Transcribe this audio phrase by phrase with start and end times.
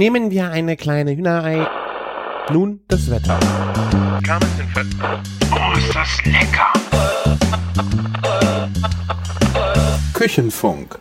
[0.00, 1.68] Nehmen wir eine kleine Hühnerei.
[2.50, 3.38] Nun das Wetter.
[5.52, 6.72] Oh, ist das lecker!
[10.14, 10.98] Küchenfunk.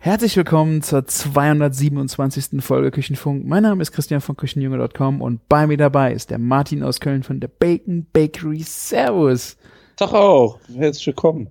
[0.00, 2.62] Herzlich willkommen zur 227.
[2.62, 3.46] Folge Küchenfunk.
[3.46, 7.22] Mein Name ist Christian von Küchenjunge.com und bei mir dabei ist der Martin aus Köln
[7.22, 8.60] von der Bacon Bakery.
[8.64, 9.56] Servus.
[9.96, 10.58] Tag auch.
[10.76, 11.48] Herzlich willkommen.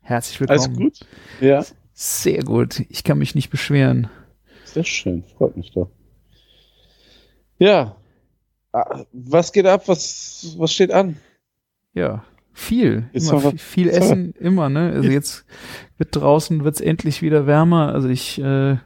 [0.00, 0.60] Herzlich willkommen.
[0.60, 1.00] Alles gut?
[1.42, 1.62] Ja.
[1.92, 2.86] Sehr gut.
[2.88, 4.08] Ich kann mich nicht beschweren.
[4.72, 5.24] Sehr schön.
[5.36, 5.90] Freut mich doch.
[7.58, 7.96] Ja.
[8.72, 9.88] Ah, Was geht ab?
[9.88, 11.16] Was, was steht an?
[11.92, 13.10] Ja, viel.
[13.12, 14.92] Immer viel Essen, immer, ne?
[14.92, 15.44] Also jetzt
[15.98, 17.92] wird draußen wird's endlich wieder wärmer.
[17.92, 18.76] Also ich äh,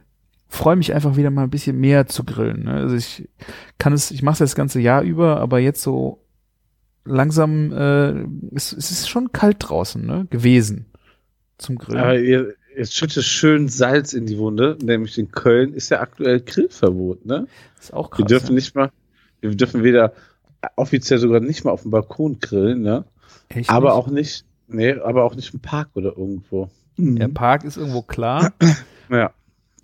[0.47, 2.63] freue mich einfach wieder mal ein bisschen mehr zu grillen.
[2.63, 2.73] Ne?
[2.73, 3.29] Also ich
[3.77, 6.25] kann es, ich mache es das ganze Jahr über, aber jetzt so
[7.03, 8.25] langsam, äh,
[8.55, 10.25] es, es ist schon kalt draußen, ne?
[10.31, 10.87] Gewesen
[11.57, 11.99] zum Grillen.
[11.99, 16.41] Aber ihr, ihr schüttet schön Salz in die Wunde, nämlich in Köln ist ja aktuell
[16.41, 17.47] Grillverbot, ne?
[17.79, 18.19] ist auch krass.
[18.19, 18.53] Wir dürfen ja.
[18.55, 18.91] nicht mal,
[19.41, 20.13] wir dürfen weder
[20.75, 23.05] offiziell sogar nicht mal auf dem Balkon grillen, ne?
[23.49, 23.93] Echt Aber nicht?
[23.95, 26.69] auch nicht, nee, aber auch nicht im Park oder irgendwo.
[26.97, 27.17] Mhm.
[27.17, 28.53] Der Park ist irgendwo klar,
[29.11, 29.31] Ja.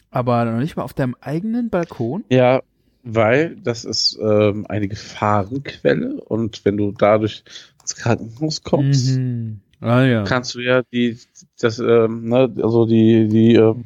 [0.09, 2.23] aber noch nicht mal auf deinem eigenen Balkon.
[2.29, 2.61] Ja,
[3.03, 7.43] weil das ist ähm, eine Gefahrenquelle und wenn du dadurch
[7.81, 9.59] ins Krankenhaus kommst, Mhm.
[9.81, 10.23] Ah ja.
[10.23, 11.17] kannst du ja die,
[11.59, 13.85] das, ähm, ne, also die, die, ähm,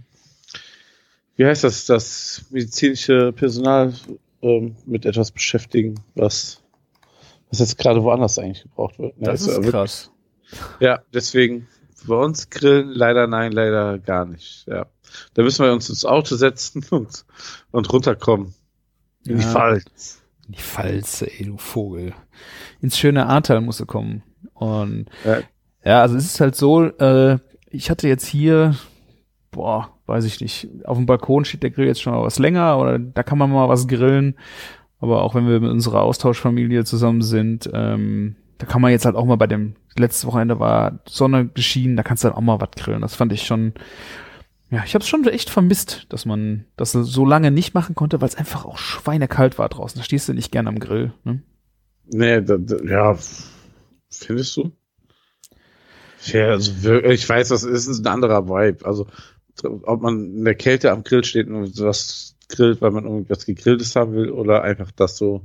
[1.38, 3.94] wie heißt das, das medizinische Personal
[4.42, 6.62] ähm, mit etwas beschäftigen, was,
[7.50, 9.18] was jetzt gerade woanders eigentlich gebraucht wird.
[9.20, 9.26] ne?
[9.28, 10.12] Das ja ist wirklich- krass.
[10.80, 11.68] Ja, deswegen
[12.06, 14.66] bei uns grillen leider nein, leider gar nicht.
[14.68, 14.86] Ja,
[15.34, 17.26] da müssen wir uns ins Auto setzen und,
[17.72, 18.54] und runterkommen
[19.26, 19.50] in die Ja.
[19.52, 20.22] Pfalz.
[20.48, 22.14] Die Falze, ey, du Vogel.
[22.82, 24.22] Ins schöne Ahrtal musst du kommen.
[24.54, 25.40] Und Ja.
[25.86, 27.38] Ja, also es ist halt so, äh,
[27.70, 28.76] ich hatte jetzt hier,
[29.52, 32.80] boah, weiß ich nicht, auf dem Balkon steht der Grill jetzt schon mal was länger
[32.80, 34.36] oder da kann man mal was grillen.
[35.00, 39.16] Aber auch wenn wir mit unserer Austauschfamilie zusammen sind, ähm, da kann man jetzt halt
[39.16, 42.62] auch mal bei dem, letztes Wochenende war Sonne geschienen, da kannst du halt auch mal
[42.62, 43.02] was grillen.
[43.02, 43.74] Das fand ich schon,
[44.72, 48.22] ja, ich habe es schon echt vermisst, dass man das so lange nicht machen konnte,
[48.22, 50.00] weil es einfach auch schweinekalt war draußen.
[50.00, 51.14] Da stehst du nicht gern am Grill.
[51.24, 51.44] Ne?
[52.08, 53.18] Nee, da, da, ja,
[54.10, 54.72] findest du?
[56.26, 56.72] Ja, also
[57.02, 58.86] ich weiß, das ist ein anderer Vibe.
[58.86, 59.08] Also,
[59.64, 63.96] ob man in der Kälte am Grill steht und was grillt, weil man irgendwas Gegrilltes
[63.96, 65.42] haben will, oder einfach das so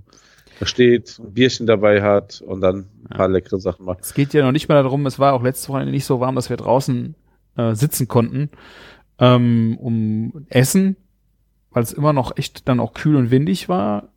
[0.61, 4.01] da steht, ein Bierchen dabei hat und dann ein paar leckere Sachen macht.
[4.03, 6.35] Es geht ja noch nicht mal darum, es war auch letztes Wochenende nicht so warm,
[6.35, 7.15] dass wir draußen
[7.57, 8.51] äh, sitzen konnten,
[9.19, 10.97] ähm, um Essen,
[11.71, 14.11] weil es immer noch echt dann auch kühl und windig war,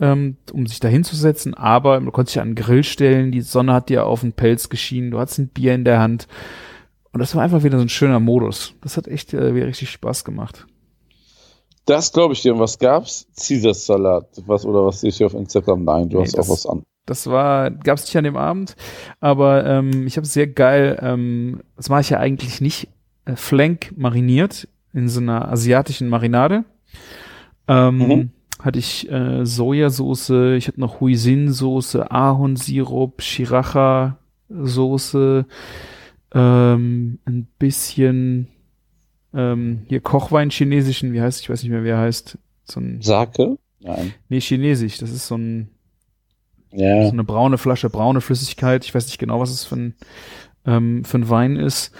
[0.00, 3.72] ähm, um sich da hinzusetzen, aber du konntest dich an den Grill stellen, die Sonne
[3.72, 6.26] hat dir auf den Pelz geschienen, du hattest ein Bier in der Hand
[7.12, 8.74] und das war einfach wieder so ein schöner Modus.
[8.82, 10.66] Das hat echt äh, wieder richtig Spaß gemacht.
[11.86, 12.54] Das glaube ich dir.
[12.54, 13.26] Und was gab's?
[13.38, 14.26] Caesar-Salat.
[14.46, 15.84] Was, oder was sehe ich hier auf Instagram?
[15.84, 16.82] Nein, du Nee, hast das- auch was an.
[17.06, 18.76] Das war, gab es nicht an dem Abend,
[19.20, 22.88] aber ähm, ich habe sehr geil, ähm, das mache ich ja eigentlich nicht,
[23.26, 26.64] äh, Flank mariniert in so einer asiatischen Marinade.
[27.68, 28.30] Ähm, Mhm.
[28.64, 35.44] Hatte ich äh, Sojasauce, ich hatte noch Huisin-Soße, Ahornsirup, Shiracha-Soße,
[36.32, 38.48] ähm, ein bisschen
[39.34, 42.38] ähm, hier Kochwein chinesischen, wie heißt, ich weiß nicht mehr, wie er heißt.
[42.64, 43.58] So ein, Sake?
[43.80, 44.14] Nein.
[44.30, 45.68] nee, chinesisch, das ist so ein
[46.72, 47.04] Ja.
[47.04, 48.86] so eine braune Flasche, braune Flüssigkeit.
[48.86, 49.94] Ich weiß nicht genau, was es für ein,
[50.64, 51.92] ähm, für ein Wein ist.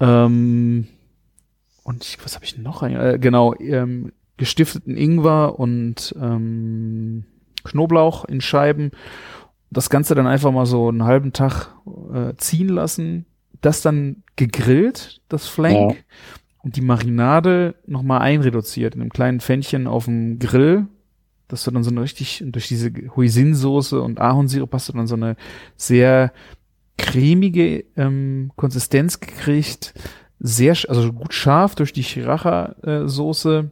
[0.00, 0.88] Ähm,
[1.84, 2.82] und ich, was habe ich noch?
[2.82, 7.24] Äh, genau, ähm, gestifteten Ingwer und ähm,
[7.64, 8.90] Knoblauch in Scheiben.
[9.70, 11.74] Das Ganze dann einfach mal so einen halben Tag
[12.14, 13.26] äh, ziehen lassen.
[13.60, 15.92] Das dann gegrillt, das Flank.
[15.92, 15.96] Ja.
[16.62, 20.86] Und die Marinade nochmal einreduziert in einem kleinen Pfännchen auf dem Grill
[21.48, 25.16] dass du dann so eine richtig, durch diese Hoisin-Soße und Ahornsirup hast du dann so
[25.16, 25.36] eine
[25.76, 26.32] sehr
[26.98, 29.94] cremige ähm, Konsistenz gekriegt.
[30.38, 33.70] Sehr, also gut scharf durch die Shiracha-Soße.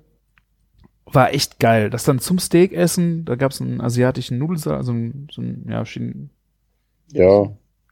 [1.07, 1.89] War echt geil.
[1.89, 5.65] Das dann zum Steak essen, da gab es einen asiatischen Nudelsalat, also ein, so ein,
[5.71, 6.31] ja, Chin-
[7.13, 7.45] Ja.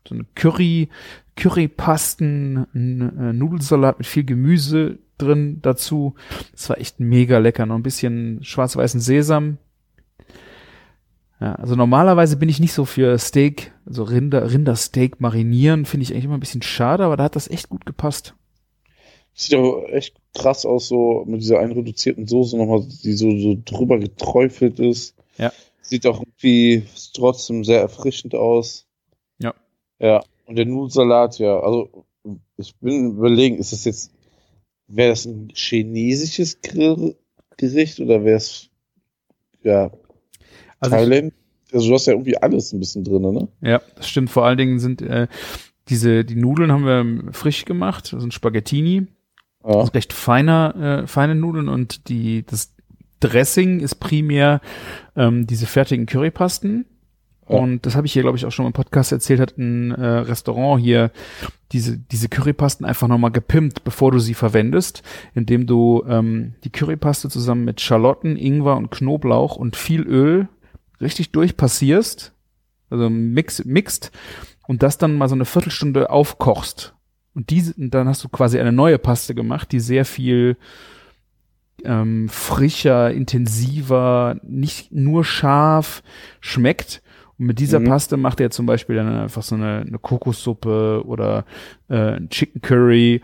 [0.06, 0.88] so eine Curry,
[1.36, 6.14] Currypasten, ein äh, Nudelsalat mit viel Gemüse drin dazu.
[6.52, 7.66] Das war echt mega lecker.
[7.66, 9.58] Noch ein bisschen schwarz-weißen Sesam.
[11.40, 16.12] Ja, also normalerweise bin ich nicht so für Steak, also Rinder, Rindersteak marinieren, finde ich
[16.12, 18.34] eigentlich immer ein bisschen schade, aber da hat das echt gut gepasst.
[19.34, 23.98] Sieht auch echt krass aus, so mit dieser einreduzierten Soße nochmal, die so, so drüber
[23.98, 25.16] geträufelt ist.
[25.38, 25.52] Ja.
[25.82, 28.86] Sieht auch irgendwie trotzdem sehr erfrischend aus.
[29.38, 29.54] Ja.
[29.98, 30.22] Ja.
[30.46, 32.06] Und der Nudelsalat, ja, also
[32.56, 34.12] ich bin überlegen, ist das jetzt,
[34.86, 38.70] wäre das ein chinesisches Grillgericht oder wäre es
[39.62, 39.90] ja,
[40.78, 41.32] Also Thailand,
[41.72, 43.48] also du hast ja irgendwie alles ein bisschen drin, ne?
[43.62, 44.30] ja, das stimmt.
[44.30, 45.26] Vor allen Dingen sind äh,
[45.88, 49.06] diese die Nudeln haben wir frisch gemacht, das sind Spaghettini,
[49.64, 49.82] Ja.
[49.84, 52.74] Recht feiner, äh, feine Nudeln und die das
[53.20, 54.60] Dressing ist primär
[55.16, 56.84] ähm, diese fertigen Currypasten.
[57.48, 57.56] Ja.
[57.56, 60.04] Und das habe ich hier, glaube ich, auch schon im Podcast erzählt, hat ein äh,
[60.04, 61.10] Restaurant hier
[61.72, 65.02] diese, diese Currypasten einfach nochmal gepimpt, bevor du sie verwendest,
[65.34, 70.48] indem du ähm, die Currypaste zusammen mit Schalotten, Ingwer und Knoblauch und viel Öl
[71.00, 72.32] richtig durchpassierst,
[72.90, 74.12] also mix, mixt
[74.66, 76.93] und das dann mal so eine Viertelstunde aufkochst.
[77.34, 80.56] Und diese, dann hast du quasi eine neue Paste gemacht, die sehr viel
[81.84, 86.02] ähm, frischer, intensiver, nicht nur scharf
[86.40, 87.02] schmeckt.
[87.38, 87.86] Und mit dieser Mhm.
[87.86, 91.44] Paste macht er zum Beispiel dann einfach so eine, eine Kokossuppe oder
[91.88, 93.20] äh, ein Chicken Curry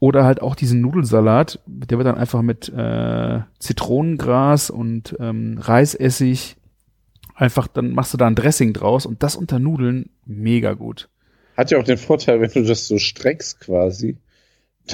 [0.00, 1.60] oder halt auch diesen Nudelsalat.
[1.66, 6.56] Der wird dann einfach mit äh, Zitronengras und ähm, Reisessig
[7.36, 11.08] einfach, dann machst du da ein Dressing draus und das unter Nudeln mega gut.
[11.56, 14.16] Hat ja auch den Vorteil, wenn du das so streckst quasi,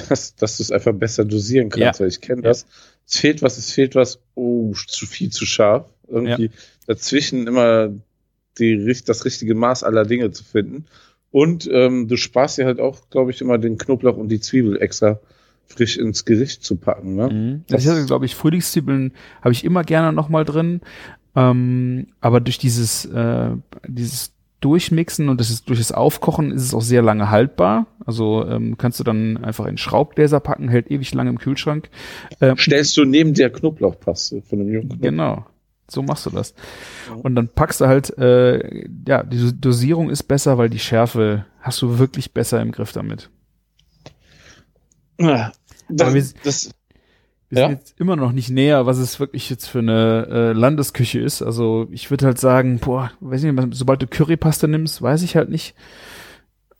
[0.09, 1.99] dass, dass du es einfach besser dosieren kannst, Ja.
[1.99, 2.65] weil ich kenne das.
[3.07, 5.89] Es fehlt was, es fehlt was, oh, zu viel, zu scharf.
[6.07, 6.51] Irgendwie
[6.85, 7.89] dazwischen immer
[8.59, 10.85] die, das richtige Maß aller Dinge zu finden.
[11.31, 14.81] Und ähm, du sparst dir halt auch, glaube ich, immer den Knoblauch und die Zwiebel
[14.81, 15.19] extra
[15.67, 17.15] frisch ins Gericht zu packen.
[17.15, 17.29] Ne?
[17.29, 17.63] Mhm.
[17.67, 20.81] Das- Das ist, glaube ich, Frühlingszwiebeln habe ich immer gerne noch mal drin.
[21.35, 23.51] Ähm, aber durch dieses, äh,
[23.87, 27.87] dieses Durchmixen und das ist, durch das Aufkochen ist es auch sehr lange haltbar.
[28.05, 31.89] Also ähm, kannst du dann einfach in Schraubgläser packen, hält ewig lange im Kühlschrank.
[32.41, 34.99] Ähm, Stellst du neben der Knoblauchpaste von dem jungen.
[35.01, 35.45] Genau.
[35.91, 36.53] So machst du das.
[37.23, 41.81] Und dann packst du halt, äh, ja, die Dosierung ist besser, weil die Schärfe hast
[41.81, 43.29] du wirklich besser im Griff damit.
[45.19, 45.51] Ah,
[45.89, 46.69] Aber wir- Das,
[47.49, 47.67] Wir Ja.
[47.69, 51.41] sind jetzt immer noch nicht näher, was es wirklich jetzt für eine äh, Landesküche ist.
[51.41, 55.49] Also ich würde halt sagen, boah, weiß nicht, sobald du Currypaste nimmst, weiß ich halt
[55.49, 55.75] nicht.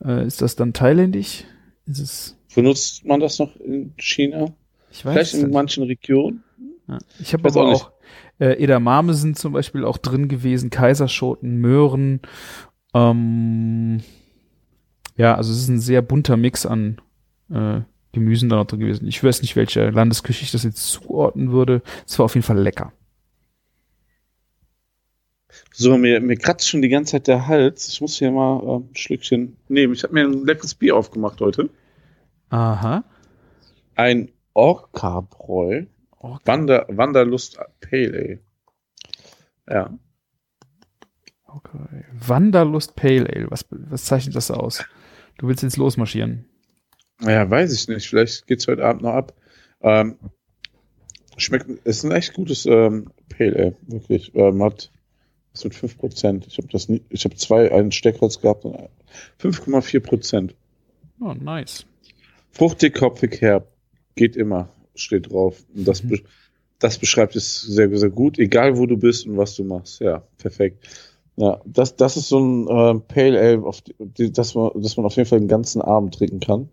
[0.04, 1.44] Äh, ist das dann thailändisch?
[1.86, 2.36] Ist es?
[2.56, 4.54] benutzt man das noch in China?
[4.92, 5.54] Ich weiß Vielleicht in nicht.
[5.54, 6.44] manchen Regionen?
[6.88, 6.98] Ja.
[7.20, 7.92] Ich habe aber auch
[8.40, 12.22] äh, Edamame sind zum Beispiel auch drin gewesen, Kaiserschoten, Möhren.
[12.96, 14.02] Ähm,
[15.16, 17.00] ja, also es ist ein sehr bunter Mix an
[17.52, 19.08] äh, Gemüsen da noch drin gewesen.
[19.08, 21.82] Ich weiß nicht, welche Landesküche ich das jetzt zuordnen würde.
[22.08, 22.92] Es war auf jeden Fall lecker.
[25.72, 27.88] So, mir, mir kratzt schon die ganze Zeit der Hals.
[27.88, 29.94] Ich muss hier mal äh, ein Schlückchen nehmen.
[29.94, 31.70] Ich habe mir ein leckeres Bier aufgemacht heute.
[32.50, 33.04] Aha.
[33.96, 35.86] Ein Orca-Bräu.
[36.20, 38.40] Oh, Wander, Wanderlust Pale Ale.
[39.70, 39.98] Ja.
[41.46, 42.06] Okay.
[42.14, 43.50] Wanderlust Pale Ale.
[43.50, 44.84] Was, was zeichnet das aus?
[45.38, 46.46] Du willst jetzt losmarschieren.
[47.20, 48.08] Naja, weiß ich nicht.
[48.08, 49.34] Vielleicht geht's heute Abend noch ab.
[49.82, 50.16] Ähm,
[51.38, 53.76] schmeckt, ist ein echt gutes ähm, Pale Ale.
[53.88, 54.34] Wirklich.
[54.36, 54.92] Ähm, hat
[55.54, 56.44] was mit 5%.
[56.48, 58.78] Ich habe das nie, ich habe zwei, einen Steckholz gehabt und
[59.42, 60.56] 5,4 Prozent.
[61.20, 61.86] Oh, nice.
[62.52, 63.68] Fruchtig, kopfig, herb.
[64.16, 65.64] Geht immer, steht drauf.
[65.76, 66.10] Und das, Mhm.
[66.10, 66.22] be
[66.80, 68.40] das beschreibt es sehr, sehr gut.
[68.40, 70.00] Egal, wo du bist und was du machst.
[70.00, 70.88] Ja, perfekt.
[71.36, 74.96] Ja, das, das ist so ein äh, Pale Ale, auf die, die, das, man, das
[74.96, 76.70] man auf jeden Fall den ganzen Abend trinken kann.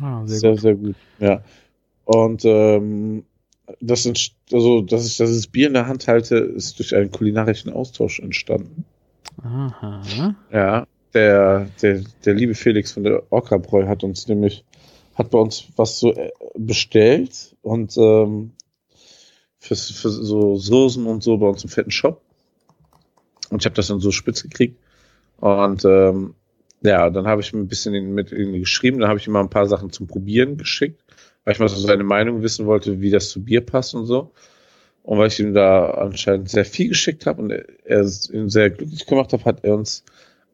[0.00, 0.60] Ah, sehr, Sehr, gut.
[0.60, 0.96] sehr gut.
[1.18, 1.44] Ja.
[2.04, 3.24] Und ähm,
[3.80, 7.72] das, ist, also, dass ich dieses Bier in der Hand halte, ist durch einen kulinarischen
[7.72, 8.84] Austausch entstanden.
[9.42, 10.34] Aha.
[10.52, 14.64] Ja, der, der, der liebe Felix von der Orca-Bräu hat uns nämlich,
[15.14, 18.52] hat bei uns was so äh, bestellt und ähm,
[19.58, 22.20] für, für so Soßen und so bei uns im fetten Shop.
[23.50, 24.78] Und ich habe das dann so spitz gekriegt.
[25.38, 26.34] Und ähm,
[26.82, 29.50] ja, dann habe ich ein bisschen mit ihm geschrieben, dann habe ich ihm mal ein
[29.50, 31.02] paar Sachen zum Probieren geschickt,
[31.44, 34.32] weil ich mal so seine Meinung wissen wollte, wie das zu Bier passt und so.
[35.04, 38.70] Und weil ich ihm da anscheinend sehr viel geschickt habe und er, es ihn sehr
[38.70, 40.04] glücklich gemacht hat, hat er uns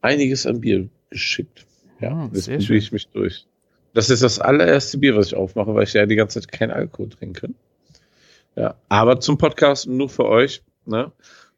[0.00, 1.66] einiges an Bier geschickt.
[2.00, 2.76] Ja, probiere schön.
[2.76, 3.46] ich mich durch.
[3.92, 6.70] Das ist das allererste Bier, was ich aufmache, weil ich ja die ganze Zeit keinen
[6.70, 7.50] Alkohol trinke.
[8.56, 11.12] Ja, aber zum Podcast nur für euch, ne?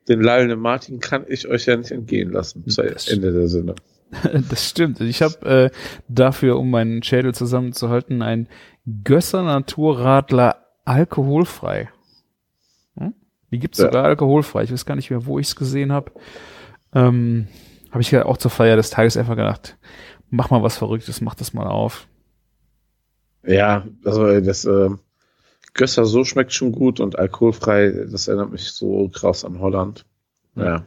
[0.09, 3.75] Den lallenden Martin kann ich euch ja nicht entgehen lassen, zu Das- Ende der Sinne.
[4.51, 5.01] Das stimmt.
[5.01, 5.71] Ich habe äh,
[6.09, 8.49] dafür, um meinen Schädel zusammenzuhalten, ein
[9.05, 11.91] Gösser Naturradler alkoholfrei.
[12.97, 13.15] Hm?
[13.51, 13.87] Die gibt's Ja.
[13.87, 14.65] sogar alkoholfrei.
[14.65, 16.13] Ich weiß gar nicht mehr, wo ich es gesehen habe.
[16.95, 17.47] Ähm,
[17.91, 19.77] habe ich ja auch zur Feier des Tages einfach gedacht,
[20.29, 22.07] mach mal was Verrücktes, mach das mal auf.
[23.45, 24.91] Ja, also das äh,
[25.75, 30.05] Gösser so schmeckt schon gut und alkoholfrei, das erinnert mich so krass an Holland.
[30.57, 30.85] Ja.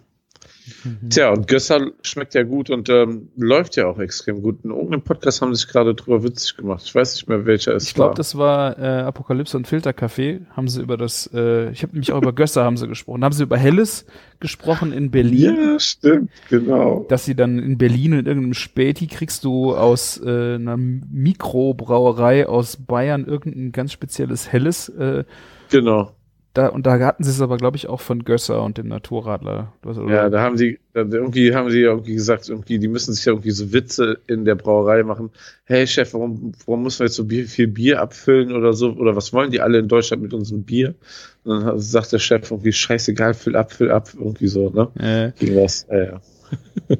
[0.84, 1.10] Mhm.
[1.10, 4.64] Tja, und Gösser schmeckt ja gut und ähm, läuft ja auch extrem gut.
[4.64, 6.84] In irgendeinem Podcast haben sie sich gerade drüber witzig gemacht.
[6.86, 8.16] Ich weiß nicht mehr, welcher es Ich glaube, war.
[8.16, 10.42] das war äh, Apokalypse und Filterkaffee.
[10.56, 13.24] Haben sie über das, äh, ich habe nämlich auch über Gösser haben sie gesprochen.
[13.24, 14.06] Haben sie über Helles
[14.40, 15.56] gesprochen in Berlin.
[15.56, 17.06] ja, stimmt, genau.
[17.10, 22.78] Dass sie dann in Berlin in irgendeinem Späti kriegst du aus äh, einer Mikrobrauerei aus
[22.78, 24.90] Bayern irgendein ganz spezielles Helles.
[24.90, 25.24] Äh,
[25.70, 26.12] Genau.
[26.54, 29.74] Da, und da hatten sie es aber, glaube ich, auch von Gösser und dem Naturradler.
[30.08, 33.32] Ja, da haben die, da, irgendwie haben die irgendwie gesagt, irgendwie, die müssen sich ja
[33.32, 35.32] irgendwie so Witze in der Brauerei machen.
[35.64, 38.92] Hey Chef, warum, warum müssen wir jetzt so viel Bier abfüllen oder so?
[38.92, 40.94] Oder was wollen die alle in Deutschland mit unserem Bier?
[41.44, 44.90] Und dann sagt der Chef irgendwie, scheißegal, füll ab, füll ab, irgendwie so, ne?
[45.00, 46.22] Äh, Gegen was, ja, ja.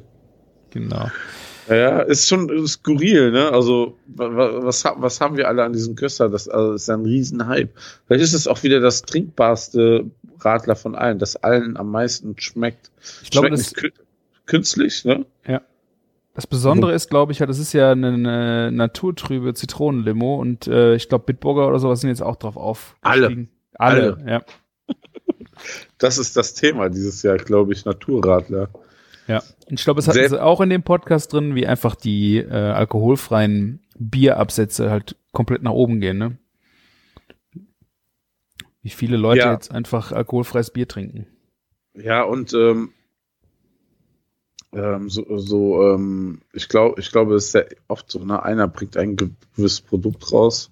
[0.70, 1.08] genau.
[1.68, 3.50] Ja, ja, ist schon skurril, ne?
[3.50, 6.28] Also, wa- wa- was, was haben wir alle an diesem Gösser?
[6.28, 7.70] Das also, ist ein Riesenhype.
[8.06, 10.04] Vielleicht ist es auch wieder das trinkbarste
[10.40, 12.90] Radler von allen, das allen am meisten schmeckt.
[13.22, 13.92] Ich glaube, das, kü-
[14.46, 15.24] künstlich, ne?
[16.34, 20.96] das Besondere ist, glaube ich, ja, das ist ja eine, eine naturtrübe Zitronenlimo und äh,
[20.96, 23.48] ich glaube, Bitburger oder sowas sind jetzt auch drauf aufgestiegen.
[23.74, 24.16] Alle.
[24.16, 24.30] Alle.
[24.30, 24.42] ja.
[25.98, 28.68] Das ist das Thema dieses Jahr, glaube ich, Naturradler.
[29.28, 29.40] Ja.
[29.68, 33.80] Ich glaube, es hatten sie auch in dem Podcast drin, wie einfach die äh, alkoholfreien
[33.98, 36.38] Bierabsätze halt komplett nach oben gehen, ne?
[38.82, 39.52] Wie viele Leute Ja.
[39.52, 41.26] jetzt einfach alkoholfreies Bier trinken.
[41.94, 42.92] Ja, und ähm,
[44.74, 48.42] ähm, so, so ähm, ich glaube, ich glaube, es ist sehr oft so, ne?
[48.42, 50.70] einer bringt ein gewisses Produkt raus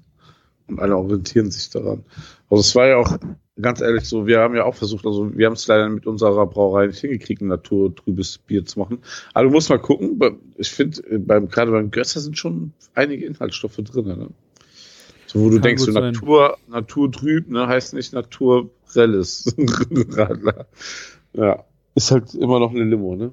[0.67, 2.05] und alle orientieren sich daran.
[2.51, 3.17] Also es war ja auch
[3.61, 6.47] ganz ehrlich so, wir haben ja auch versucht, also wir haben es leider mit unserer
[6.47, 8.99] Brauerei nicht hingekriegt, ein naturtrübes Bier zu machen.
[9.35, 10.19] Aber du musst mal gucken,
[10.57, 14.29] ich finde, beim, gerade beim Gösser sind schon einige Inhaltsstoffe drin, ne?
[15.27, 16.13] So, wo du Kann denkst, gut so sein.
[16.13, 19.55] Natur, naturtrüb, ne, heißt nicht naturrelles
[20.11, 20.67] Radler.
[21.33, 23.33] Ja, ist halt immer noch eine Limo, ne?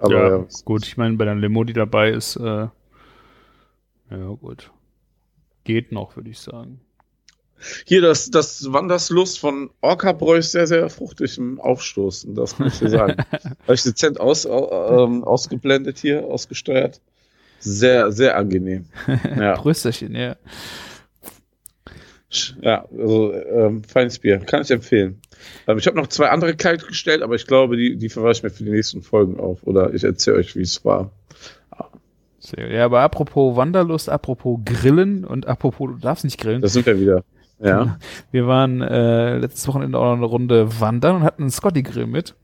[0.00, 2.68] Aber ja, gut, ich meine, bei der Limo, die dabei ist, äh,
[4.10, 4.70] ja gut.
[5.64, 6.80] Geht noch, würde ich sagen.
[7.86, 12.78] Hier das, das Wanderslust von Orca-Bräu ist sehr, sehr fruchtig im Aufstoßen, das muss ich
[12.80, 13.16] dir sagen.
[13.32, 17.00] Habe ich dezent aus, au- ähm, ausgeblendet hier, ausgesteuert.
[17.60, 18.86] Sehr, sehr angenehm.
[19.38, 20.36] Ja, Prösterchen, ja.
[22.60, 25.20] ja also ähm, feines Bier, kann ich empfehlen.
[25.66, 28.42] Ähm, ich habe noch zwei andere kalt gestellt, aber ich glaube, die, die verweise ich
[28.42, 29.62] mir für die nächsten Folgen auf.
[29.62, 31.10] Oder ich erzähle euch, wie es war.
[32.56, 36.60] Ja, aber apropos Wanderlust, apropos Grillen und apropos, du darfst nicht grillen.
[36.60, 37.24] Da sind wir wieder.
[37.58, 37.98] Ja.
[38.30, 42.34] Wir waren äh, letztes Wochenende auch noch eine Runde wandern und hatten einen Scotty-Grill mit.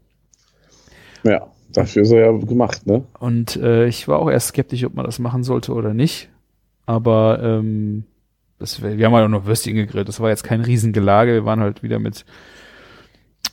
[1.25, 3.05] Ja, dafür ist er ja gemacht, ne?
[3.19, 6.31] Und äh, ich war auch erst skeptisch, ob man das machen sollte oder nicht.
[6.87, 8.05] Aber ähm,
[8.59, 10.09] das, wir haben halt auch noch Würstchen gegrillt.
[10.09, 11.33] Das war jetzt kein Riesengelage.
[11.33, 12.25] Wir waren halt wieder mit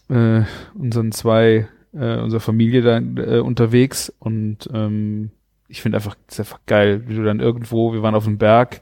[0.09, 0.41] äh,
[0.75, 4.13] unseren zwei, äh, unserer Familie da äh, unterwegs.
[4.19, 5.31] Und ähm,
[5.67, 8.81] ich finde einfach, ist einfach geil, wie du dann irgendwo, wir waren auf dem Berg,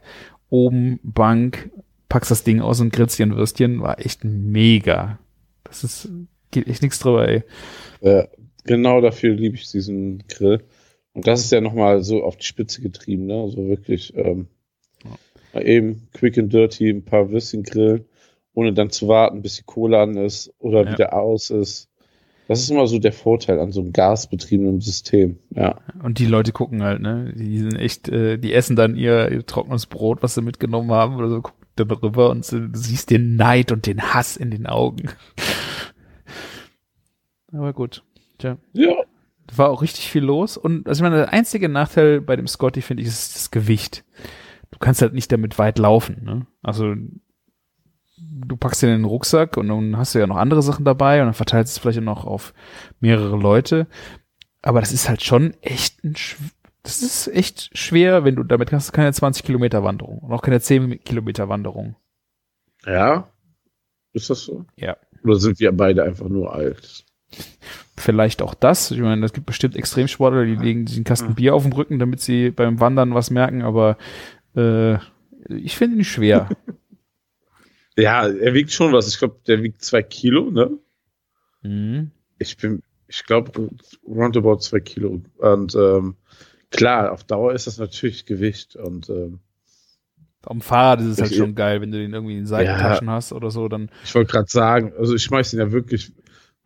[0.50, 1.70] oben Bank,
[2.10, 3.82] packst das Ding aus und grillst dir ein Würstchen.
[3.82, 5.20] War echt mega.
[5.64, 6.10] Das ist,
[6.52, 7.44] geht echt nichts drüber, ey.
[8.02, 8.28] Ja,
[8.64, 10.64] genau dafür liebe ich diesen Grill.
[11.14, 13.42] Und das ist ja nochmal so auf die Spitze getrieben, ne?
[13.42, 14.48] Also wirklich ähm,
[15.54, 18.06] mal eben quick and dirty ein paar Würstchen grillen,
[18.54, 20.92] ohne dann zu warten, bis die Kohle an ist oder Ja.
[20.92, 21.90] wieder aus ist.
[22.48, 25.40] Das ist immer so der Vorteil an so einem gasbetriebenen System.
[25.56, 25.80] Ja.
[26.04, 27.34] Und die Leute gucken halt, ne?
[27.36, 31.16] Die sind echt, äh, die essen dann ihr, ihr trockenes Brot, was sie mitgenommen haben
[31.16, 34.65] oder so, gucken dann rüber und du siehst den Neid und den Hass in den
[34.67, 35.10] Augen.
[37.51, 38.03] Aber gut.
[38.38, 38.58] Tja.
[38.74, 38.94] Ja.
[39.55, 40.58] War auch richtig viel los.
[40.58, 44.03] Und also ich meine, der einzige Nachteil bei dem Scotty, finde ich, ist das Gewicht.
[44.72, 46.48] Du kannst halt nicht damit weit laufen, ne?
[46.63, 46.96] Also
[48.17, 51.20] du packst dir in den Rucksack und dann hast du ja noch andere Sachen dabei
[51.22, 52.53] und dann verteilst du es vielleicht auch noch auf
[53.00, 53.88] mehrere Leute.
[54.62, 56.51] Aber das ist halt schon echt ein, schw-
[56.86, 60.42] das ist echt schwer, wenn du damit kannst du keine 20 Kilometer Wanderung und auch
[60.42, 61.96] keine 10 Kilometer Wanderung.
[62.86, 63.27] Ja.
[64.13, 64.65] Ist das so?
[64.77, 64.96] Ja.
[65.24, 67.04] Oder sind wir beide einfach nur alt?
[67.98, 68.92] Vielleicht auch das.
[68.92, 72.22] Ich meine, es gibt bestimmt Extremsportler, die legen einen Kasten Bier auf den Rücken, damit
[72.22, 73.98] sie beim Wandern was merken, aber
[74.56, 74.96] äh,
[75.50, 76.50] ich finde ihn schwer.
[77.98, 79.08] Ja, er wiegt schon was.
[79.08, 80.77] Ich glaube, der wiegt zwei Kilo, ne?
[81.62, 82.12] mhm.
[82.38, 83.70] Ich bin, ich glaube,
[84.06, 85.22] roundabout zwei Kilo.
[85.38, 86.15] Und ähm,
[86.72, 88.76] klar, auf Dauer ist das natürlich Gewicht.
[88.76, 89.40] Und ähm,
[90.46, 93.52] Am Fahrrad ist es halt schon geil, wenn du den irgendwie in Seitentaschen hast oder
[93.52, 96.14] so, dann ich wollte gerade sagen, also ich schmeiß den ja wirklich,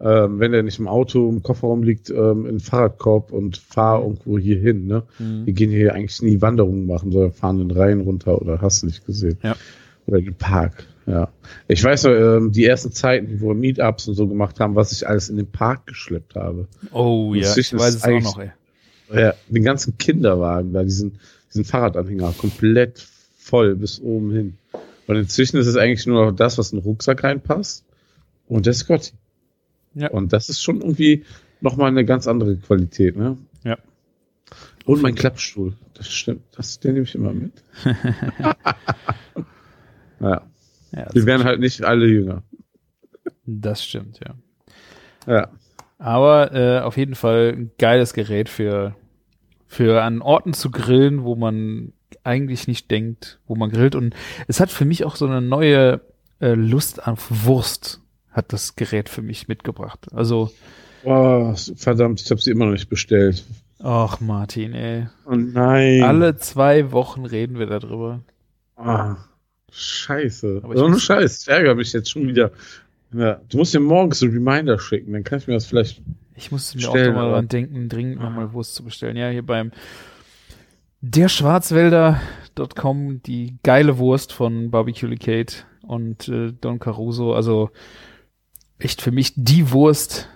[0.02, 4.04] ähm, wenn der nicht im Auto, im Kofferraum liegt, ähm, in den Fahrradkorb und fahre
[4.04, 4.88] irgendwo hier hin.
[4.88, 5.04] Ne?
[5.18, 8.88] Wir gehen hier eigentlich nie Wanderungen machen, sondern fahren den Rhein runter oder hast du
[8.88, 9.38] nicht gesehen.
[9.44, 9.56] Ja.
[10.08, 10.88] Oder den Park.
[11.06, 11.30] Ja.
[11.68, 14.92] Ich weiß noch, ähm, die ersten Zeiten, wo wir Meetups und so gemacht haben, was
[14.92, 16.68] ich alles in den Park geschleppt habe.
[16.92, 18.52] Oh ja, ich weiß es auch noch, ey.
[19.12, 24.58] Ja, den ganzen Kinderwagen da, diesen, diesen Fahrradanhänger, komplett voll bis oben hin.
[25.08, 27.84] Und inzwischen ist es eigentlich nur noch das, was in den Rucksack reinpasst.
[28.48, 29.14] Und der Scotty.
[29.96, 30.10] Ja.
[30.12, 31.26] Und das ist schon irgendwie
[31.62, 33.38] nochmal eine ganz andere Qualität, ne?
[33.64, 33.78] Ja.
[34.86, 35.74] Und mein Klappstuhl.
[35.94, 36.44] Das stimmt.
[36.56, 37.52] Das, den nehme ich immer mit.
[40.20, 40.42] ja.
[40.92, 42.44] Ja, Wir werden halt nicht alle jünger.
[43.46, 44.36] das stimmt, ja.
[45.28, 45.50] Ja.
[46.00, 48.96] Aber äh, auf jeden Fall ein geiles Gerät für,
[49.68, 53.96] für an Orten zu grillen, wo man eigentlich nicht denkt, wo man grillt.
[53.96, 54.16] Und
[54.48, 56.02] es hat für mich auch so eine neue
[56.40, 58.02] äh, Lust auf Wurst,
[58.32, 60.08] hat das Gerät für mich mitgebracht.
[60.14, 60.52] Also,
[61.04, 63.46] Oh, verdammt, ich habe sie immer noch nicht bestellt.
[63.82, 65.08] ach Martin, ey.
[65.26, 66.04] Oh nein.
[66.04, 68.20] Alle zwei Wochen reden wir darüber.
[68.76, 69.16] Ah,
[69.72, 70.60] scheiße.
[70.64, 72.52] Aber ich Ohne muss- Scheiß, ich ärgere mich jetzt schon wieder.
[73.14, 76.02] Ja, du musst dir morgens so einen Reminder schicken, dann kann ich mir das vielleicht.
[76.36, 79.18] Ich musste mir auch mal dran denken, dringend nochmal Wurst zu bestellen.
[79.18, 79.72] Ja, hier beim
[81.02, 87.34] derschwarzwälder.com die geile Wurst von Barbecue Kate und äh, Don Caruso.
[87.34, 87.72] Also
[88.78, 90.30] echt für mich die Wurst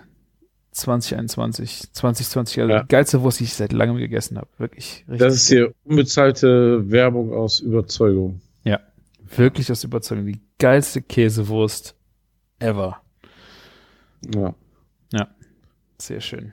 [0.72, 2.82] 2021, 2020, also Ja.
[2.82, 4.48] die geilste Wurst, die ich seit langem gegessen habe.
[4.58, 5.18] Wirklich, richtig.
[5.18, 8.40] Das ist hier unbezahlte Werbung aus Überzeugung.
[9.36, 10.26] wirklich aus Überzeugung.
[10.26, 11.96] Die geilste Käsewurst
[12.58, 13.00] ever.
[14.34, 14.54] Ja.
[15.98, 16.52] Sehr schön.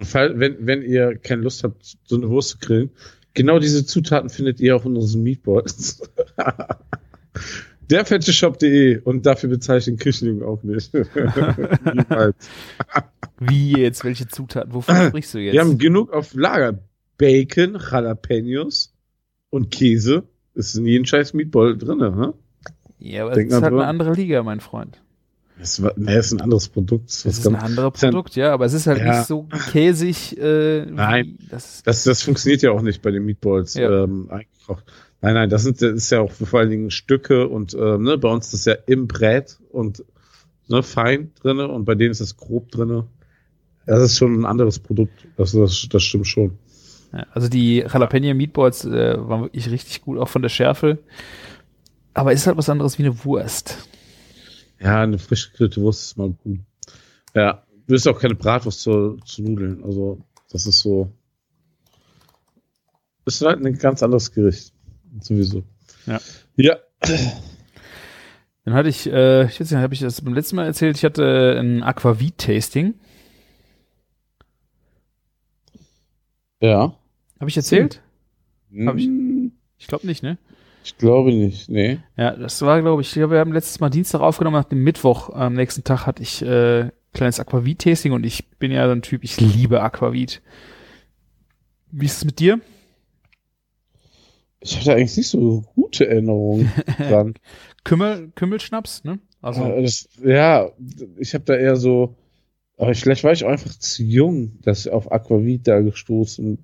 [0.00, 2.90] Fall, wenn, wenn ihr keine Lust habt, so eine Wurst zu grillen,
[3.34, 6.02] genau diese Zutaten findet ihr auch in unseren Meatballs.
[7.90, 10.92] Derfetcheshop.de und dafür bezahle ich den Küchenjungen auch nicht.
[13.38, 14.04] Wie jetzt?
[14.04, 14.72] Welche Zutaten?
[14.72, 15.52] Wovon sprichst du jetzt?
[15.52, 16.78] Wir haben genug auf Lager.
[17.18, 18.94] Bacon, Jalapenos
[19.50, 20.24] und Käse.
[20.54, 22.34] Ist in jedem scheiß Meatball drin, ne?
[22.98, 23.88] ja, aber Denk das ist halt eine drüber.
[23.88, 25.02] andere Liga, mein Freund.
[25.82, 27.08] War, nee, ist ein anderes Produkt.
[27.08, 29.18] Das, Das ist ein anderes Produkt, ja, aber es ist halt Ja.
[29.18, 30.36] nicht so käsig.
[30.38, 31.38] Äh, Nein.
[31.50, 34.04] Das, das, das funktioniert ja auch nicht bei den Meatballs Ja.
[34.04, 34.84] ähm, eingekocht.
[35.20, 38.18] Nein, nein, das, sind, das ist ja auch vor allen Dingen Stücke und ähm, ne,
[38.18, 40.04] bei uns ist das ja im Brät und
[40.68, 43.06] ne, fein drinne und bei denen ist das grob drinne.
[43.86, 45.26] Das ist schon ein anderes Produkt.
[45.36, 46.58] Das, das, das stimmt schon.
[47.12, 50.98] ja, also die Jalapeno Meatballs äh, waren wirklich richtig gut, auch von der Schärfe.
[52.14, 53.88] Aber ist halt was anderes wie eine Wurst.
[54.82, 56.58] Ja, eine frisch gegrillte Wurst ist mal gut.
[57.34, 59.82] Ja, du isst auch keine Bratwurst zu, zu Nudeln.
[59.84, 61.10] Also, das ist so.
[63.24, 64.72] Das ist halt ein ganz anderes Gericht.
[65.20, 65.62] Sowieso.
[66.06, 66.20] Ja.
[66.56, 66.76] Ja.
[68.64, 71.04] Dann hatte ich, äh, ich weiß nicht, habe ich das beim letzten Mal erzählt, ich
[71.04, 72.94] hatte ein Aquavit-Tasting.
[76.60, 76.94] Ja.
[77.40, 78.00] Habe ich erzählt?
[78.86, 80.38] Hab ich- Hm, Ich glaube nicht, ne?
[80.84, 81.68] Ich glaube nicht.
[81.68, 81.98] Nee.
[82.16, 84.82] Ja, das war, glaube ich, ich glaube, wir haben letztes Mal Dienstag aufgenommen, nach dem
[84.82, 89.02] Mittwoch, am nächsten Tag hatte ich äh, kleines Aquavit-Tasting und ich bin ja so ein
[89.02, 90.42] Typ, ich liebe Aquavit.
[91.90, 92.60] Wie ist es mit dir?
[94.60, 97.34] Ich hatte eigentlich nicht so gute Erinnerungen dran.
[97.84, 99.18] Kümmel, Kümmelschnaps, ne?
[99.40, 100.70] Also, Äh, das, ja,
[101.18, 102.16] ich habe da eher so.
[102.78, 106.58] Aber ich, vielleicht war ich auch einfach zu jung, dass ich auf Aquavit da gestoßen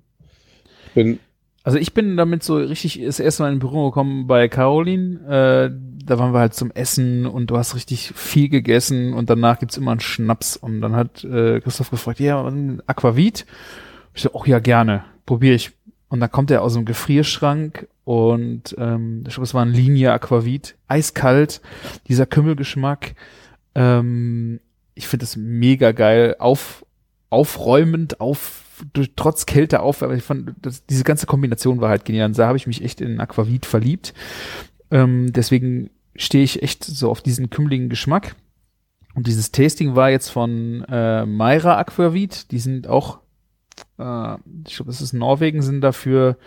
[0.95, 1.19] bin.
[1.63, 5.19] Also ich bin damit so richtig das erste Mal in Berührung gekommen bei Caroline.
[5.25, 9.59] Äh, da waren wir halt zum Essen und du hast richtig viel gegessen und danach
[9.59, 10.57] gibt's immer einen Schnaps.
[10.57, 12.43] Und dann hat äh, Christoph gefragt, ja,
[12.87, 13.45] Aquavit?
[14.15, 15.71] Ich so, oh ja, gerne, probiere ich.
[16.07, 20.11] Und dann kommt er aus dem Gefrierschrank und ähm, ich glaube, es war ein Linie
[20.11, 21.61] Aquavit, eiskalt,
[22.07, 23.13] dieser Kümmelgeschmack.
[23.75, 24.59] Ähm,
[24.95, 26.83] ich finde das mega geil, auf,
[27.29, 28.58] aufräumend, auf,
[28.93, 32.27] durch, trotz Kälte auf, aber ich fand, das, diese ganze Kombination war halt genial.
[32.27, 34.13] Und da habe ich mich echt in Aquavit verliebt.
[34.91, 38.35] Ähm, deswegen stehe ich echt so auf diesen kümmeligen Geschmack.
[39.15, 42.51] Und dieses Tasting war jetzt von äh, Mayra Aquavit.
[42.51, 43.19] Die sind auch,
[43.97, 44.35] äh,
[44.67, 46.37] ich glaube, das ist Norwegen, sind dafür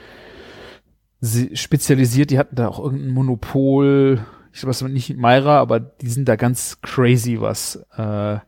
[1.21, 2.31] sie- spezialisiert.
[2.31, 4.25] Die hatten da auch irgendein Monopol.
[4.53, 8.39] Ich war nicht Mayra, aber die sind da ganz crazy, was äh,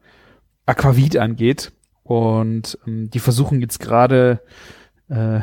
[0.67, 1.73] Aquavit angeht.
[2.05, 4.41] Und ähm, die versuchen jetzt gerade,
[5.09, 5.41] äh,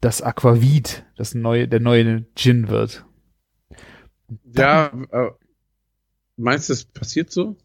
[0.00, 3.04] das Aquavit, das neue, der neue Gin wird.
[4.54, 5.30] Ja, äh,
[6.36, 7.56] meinst du, das passiert so?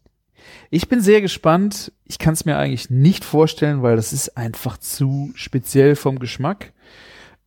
[0.70, 1.92] Ich bin sehr gespannt.
[2.04, 6.72] Ich kann es mir eigentlich nicht vorstellen, weil das ist einfach zu speziell vom Geschmack.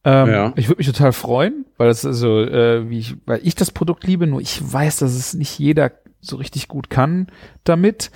[0.04, 0.54] Ähm, Ja.
[0.58, 3.72] Ich würde mich total freuen, weil das ist so, äh, wie ich, weil ich das
[3.72, 5.92] Produkt liebe, nur ich weiß, dass es nicht jeder
[6.26, 7.28] so richtig gut kann
[7.64, 8.12] damit.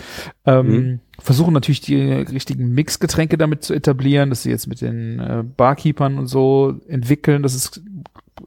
[0.46, 1.00] Ähm, Mhm.
[1.20, 6.20] Versuchen natürlich die richtigen Mixgetränke damit zu etablieren, dass sie jetzt mit den äh, Barkeepern
[6.20, 7.42] und so entwickeln.
[7.44, 7.82] Das ist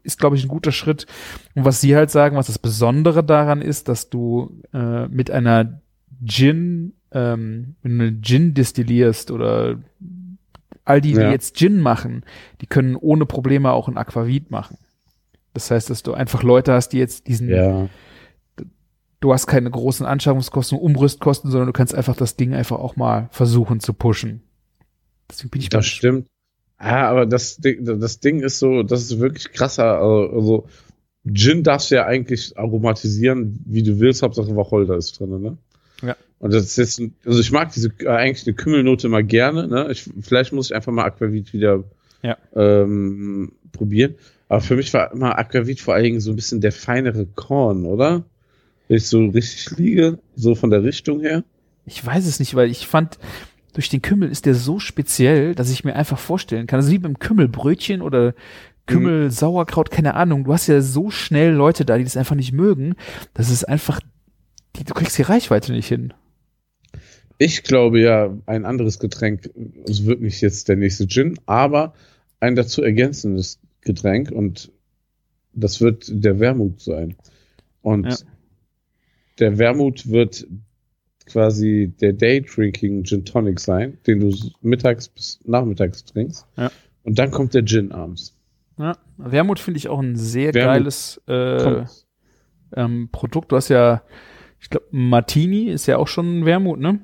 [0.04, 1.06] ist, glaube ich, ein guter Schritt.
[1.56, 5.80] Und was sie halt sagen, was das Besondere daran ist, dass du äh, mit einer
[6.24, 9.80] Gin, ähm, wenn du einen Gin destillierst oder
[10.84, 11.32] all die, die Ja.
[11.32, 12.22] jetzt Gin machen,
[12.60, 14.78] die können ohne Probleme auch ein Aquavit machen.
[15.54, 17.88] Das heißt, dass du einfach Leute hast, die jetzt diesen, Ja.
[19.20, 23.28] Du hast keine großen Anschaffungskosten, Umrüstkosten, sondern du kannst einfach das Ding einfach auch mal
[23.30, 24.42] versuchen zu pushen.
[25.30, 26.26] Deswegen bin ich Das stimmt.
[26.80, 29.98] Ja, aber das Ding, das Ding ist so, das ist wirklich krasser.
[29.98, 30.68] Also, also
[31.30, 35.58] Gin darfst du ja eigentlich aromatisieren, wie du willst, Hauptsache Wacholder ist drin, ne?
[36.02, 36.16] Ja.
[36.38, 39.88] Und das ist jetzt, also ich mag diese äh, eigentlich eine Kümmelnote mal gerne, ne?
[39.90, 41.84] Ich, vielleicht muss ich einfach mal Aquavit wieder
[42.22, 42.38] Ja.
[42.56, 44.14] ähm, probieren.
[44.48, 47.84] Aber für mich war immer Aquavit vor allen Dingen so ein bisschen der feinere Korn,
[47.84, 48.24] oder?
[48.90, 51.44] Wenn ich so richtig liege, so von der Richtung her.
[51.86, 53.20] Ich weiß es nicht, weil ich fand,
[53.72, 56.80] durch den Kümmel ist der so speziell, dass ich mir einfach vorstellen kann.
[56.80, 58.34] Also wie beim Kümmelbrötchen oder
[58.86, 60.42] Kümmel, Sauerkraut, keine Ahnung.
[60.42, 62.96] Du hast ja so schnell Leute da, die das einfach nicht mögen.
[63.32, 64.00] Das ist einfach,
[64.74, 66.12] die, du kriegst die Reichweite nicht hin.
[67.38, 69.48] Ich glaube ja, ein anderes Getränk,
[69.88, 71.94] es wird nicht jetzt der nächste Gin, aber
[72.40, 74.72] ein dazu ergänzendes Getränk und
[75.52, 77.14] das wird der Wermut sein.
[77.82, 78.16] Und Ja.
[79.40, 80.46] Der Wermut wird
[81.26, 86.46] quasi der Day Drinking Gin Tonic sein, den du mittags bis nachmittags trinkst.
[86.56, 86.70] Ja.
[87.02, 88.36] Und dann kommt der Gin abends.
[88.78, 88.96] Ja.
[89.16, 91.84] Wermut finde ich auch ein sehr Wermut geiles äh,
[92.74, 93.52] ähm, Produkt.
[93.52, 94.02] Du hast ja,
[94.60, 97.00] ich glaube, Martini ist ja auch schon ein Wermut, ne?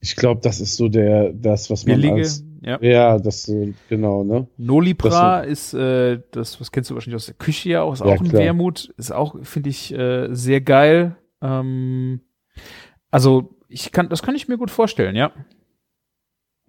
[0.00, 2.78] Ich glaube, das ist so der, das, was man Billige, als, ja.
[2.82, 4.46] ja, das so, genau, ne?
[4.56, 8.06] Nolibra ist äh, das, was kennst du wahrscheinlich aus der Küche ja auch, ist Ja,
[8.06, 8.42] auch ein klar.
[8.42, 11.16] Wermut, ist auch, finde ich, äh, sehr geil.
[11.42, 12.20] Ähm,
[13.10, 15.32] also ich kann, das kann ich mir gut vorstellen, ja.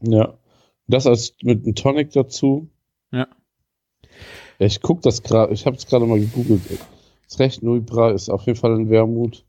[0.02, 0.38] Ja.
[0.88, 2.70] Das als mit einem Tonic dazu.
[3.12, 3.28] Ja.
[4.60, 6.62] Ja, ich guck das gerade, ich habe es gerade mal gegoogelt.
[7.28, 9.44] Das recht Nuibra ist auf jeden Fall ein Wermut.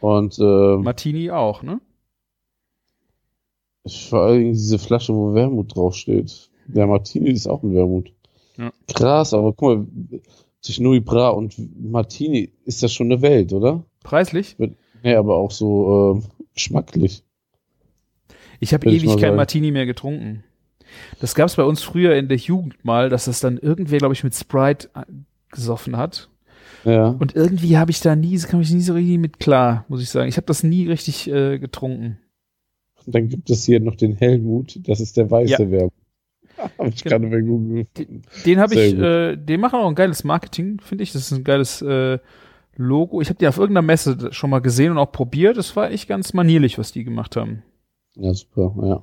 [0.00, 1.80] Und äh, Martini auch, ne?
[3.86, 6.50] Vor Dingen diese Flasche, wo Wermut draufsteht.
[6.66, 8.12] Der Martini ist auch ein Wermut.
[8.56, 8.72] Ja.
[8.92, 9.86] Krass, aber guck mal,
[10.60, 13.84] zwischen Nuibra und Martini ist das schon eine Welt, oder?
[14.02, 14.56] Preislich?
[15.02, 17.22] Nee, aber auch so äh, geschmacklich.
[18.60, 19.36] Ich habe ewig kein.
[19.36, 20.44] Martini mehr getrunken.
[21.20, 24.14] Das gab es bei uns früher in der Jugend mal, dass das dann irgendwer, glaube
[24.14, 25.04] ich, mit Sprite äh,
[25.50, 26.28] gesoffen hat.
[26.84, 27.08] Ja.
[27.08, 30.10] Und irgendwie habe ich da nie, kam ich nie so richtig mit klar, muss ich
[30.10, 30.28] sagen.
[30.28, 32.18] Ich habe das nie richtig äh, getrunken.
[33.10, 35.70] Und dann gibt es hier noch den Helmut, das ist der weiße Ja.
[35.70, 35.92] Wermut.
[36.78, 37.18] Hab ich Genau.
[37.18, 37.86] gerade bei Google
[38.46, 41.10] Den habe Sehr ich, äh, den machen auch ein geiles Marketing, finde ich.
[41.12, 42.18] Das ist ein geiles äh,
[42.76, 43.20] Logo.
[43.20, 45.56] Ich habe die auf irgendeiner Messe schon mal gesehen und auch probiert.
[45.56, 47.64] Das war echt ganz manierlich, was die gemacht haben.
[48.14, 49.02] Ja, super, ja.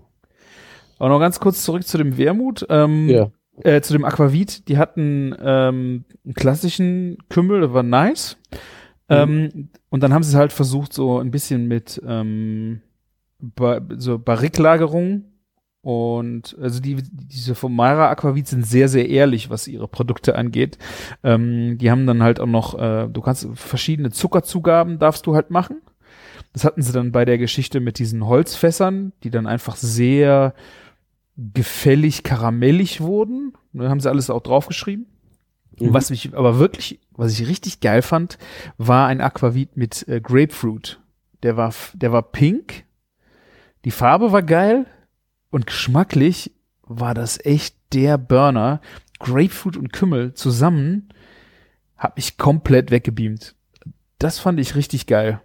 [1.00, 2.66] Aber noch ganz kurz zurück zu dem Wermut.
[2.70, 3.30] Ähm, Ja,
[3.64, 8.38] äh, zu dem Aquavit, die hatten ähm, einen klassischen Kümmel, der war nice.
[9.10, 12.82] Ähm, und dann haben sie es halt versucht, so ein bisschen mit ähm,
[13.40, 15.26] ba so Barriklagerung
[15.82, 20.78] und also die diese vom Mara Aquavit sind sehr sehr ehrlich, was ihre Produkte angeht.
[21.24, 25.50] Ähm, die haben dann halt auch noch, äh, du kannst verschiedene Zuckerzugaben darfst du halt
[25.50, 25.82] machen.
[26.54, 30.54] Das hatten sie dann bei der Geschichte mit diesen Holzfässern, die dann einfach sehr
[31.38, 33.54] gefällig karamellig wurden.
[33.74, 35.06] Da haben sie alles auch draufgeschrieben.
[35.80, 35.94] Mhm.
[35.94, 38.38] Was mich aber wirklich, was ich richtig geil fand,
[38.78, 41.00] war ein Aquavit mit äh, Grapefruit.
[41.44, 42.86] Der war, der war pink.
[43.88, 44.86] Die Farbe war geil
[45.50, 46.52] und geschmacklich
[46.84, 48.82] war das echt der Burner.
[49.18, 51.08] Grapefruit und Kümmel zusammen
[51.96, 53.56] hat mich komplett weggebeamt.
[54.20, 55.40] Das fand ich richtig geil.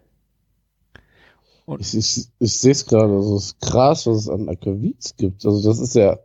[1.78, 5.46] ich, ich, ich sehe es gerade, also es ist krass, was es an Aquavits gibt.
[5.46, 6.18] Also das ist ja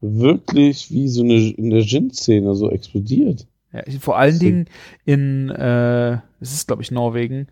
[0.00, 3.46] wirklich wie so eine in der Gin-Szene so explodiert.
[3.72, 4.68] Ja, vor allen Dingen
[5.04, 7.46] in, äh, es ist glaube ich Norwegen,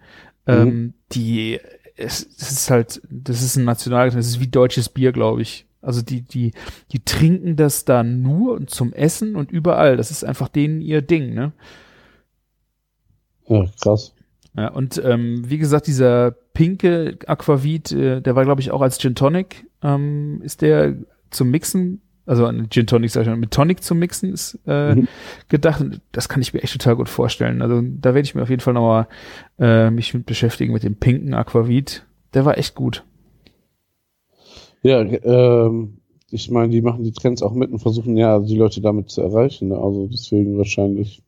[0.49, 1.61] ähm, die,
[1.99, 5.67] es, es ist halt, das ist ein Nationalgetränk, das ist wie deutsches Bier, glaube ich.
[5.83, 6.53] Also die, die,
[6.93, 9.97] die trinken das da nur zum Essen und überall.
[9.97, 11.53] Das ist einfach denen ihr Ding, ne?
[13.47, 14.15] Ja, krass.
[14.57, 18.99] Ja, und ähm, wie gesagt, dieser pinke Aquavit, äh, der war, glaube ich, auch als
[18.99, 20.97] Gin Tonic, ähm, ist der
[21.31, 25.09] zum Mixen, also Gin Tonic, sag ich mal, mit Tonic zum Mixen ist äh, Mhm.
[25.49, 25.81] gedacht.
[25.81, 27.63] Und Das kann ich mir echt total gut vorstellen.
[27.63, 29.09] Also da werde ich mir auf jeden Fall nochmal
[29.59, 32.05] äh, mich mit beschäftigen mit dem pinken Aquavit.
[32.35, 33.05] Der war echt gut.
[34.83, 35.99] Ja, ähm,
[36.31, 39.23] ich meine, die machen die Trends auch mit und versuchen ja die Leute damit zu
[39.23, 39.69] erreichen.
[39.69, 39.79] Ne?
[39.79, 41.23] Also deswegen wahrscheinlich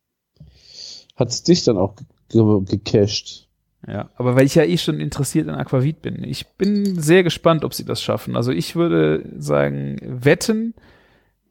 [1.16, 1.96] hat es dich dann auch
[2.28, 3.48] ge gecached.
[3.88, 6.22] Ja, aber weil ich ja eh schon interessiert an Aquavit bin.
[6.24, 8.36] Ich bin sehr gespannt, ob sie das schaffen.
[8.36, 10.74] Also ich würde sagen, wetten,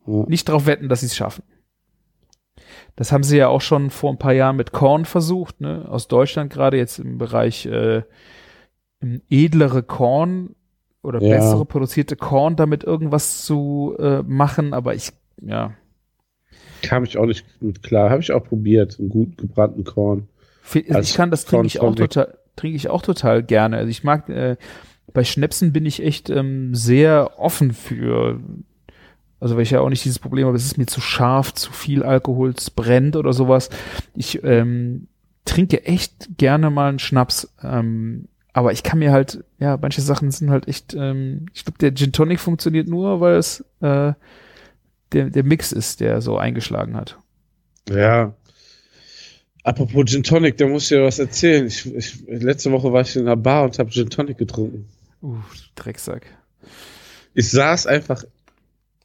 [0.06, 0.26] Ja.
[0.28, 1.44] nicht drauf wetten, dass sie es schaffen.
[2.96, 5.86] Das haben sie ja auch schon vor ein paar Jahren mit Korn versucht, ne?
[5.90, 8.04] Aus Deutschland gerade jetzt im Bereich äh,
[9.30, 10.56] edlere Korn
[11.02, 11.36] oder Ja.
[11.38, 15.12] bessere produzierte Korn damit irgendwas zu äh, machen, aber ich,
[15.42, 15.74] ja,
[16.82, 18.10] Kam ich auch nicht mit klar.
[18.10, 18.98] Habe ich auch probiert.
[19.00, 20.30] Einen gut gebrannten Korn.
[20.76, 23.78] Also Als ich kann das trinke ich auch total, trinke ich auch total gerne.
[23.78, 24.58] Also ich mag äh,
[25.14, 28.40] bei Schnäpsen bin ich echt ähm, sehr offen für.
[29.40, 31.72] Also weil ich ja auch nicht dieses Problem habe, es ist mir zu scharf, zu
[31.72, 33.70] viel Alkohol, es brennt oder sowas.
[34.14, 35.08] Ich ähm,
[35.46, 40.32] trinke echt gerne mal einen Schnaps, ähm, aber ich kann mir halt, ja, manche Sachen
[40.32, 44.14] sind halt echt, ähm, ich glaube, der Gin Tonic funktioniert nur, weil es äh,
[45.14, 47.18] der, der Mix ist, der so eingeschlagen hat.
[47.90, 48.34] Ja.
[49.64, 51.68] Apropos Gin Tonic, da muss ich dir was erzählen.
[51.68, 54.88] Ich, ich, letzte Woche war ich in einer Bar und habe Gin Tonic getrunken.
[55.22, 55.38] Uh,
[55.76, 56.26] Drecksack.
[57.34, 58.24] Ich saß einfach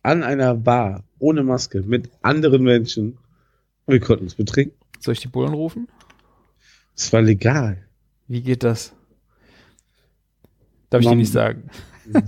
[0.03, 3.19] an einer Bar ohne Maske mit anderen Menschen
[3.87, 4.77] und wir konnten es betrinken.
[5.01, 5.89] Soll ich die Bullen rufen?
[6.97, 7.85] Es war legal.
[8.29, 8.95] Wie geht das?
[10.91, 11.71] Darf ich dir Man- nicht sagen.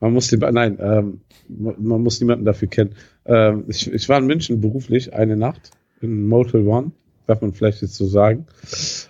[0.00, 2.94] Man muss den, nein, ähm, man man muss niemanden dafür kennen.
[3.24, 5.70] Ähm, ich, ich war in München beruflich eine Nacht
[6.04, 6.92] in Motel One,
[7.26, 8.46] darf man vielleicht jetzt so sagen.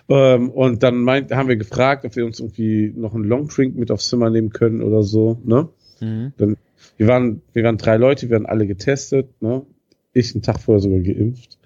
[0.07, 3.91] Ähm, und dann meint, haben wir gefragt, ob wir uns irgendwie noch einen Longdrink mit
[3.91, 5.39] aufs Zimmer nehmen können oder so.
[5.43, 5.69] Ne?
[5.99, 6.33] Mhm.
[6.97, 9.41] Wir waren, wir waren drei Leute, wir waren alle getestet.
[9.41, 9.63] Ne?
[10.13, 11.57] Ich einen Tag vorher sogar geimpft.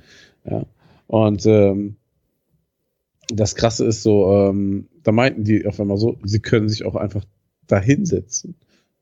[0.50, 0.66] Ja.
[1.08, 1.96] Und ähm,
[3.32, 6.96] das Krasse ist so, ähm, da meinten die auf einmal so, sie können sich auch
[6.96, 7.26] einfach
[7.68, 8.56] da hinsetzen.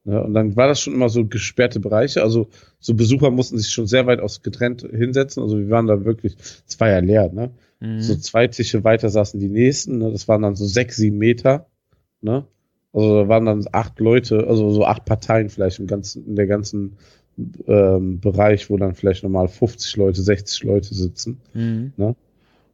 [0.08, 0.24] Ne?
[0.24, 2.24] Und dann war das schon immer so gesperrte Bereiche.
[2.24, 2.48] Also
[2.80, 5.44] so Besucher mussten sich schon sehr weit aus getrennt hinsetzen.
[5.44, 7.52] Also wir waren da wirklich, es war ja leer, ne?
[7.82, 8.00] Mhm.
[8.00, 10.10] So zwei Tische weiter saßen die nächsten, ne?
[10.10, 11.68] Das waren dann so sechs, sieben Meter,
[12.22, 12.46] ne?
[12.94, 16.48] Also da waren dann acht Leute, also so acht Parteien vielleicht im ganzen, in der
[16.48, 16.96] ganzen
[17.68, 21.42] ähm, Bereich, wo dann vielleicht nochmal 50 Leute, 60 Leute sitzen.
[21.54, 21.92] Mhm.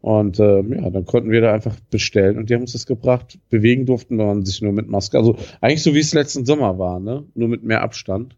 [0.03, 3.39] Und ähm, ja, dann konnten wir da einfach bestellen und die haben uns das gebracht.
[3.49, 5.17] Bewegen durften wir sich nur mit Maske.
[5.17, 7.23] Also eigentlich so wie es letzten Sommer war, ne?
[7.35, 8.35] Nur mit mehr Abstand.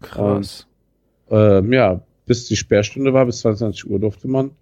[0.00, 0.66] Krass.
[1.28, 4.52] Ähm, ja, bis die Sperrstunde war, bis 22 Uhr durfte man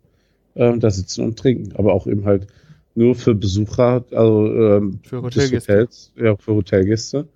[0.57, 1.77] ähm, da sitzen und trinken.
[1.77, 2.49] Aber auch eben halt
[2.97, 5.75] nur für Besucher, also ähm, Für Hotelgäste.
[5.75, 7.29] Hotels, ja, für Hotelgäste,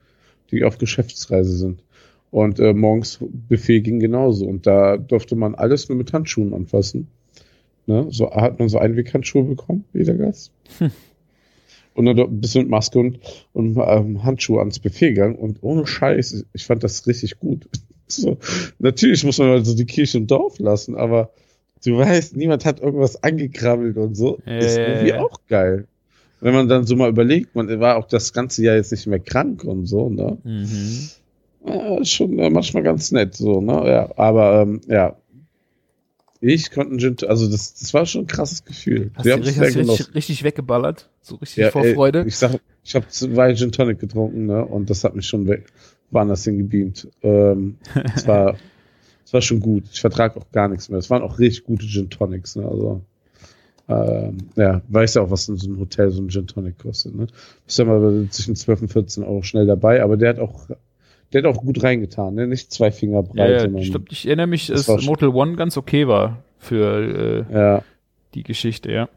[0.50, 1.85] die auf Geschäftsreise sind.
[2.33, 4.46] Und äh, morgens Buffet ging genauso.
[4.46, 7.07] Und da durfte man alles nur mit Handschuhen anfassen.
[7.90, 8.07] Ne?
[8.11, 10.53] So hat man so Einweghandschuhe bekommen, jeder Gast.
[10.79, 10.92] Hm.
[11.94, 13.18] Und dann ein bisschen mit Maske und,
[13.53, 15.35] und ähm, Handschuhe ans Buffet gegangen.
[15.35, 17.68] Und ohne Scheiß, ich fand das richtig gut.
[18.12, 18.38] So,
[18.81, 21.31] natürlich muss man also die Kirche im Dorf lassen, aber
[21.85, 24.40] du weißt, niemand hat irgendwas angekrabbelt und so.
[24.44, 25.87] Ja, ist irgendwie auch geil.
[26.40, 29.20] Wenn man dann so mal überlegt, man war auch das ganze Jahr jetzt nicht mehr
[29.20, 30.38] krank und so, ne?
[30.42, 31.11] Mhm.
[31.64, 33.85] Ja, schon äh, manchmal ganz nett, so, ne?
[33.87, 35.16] Ja, aber ähm, ja.
[36.40, 39.11] Ich konnte einen Gin, also das, das war schon ein krasses Gefühl.
[39.14, 41.11] Hast Wir du richtig, richtig, richtig weggeballert?
[41.20, 42.24] So richtig Ja, vor ey, Freude?
[42.26, 44.64] Ich sag, ich habe zwei Gin Tonic getrunken, ne?
[44.64, 45.66] Und das hat mich schon weg,
[46.11, 47.09] woanders hingebeamt.
[47.22, 47.76] Ähm,
[48.14, 48.57] es war,
[49.24, 49.85] es war schon gut.
[49.92, 50.98] Ich vertrag auch gar nichts mehr.
[50.98, 52.66] Es waren auch richtig gute Gin Tonics, ne?
[52.66, 53.03] Also,
[53.88, 57.14] ähm, ja, weiß ja auch, was in so einem Hotel so ein Gin Tonic kostet,
[57.14, 57.26] ne?
[57.66, 60.68] Bist ja mal zwischen 12 und 14 Euro schnell dabei, aber der hat auch,
[61.33, 62.47] der hat auch gut reingetan, ne?
[62.47, 64.12] Nicht zwei Finger ja, breit, ja, sondern, stimmt.
[64.12, 67.85] Ich erinnere mich, Das dass Motel One ganz okay war für äh, ja.
[68.35, 69.09] die Geschichte, ja.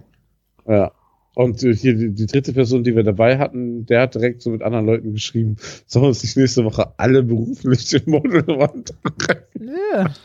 [0.67, 0.91] Ja.
[1.35, 4.51] Und äh, hier die, die dritte Person, die wir dabei hatten, der hat direkt so
[4.51, 8.93] mit anderen Leuten geschrieben, sollen uns nicht nächste Woche alle beruflich im Modelwand
[9.59, 10.13] Ja.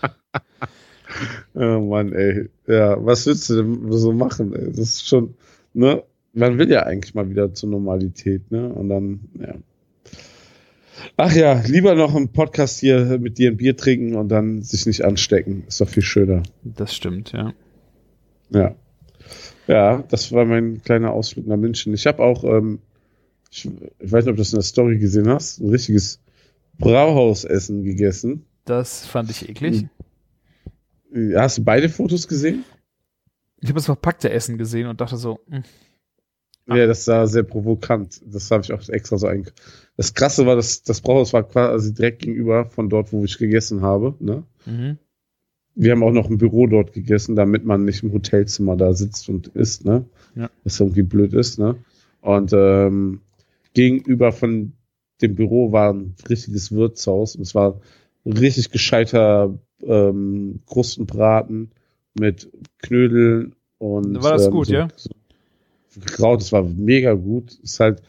[1.54, 2.50] Oh Mann, ey.
[2.66, 4.54] Ja, was willst du denn so machen?
[4.54, 4.66] Ey?
[4.68, 5.34] Das ist schon,
[5.72, 6.02] ne?
[6.34, 8.68] Man will ja eigentlich mal wieder zur Normalität, ne?
[8.68, 9.54] Und dann, ja.
[11.16, 14.86] Ach ja, lieber noch im Podcast hier mit dir ein Bier trinken und dann sich
[14.86, 15.64] nicht anstecken.
[15.66, 16.42] Ist doch viel schöner.
[16.62, 17.52] Das stimmt, ja.
[18.50, 18.74] Ja.
[19.66, 21.92] Ja, das war mein kleiner Ausflug nach München.
[21.92, 22.80] Ich habe auch, ähm,
[23.50, 26.20] ich, ich weiß nicht, ob du das in der Story gesehen hast, ein richtiges
[26.78, 28.46] Brauhausessen gegessen.
[28.64, 29.86] Das fand ich eklig.
[31.12, 32.64] Äh, Hast du beide Fotos gesehen?
[33.60, 35.64] Ich habe das verpackte Essen gesehen und dachte so, hm,
[36.68, 36.76] Ah.
[36.76, 38.20] Ja, das sah sehr provokant.
[38.26, 39.50] Das habe ich auch extra so einge...
[39.98, 43.82] Das Krasse war, dass das Brauhaus war quasi direkt gegenüber von dort, wo ich gegessen
[43.82, 44.14] habe.
[44.20, 44.44] Ne?
[44.64, 44.96] mhm.
[45.74, 49.28] Wir haben auch noch ein Büro dort gegessen, damit man nicht im Hotelzimmer da sitzt
[49.28, 50.04] und isst, ne?
[50.34, 50.50] Ja.
[50.64, 51.76] Was irgendwie blöd ist, ne?
[52.20, 53.20] Und ähm,
[53.74, 54.72] gegenüber von
[55.20, 57.80] dem Büro war ein richtiges Wirtshaus und es war
[58.24, 61.70] ein richtig gescheiter ähm, Krustenbraten
[62.18, 64.88] mit Knödeln und War das ähm, gut, so, ja?
[64.96, 65.10] So
[65.94, 67.58] gekraut, es war mega gut.
[67.62, 68.02] Ist halt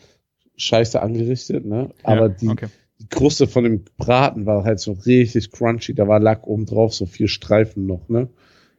[0.60, 1.90] scheiße angerichtet, ne?
[2.04, 2.68] Aber ja, die, okay.
[3.00, 5.94] die Kruste von dem Braten war halt so richtig crunchy.
[5.94, 8.30] Da war Lack oben drauf, so vier Streifen noch, ne?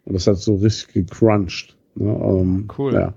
[0.04, 1.76] Und das hat so richtig gecrunched.
[1.94, 2.12] Ne?
[2.12, 2.94] Um, Cool.
[2.94, 3.14] Ja.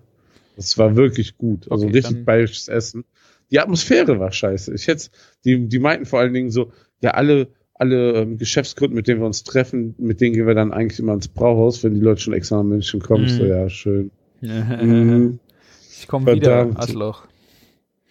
[0.55, 1.71] Das war wirklich gut.
[1.71, 3.05] Also Okay, richtig bayerisches Essen.
[3.51, 4.73] Die Atmosphäre war scheiße.
[4.73, 5.09] Ich hätte,
[5.45, 6.71] die, die meinten vor allen Dingen so,
[7.01, 10.71] ja, alle, alle ähm, Geschäftskunden, mit denen wir uns treffen, mit denen gehen wir dann
[10.71, 13.23] eigentlich immer ins Brauhaus, wenn die Leute schon extra nach München kommen.
[13.23, 13.29] Mhm.
[13.29, 14.11] So, ja, schön.
[14.41, 15.39] Mhm.
[15.97, 16.69] Ich komme wieder.
[16.75, 17.27] Arschloch.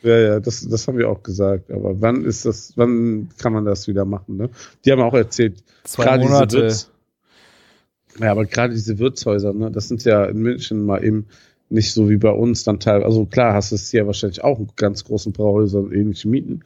[0.03, 1.71] Ja, ja, das, das haben wir auch gesagt.
[1.71, 4.51] Aber wann ist das, wann kann man das wieder machen, ne?
[4.85, 6.57] Die haben auch erzählt, Zwei gerade diese Monate.
[6.59, 6.91] Wirts,
[8.19, 11.27] ja, aber gerade diese Wirtshäuser, ne, das sind ja in München mal eben
[11.71, 13.07] nicht so wie bei uns dann teilweise.
[13.07, 16.61] Also klar, hast du es hier wahrscheinlich auch in ganz großen Brauhäusern ähnliche Mieten.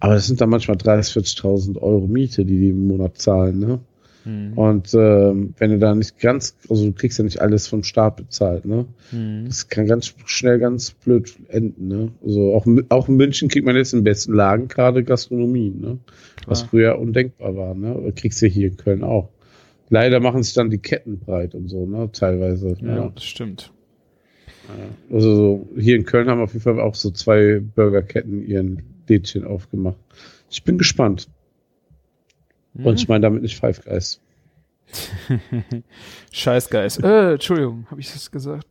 [0.00, 3.80] Aber das sind dann manchmal 30.000, 40.000 Euro Miete, die die im Monat zahlen, ne?
[4.26, 4.52] Hm.
[4.58, 8.16] Und ähm, wenn du da nicht ganz, also du kriegst ja nicht alles vom Staat
[8.16, 8.84] bezahlt, ne?
[9.10, 9.44] Hm.
[9.46, 12.10] Das kann ganz schnell ganz blöd enden, ne?
[12.24, 15.98] Also auch, in- auch in München kriegt man jetzt in besten Lagen gerade Gastronomie, ne?
[16.46, 16.70] Was Klar.
[16.70, 18.12] früher undenkbar war, ne?
[18.16, 19.28] Kriegst du hier in Köln auch.
[19.90, 22.10] Leider machen sich dann die Ketten breit und so, ne?
[22.12, 22.74] Teilweise.
[22.82, 23.12] Ja, Ja.
[23.14, 23.70] das stimmt.
[25.12, 29.44] Also so, hier in Köln haben auf jeden Fall auch so zwei Burgerketten ihren Lädchen
[29.44, 29.96] aufgemacht.
[30.50, 31.28] Ich bin gespannt.
[32.76, 32.86] Hm.
[32.86, 34.20] Und ich meine damit nicht Five Guys.
[36.32, 37.02] Scheißgeist.
[37.02, 38.66] Äh, Entschuldigung, habe ich das gesagt?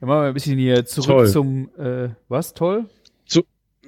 [0.00, 1.28] Ja, machen wir ein bisschen hier zurück Toll.
[1.30, 2.54] zum, äh, was?
[2.54, 2.86] Toll?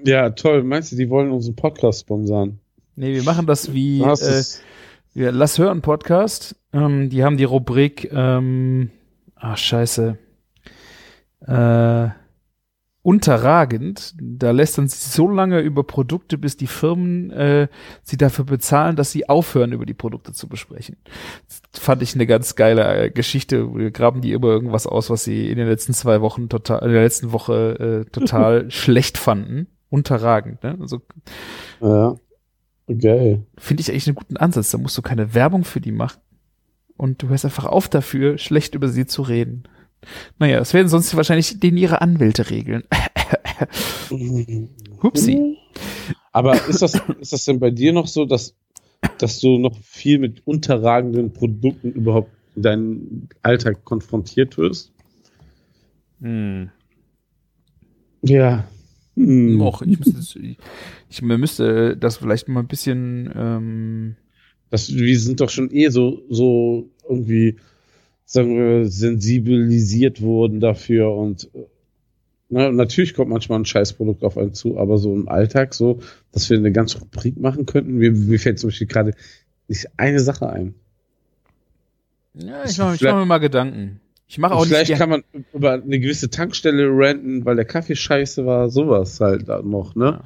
[0.05, 0.63] Ja, toll.
[0.63, 2.61] Meinst du, die wollen unseren Podcast sponsern?
[2.97, 4.43] Nee, wir machen das wie, äh,
[5.15, 6.57] wir, Lass hören Podcast.
[6.73, 8.91] Ähm, die haben die Rubrik, ähm,
[9.35, 10.19] ach, scheiße,
[11.47, 12.09] äh,
[13.09, 14.15] unterragend.
[14.21, 17.69] Da lästern sie so lange über Produkte, bis die Firmen äh,
[18.03, 20.99] sie dafür bezahlen, dass sie aufhören, über die Produkte zu besprechen.
[21.73, 23.75] Das fand ich eine ganz geile äh, Geschichte.
[23.75, 26.93] Wir graben die immer irgendwas aus, was sie in den letzten zwei Wochen total, in
[26.93, 29.69] der letzten Woche äh, total schlecht fanden.
[29.89, 30.77] Unterragend, ne?
[30.79, 31.01] Also
[31.81, 32.15] Ja.
[32.89, 33.47] Geil.
[33.57, 34.71] finde ich eigentlich einen guten Ansatz.
[34.71, 36.21] Da musst du keine Werbung für die machen.
[36.99, 39.63] Und du hörst einfach auf dafür, schlecht über sie zu reden.
[40.39, 42.85] Naja, das werden sonst wahrscheinlich denen ihre Anwälte regeln.
[45.03, 45.57] Hupsi.
[46.33, 48.55] Aber ist das, ist das denn bei dir noch so, dass,
[49.19, 54.93] dass du noch viel mit unterragenden Produkten überhaupt in deinem Alltag konfrontiert wirst?
[56.21, 56.71] Hm.
[58.23, 58.65] Ja.
[59.17, 59.61] Hm.
[59.61, 60.37] Och, ich müsste, das-
[61.09, 64.17] ich, müsste das vielleicht mal ein bisschen, ähm,
[64.71, 67.57] Das, wir sind doch schon eh so, so irgendwie,
[68.31, 71.65] sagen wir, sensibilisiert worden dafür und äh,
[72.51, 76.01] na, natürlich kommt manchmal ein Scheißprodukt auf einen zu, aber so im Alltag so,
[76.33, 77.95] dass wir eine ganze Rubrik machen könnten.
[77.97, 79.13] Mir, mir fällt zum Beispiel gerade
[79.67, 80.75] nicht eine Sache ein.
[82.35, 84.01] ja, ich mache mach mir mal Gedanken.
[84.29, 85.23] Ich mache auch nicht Vielleicht gern- kann man
[85.55, 90.21] über eine gewisse Tankstelle ranten, weil der Kaffee scheiße war, sowas halt da noch, ne?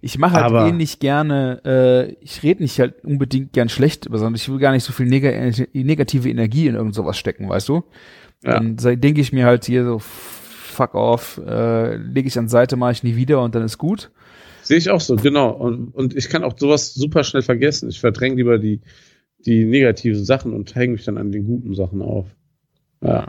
[0.00, 4.18] Ich mache halt eh nicht gerne, äh, ich rede nicht halt unbedingt gern schlecht, über,
[4.18, 7.68] sondern ich will gar nicht so viel neg negative Energie in irgend sowas stecken, weißt
[7.68, 7.84] du?
[8.44, 8.60] Ja.
[8.60, 12.92] Dann denke ich mir halt hier so, fuck off, äh, lege ich an Seite, mache
[12.92, 14.12] ich nie wieder und dann ist gut.
[14.62, 15.50] Sehe ich auch so, genau.
[15.50, 17.88] Und, und ich kann auch sowas super schnell vergessen.
[17.88, 18.80] Ich verdränge lieber die,
[19.44, 22.26] die negativen Sachen und hänge mich dann an den guten Sachen auf.
[23.02, 23.28] Ja.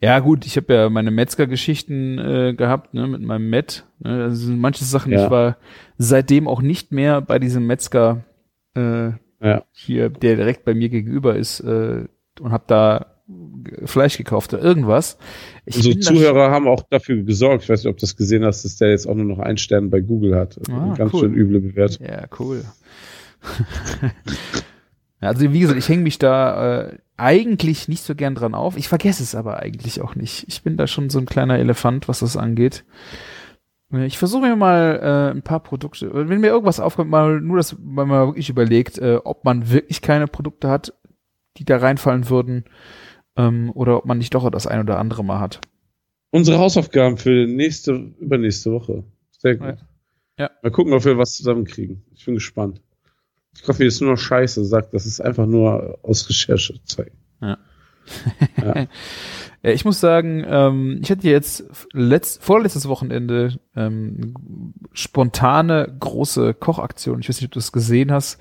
[0.00, 3.84] Ja gut, ich habe ja meine Metzger-Geschichten äh, gehabt, ne, mit meinem Met.
[3.98, 5.24] Ne, also manche Sachen, Ja.
[5.24, 5.56] ich war
[5.96, 8.24] seitdem auch nicht mehr bei diesem Metzger
[8.76, 9.10] äh,
[9.42, 9.64] Ja.
[9.72, 12.04] hier, der direkt bei mir gegenüber ist äh,
[12.40, 13.06] und habe da
[13.84, 15.18] Fleisch gekauft oder irgendwas.
[15.66, 18.64] Ich da Zuhörer haben auch dafür gesorgt, ich weiß nicht, ob du das gesehen hast,
[18.64, 20.58] dass der jetzt auch nur noch einen Stern bei Google hat.
[20.70, 21.20] Ah, Ganz cool.
[21.20, 22.06] schön üble Bewertung.
[22.06, 22.64] Ja, cool.
[25.20, 28.76] Also wie gesagt, ich hänge mich da äh, eigentlich nicht so gern dran auf.
[28.76, 30.44] Ich vergesse es aber eigentlich auch nicht.
[30.48, 32.84] Ich bin da schon so ein kleiner Elefant, was das angeht.
[33.92, 37.56] Äh, Ich versuche mir mal äh, ein paar Produkte, wenn mir irgendwas aufkommt, mal nur,
[37.56, 40.94] dass man mal wirklich überlegt, äh, ob man wirklich keine Produkte hat,
[41.56, 42.64] die da reinfallen würden,
[43.36, 45.60] ähm, oder ob man nicht doch das ein oder andere mal hat.
[46.30, 49.04] Unsere Hausaufgaben für nächste, übernächste Woche.
[49.30, 49.66] Sehr gut.
[49.68, 49.76] Ja.
[50.38, 50.50] Ja.
[50.62, 52.04] Mal gucken, ob wir was zusammenkriegen.
[52.14, 52.80] Ich bin gespannt.
[53.60, 57.16] Ich hoffe, jetzt nur noch Scheiße sagt, das ist einfach nur aus Recherche zeigen.
[57.40, 57.58] Ja,
[59.62, 64.34] ich muss sagen, ähm, ich hatte jetzt letzt, vorletztes Wochenende ähm,
[64.92, 67.20] spontane große Kochaktion.
[67.20, 68.40] Ich weiß nicht, ob du das gesehen hast.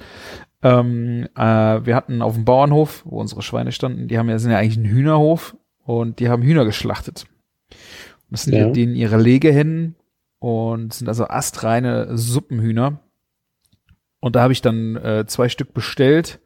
[0.64, 1.42] Ähm, äh,
[1.86, 4.78] wir hatten auf dem Bauernhof, wo unsere Schweine standen, die haben ja sind ja eigentlich
[4.78, 7.26] ein Hühnerhof und die haben Hühner geschlachtet.
[7.70, 8.68] Und das sind Ja.
[8.68, 8.72] ja.
[8.72, 9.96] denen ihre Legehennen
[10.40, 13.00] und sind also astreine Suppenhühner.
[14.20, 16.40] Und da habe ich dann äh, zwei Stück bestellt.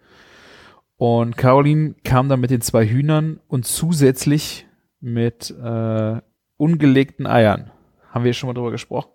[0.98, 4.68] Und Caroline kam dann mit den zwei Hühnern und zusätzlich
[5.00, 6.22] mit äh,
[6.58, 7.72] ungelegten Eiern.
[8.10, 9.10] Haben wir schon mal drüber gesprochen?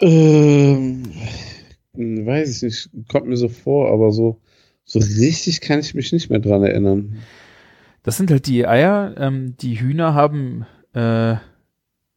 [0.00, 1.02] Ähm,
[1.92, 4.40] weiß ich nicht, kommt mir so vor, aber so,
[4.90, 7.18] So richtig kann ich mich nicht mehr dran erinnern.
[8.02, 9.14] Das sind halt die Eier.
[9.18, 11.34] Ähm, die Hühner haben äh,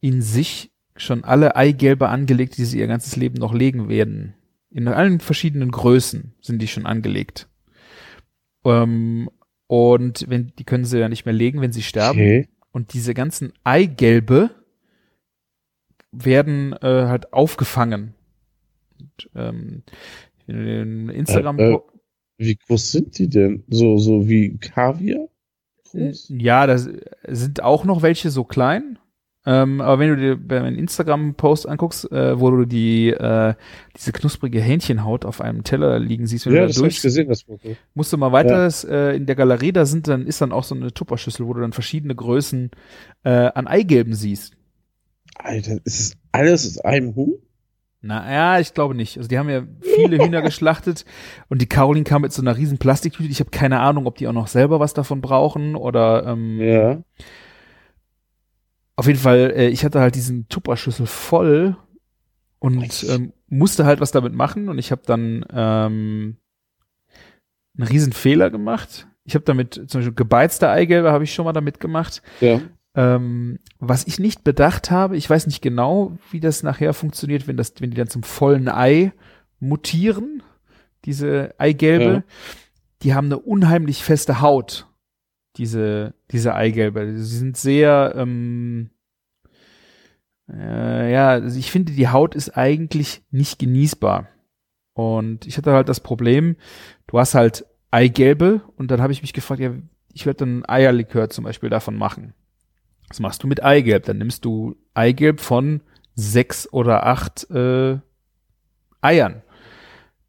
[0.00, 4.34] in sich schon alle Eigelbe angelegt, die sie ihr ganzes Leben noch legen werden.
[4.70, 7.48] In allen verschiedenen Größen sind die schon angelegt.
[8.64, 9.30] Ähm,
[9.66, 12.18] und wenn die können sie ja nicht mehr legen, wenn sie sterben.
[12.18, 12.48] Okay.
[12.72, 14.50] Und diese ganzen Eigelbe
[16.10, 18.14] werden äh, halt aufgefangen.
[18.98, 19.82] Und, ähm,
[20.46, 21.78] in Instagram Äh, äh,
[22.38, 23.64] Wie groß sind die denn?
[23.68, 25.28] So, so wie Kaviar?
[25.90, 26.32] Groß?
[26.36, 28.98] Ja, da sind auch noch welche so klein.
[29.44, 33.54] Ähm, aber wenn du dir beim Instagram-Post anguckst, äh, wo du die äh,
[33.96, 37.02] diese knusprige Hähnchenhaut auf einem Teller liegen siehst, wenn Ja, du das da durch ich
[37.02, 37.76] gesehen, das Foto.
[37.94, 40.64] musst du mal weiter das, äh, in der Galerie, da sind dann ist dann auch
[40.64, 42.70] so eine Tupperschüssel, wo du dann verschiedene Größen
[43.24, 44.54] äh, an Eigelben siehst.
[45.36, 47.34] Alter, ist es alles aus einem Huhn?
[48.00, 49.16] Na ja, ich glaube nicht.
[49.16, 51.04] Also die haben ja viele Hühner geschlachtet
[51.48, 53.30] und die Caroline kam mit so einer riesen Plastiktüte.
[53.30, 57.02] Ich habe keine Ahnung, ob die auch noch selber was davon brauchen oder ähm, Ja.
[58.96, 61.76] Auf jeden Fall, äh, ich hatte halt diesen Tupperschüssel voll
[62.58, 66.36] und ähm, musste halt was damit machen und ich habe dann ähm,
[67.76, 69.08] einen riesen Fehler gemacht.
[69.24, 72.22] Ich habe damit zum Beispiel gebeizte Eigelbe habe ich schon mal damit gemacht.
[72.40, 72.60] Ja.
[72.94, 77.56] Ähm, was ich nicht bedacht habe, ich weiß nicht genau, wie das nachher funktioniert, wenn
[77.56, 79.12] das, wenn die dann zum vollen Ei
[79.60, 80.42] mutieren,
[81.04, 82.22] diese Eigelbe, Ja.
[83.02, 84.86] die haben eine unheimlich feste Haut,
[85.56, 87.18] diese, diese Eigelbe.
[87.18, 88.90] Sie sind sehr, ähm,
[90.50, 94.28] äh, ja, also ich finde, die Haut ist eigentlich nicht genießbar.
[94.94, 96.56] Und ich hatte halt das Problem,
[97.06, 99.72] du hast halt Eigelbe und dann habe ich mich gefragt, ja,
[100.12, 102.34] ich werde dann Eierlikör zum Beispiel davon machen.
[103.08, 104.04] Was machst du mit Eigelb?
[104.04, 105.80] Dann nimmst du Eigelb von
[106.14, 107.98] sechs oder acht äh,
[109.00, 109.42] Eiern.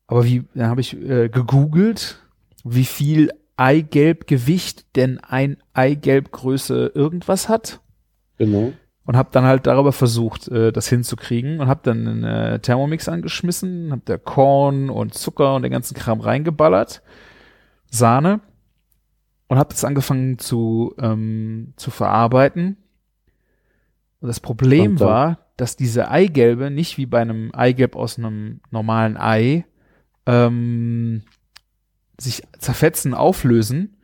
[0.07, 2.19] Aber wie, dann habe ich äh, gegoogelt,
[2.63, 7.79] wie viel Eigelbgewicht denn ein Eigelbgröße irgendwas hat
[8.37, 8.73] Genau.
[9.05, 13.07] und habe dann halt darüber versucht, äh, das hinzukriegen und habe dann einen äh, Thermomix
[13.07, 17.03] angeschmissen, habe da Korn und Zucker und den ganzen Kram reingeballert,
[17.89, 18.41] Sahne
[19.47, 22.77] und habe das angefangen zu ähm, zu verarbeiten.
[24.19, 28.61] Und das Problem Und war, dass diese Eigelbe nicht wie bei einem Eigelb aus einem
[28.71, 29.65] normalen Ei
[30.25, 31.23] ähm,
[32.23, 33.97] sich zerfetzen, auflösen,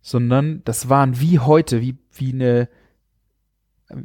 [0.00, 2.68] sondern das waren wie heute, wie, wie eine,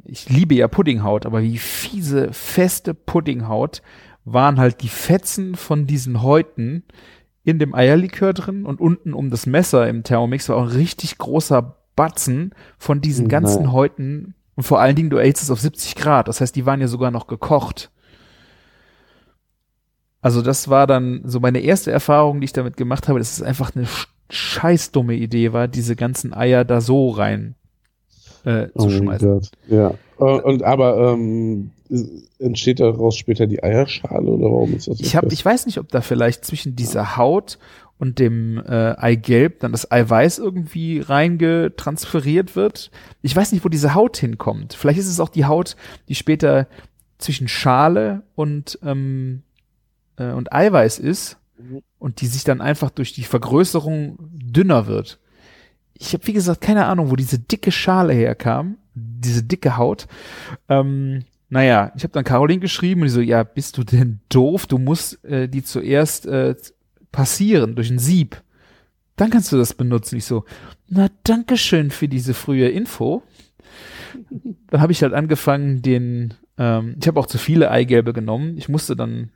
[0.03, 3.81] ich liebe ja Puddinghaut, aber wie fiese, feste Puddinghaut
[4.25, 6.83] waren halt die Fetzen von diesen Häuten
[7.43, 11.17] in dem Eierlikör drin und unten um das Messer im Thermomix war auch ein richtig
[11.17, 13.71] großer Batzen von diesen ganzen Nein.
[13.71, 16.81] Häuten und vor allen Dingen, du erhitzt es auf 70 Grad, das heißt, die waren
[16.81, 17.91] ja sogar noch gekocht.
[20.21, 23.41] Also das war dann so meine erste Erfahrung, die ich damit gemacht habe, dass es
[23.41, 27.55] einfach eine sch- scheiß dumme Idee war, diese ganzen Eier da so rein
[28.45, 29.41] äh, zu Oh schmeißen.
[29.67, 29.93] Ja.
[30.17, 31.71] Und, und aber ähm,
[32.39, 35.33] entsteht daraus später die Eierschale oder warum ist das so Ich fest?
[35.33, 37.57] ich weiß nicht, ob da vielleicht zwischen dieser Haut
[37.97, 42.91] und dem äh, Eigelb dann das Eiweiß irgendwie reingetransferiert wird.
[43.21, 44.73] Ich weiß nicht, wo diese Haut hinkommt.
[44.73, 45.75] Vielleicht ist es auch die Haut,
[46.07, 46.67] die später
[47.17, 49.43] zwischen Schale und ähm,
[50.21, 51.81] äh, und Eiweiß ist Mhm.
[51.99, 55.19] und die sich dann einfach durch die Vergrößerung dünner wird.
[55.93, 60.07] Ich habe wie gesagt keine Ahnung, wo diese dicke Schale herkam, diese dicke Haut.
[60.69, 64.67] Ähm, naja, ich habe dann Caroline geschrieben und die so, ja, bist du denn doof?
[64.67, 66.55] Du musst äh, die zuerst äh,
[67.11, 68.41] passieren durch ein Sieb.
[69.17, 70.15] Dann kannst du das benutzen.
[70.15, 70.45] Ich so,
[70.87, 73.21] na, danke schön für diese frühe Info.
[74.69, 78.57] Dann habe ich halt angefangen, den, ähm, ich habe auch zu viele Eigelbe genommen.
[78.57, 79.31] Ich musste dann,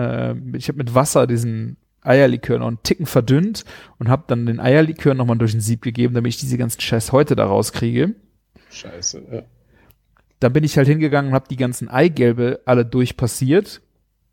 [0.00, 3.64] äh, ich habe mit Wasser diesen Eierlikör noch einen Ticken verdünnt
[3.98, 7.12] und habe dann den Eierlikör nochmal durch ein Sieb gegeben, damit ich diese ganzen Scheiß
[7.12, 8.14] heute da rauskriege.
[8.70, 9.42] Scheiße, ja.
[10.38, 13.82] Dann bin ich halt hingegangen und habe die ganzen Eigelbe alle durchpassiert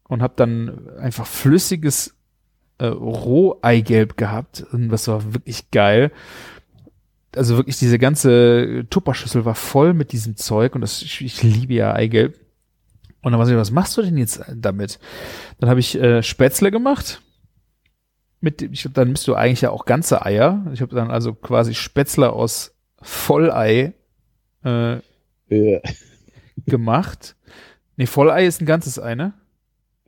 [0.08, 2.16] und habe dann einfach flüssiges
[2.78, 4.66] äh, Roheigelb gehabt.
[4.72, 6.12] Und das war wirklich geil.
[7.36, 11.74] Also wirklich diese ganze Tupperschüssel war voll mit diesem Zeug und das ich, ich liebe
[11.74, 12.40] ja Eigelb.
[13.22, 15.00] Und dann war ich, was machst du denn jetzt damit?
[15.60, 17.22] Dann habe ich äh, Spätzle gemacht.
[18.40, 20.66] Mit, dem- ich glaub, dann bist du eigentlich ja auch ganze Eier.
[20.74, 23.94] Ich habe dann also quasi Spätzle aus Vollei
[24.64, 24.94] äh,
[25.50, 25.80] Ja,
[26.66, 27.36] gemacht.
[27.96, 29.34] Nee, Vollei ist ein ganzes Ei, ne?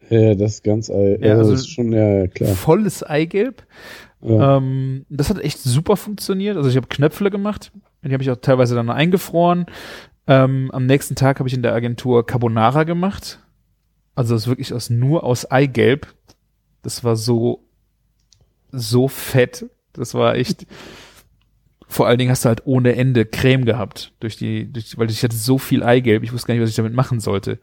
[0.10, 1.18] ja das ist ganz Ei.
[1.22, 2.52] Ja, Ja, also- das ist schon, ja, klar.
[2.56, 3.64] Volles Eigelb.
[4.22, 4.58] Ja.
[4.58, 6.58] Ähm, das hat echt super funktioniert.
[6.58, 7.72] Also ich habe Knöpfle gemacht.
[8.04, 9.66] Die habe ich auch teilweise dann eingefroren.
[10.30, 13.40] Ähm, am nächsten Tag habe ich in der Agentur Carbonara gemacht.
[14.14, 16.14] Also das wirklich aus, nur aus Eigelb.
[16.84, 17.66] Das war so
[18.72, 19.66] so fett.
[19.92, 20.68] Das war echt.
[21.88, 25.24] Vor allen Dingen hast du halt ohne Ende Creme gehabt, durch die, durch, weil ich
[25.24, 27.58] hatte so viel Eigelb, ich wusste gar nicht, was ich damit machen sollte.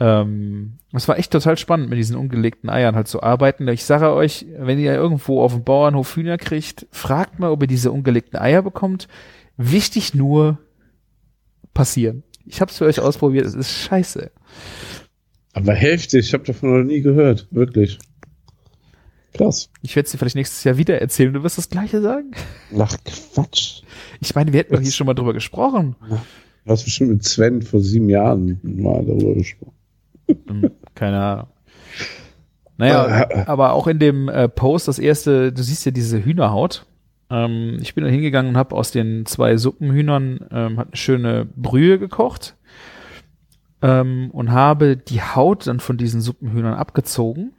[0.00, 3.68] Ähm, es war echt total spannend, mit diesen ungelegten Eiern halt zu arbeiten.
[3.68, 7.68] Ich sage euch, wenn ihr irgendwo auf dem Bauernhof Hühner kriegt, fragt mal, ob ihr
[7.68, 9.06] diese ungelegten Eier bekommt.
[9.56, 10.58] Wichtig nur
[11.76, 12.22] passieren.
[12.46, 14.30] Ich habe es für euch ausprobiert, es ist scheiße.
[15.52, 17.98] Aber heftig, ich habe davon noch nie gehört, wirklich.
[19.34, 19.70] Krass.
[19.82, 21.32] Ich werde es dir vielleicht nächstes Jahr wieder erzählen.
[21.32, 22.30] Du wirst das Gleiche sagen.
[22.78, 23.82] Ach, Quatsch.
[24.20, 25.94] Ich meine, wir hätten doch hier schon mal drüber gesprochen.
[26.64, 29.74] Du hast bestimmt mit Sven vor sieben Jahren mal darüber gesprochen.
[30.48, 31.46] Hm, Keine Ahnung.
[32.78, 36.86] Naja, aber auch in dem äh, Post, das erste, du siehst ja diese Hühnerhaut.
[37.30, 41.46] Ähm, ich bin da hingegangen und habe aus den zwei Suppenhühnern ähm, hat eine schöne
[41.56, 42.56] Brühe gekocht
[43.82, 47.52] ähm, und habe die Haut dann von diesen Suppenhühnern abgezogen.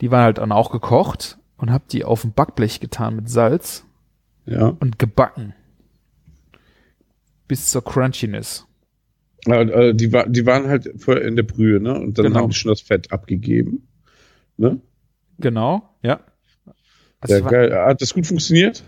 [0.00, 3.84] Die waren halt dann auch gekocht und habe die auf ein Backblech getan mit Salz
[4.46, 4.76] Ja.
[4.78, 5.54] und gebacken.
[7.48, 8.66] Bis zur Crunchiness.
[9.46, 11.94] Ja, äh, die, war, die waren halt vorher in der Brühe, ne?
[11.98, 12.40] Und dann Genau.
[12.40, 13.88] haben die schon das Fett abgegeben.
[14.58, 14.80] Ne?
[15.38, 16.20] Genau, ja.
[17.20, 17.86] Also Ja.
[17.86, 18.84] Hat das gut funktioniert?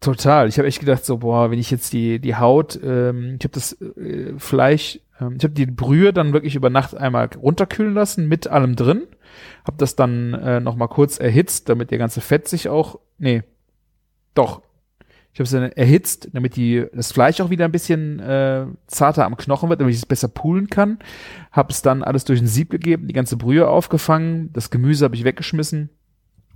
[0.00, 0.48] Total.
[0.48, 3.54] Ich habe echt gedacht, so, boah, wenn ich jetzt die, die Haut, ähm, ich habe
[3.54, 8.28] das äh, Fleisch, ähm, ich habe die Brühe dann wirklich über Nacht einmal runterkühlen lassen,
[8.28, 9.02] mit allem drin.
[9.64, 13.42] Habe das dann äh, noch mal kurz erhitzt, damit der ganze Fett sich auch, nee,
[14.34, 14.62] doch.
[15.32, 19.26] Ich habe es dann erhitzt, damit die, das Fleisch auch wieder ein bisschen äh, zarter
[19.26, 20.98] am Knochen wird, damit ich es besser poolen kann.
[21.52, 25.14] Habe es dann alles durch ein Sieb gegeben, die ganze Brühe aufgefangen, das Gemüse habe
[25.14, 25.90] ich weggeschmissen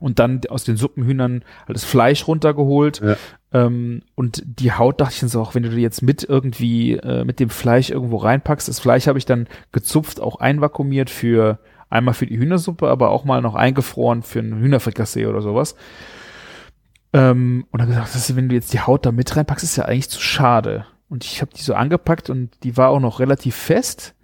[0.00, 3.00] und dann aus den Suppenhühnern halt das Fleisch runtergeholt.
[3.00, 3.16] Ja.
[3.52, 6.94] Ähm, und die Haut dachte ich dann so, auch wenn du die jetzt mit irgendwie
[6.94, 11.58] äh, mit dem Fleisch irgendwo reinpackst, das Fleisch habe ich dann gezupft, auch einvakuumiert für
[11.88, 15.76] einmal für die Hühnersuppe, aber auch mal noch eingefroren für ein Hühnerfrikassee oder sowas.
[17.12, 19.76] Ähm, und dann gesagt, das ist, wenn du jetzt die Haut da mit reinpackst, ist
[19.76, 20.86] ja eigentlich zu schade.
[21.08, 24.14] Und ich habe die so angepackt und die war auch noch relativ fest.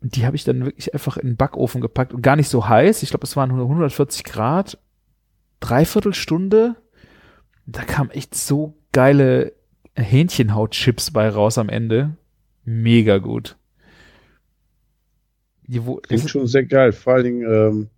[0.00, 2.68] Und die habe ich dann wirklich einfach in den Backofen gepackt und gar nicht so
[2.68, 3.02] heiß.
[3.02, 4.78] Ich glaube, es waren nur 140 Grad.
[5.62, 6.76] Dreiviertel Stunde.
[7.66, 9.52] Da kam echt so geile
[9.96, 12.16] Hähnchenhautchips bei raus am Ende.
[12.64, 13.56] Mega gut.
[15.66, 16.92] Die, wo, Klingt schon sehr geil.
[16.92, 17.88] Vor allen Dingen ähm,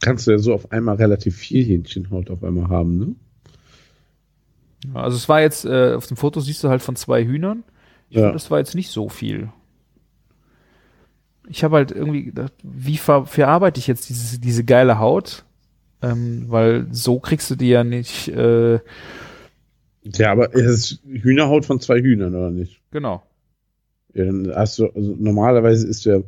[0.00, 3.14] kannst du ja so auf einmal relativ viel Hähnchenhaut auf einmal haben, ne?
[4.92, 7.62] also es war jetzt, äh, auf dem Foto siehst du halt von zwei Hühnern.
[8.10, 8.22] Ich Ja.
[8.22, 9.50] finde, das war jetzt nicht so viel.
[11.48, 15.44] Ich habe halt irgendwie gedacht, wie ver verarbeite ich jetzt diese, diese geile Haut?
[16.10, 18.80] Ähm, weil so kriegst du die ja nicht, äh,
[20.04, 22.80] Ja, aber es ist Hühnerhaut von zwei Hühnern, oder nicht?
[22.90, 23.22] genau.
[24.12, 26.20] Ja, dann hast du, also normalerweise ist ja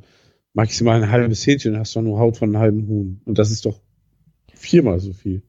[0.54, 3.20] maximal ein halbes Hähnchen, dann hast du nur Haut von einem halben Huhn.
[3.24, 3.80] Und das ist doch
[4.54, 5.42] viermal so viel.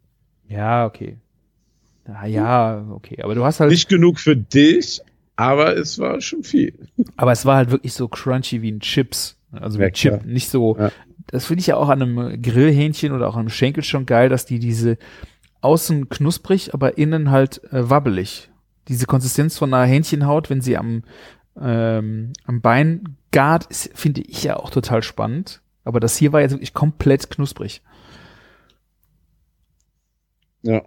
[0.48, 1.18] Ja, okay.
[2.08, 3.22] Ja, ja, okay.
[3.24, 5.02] Aber du hast halt, Nicht genug für dich,
[5.36, 6.74] aber es war schon viel.
[7.16, 9.38] aber es war halt wirklich so crunchy wie ein Chips.
[9.52, 10.26] Also wie Ja, ein Chip, klar.
[10.26, 10.78] nicht so.
[10.78, 10.92] Ja.
[11.28, 14.30] Das finde ich ja auch an einem Grillhähnchen oder auch an einem Schenkel schon geil,
[14.30, 14.98] dass die diese
[15.62, 18.50] außen knusprig, aber innen halt äh, wabbelig.
[18.88, 21.04] Diese Konsistenz von einer Hähnchenhaut, wenn sie am,
[21.60, 25.62] ähm, am Bein gart, finde ich ja auch total spannend.
[25.84, 27.82] Aber das hier war jetzt wirklich komplett knusprig.
[30.64, 30.84] Ja.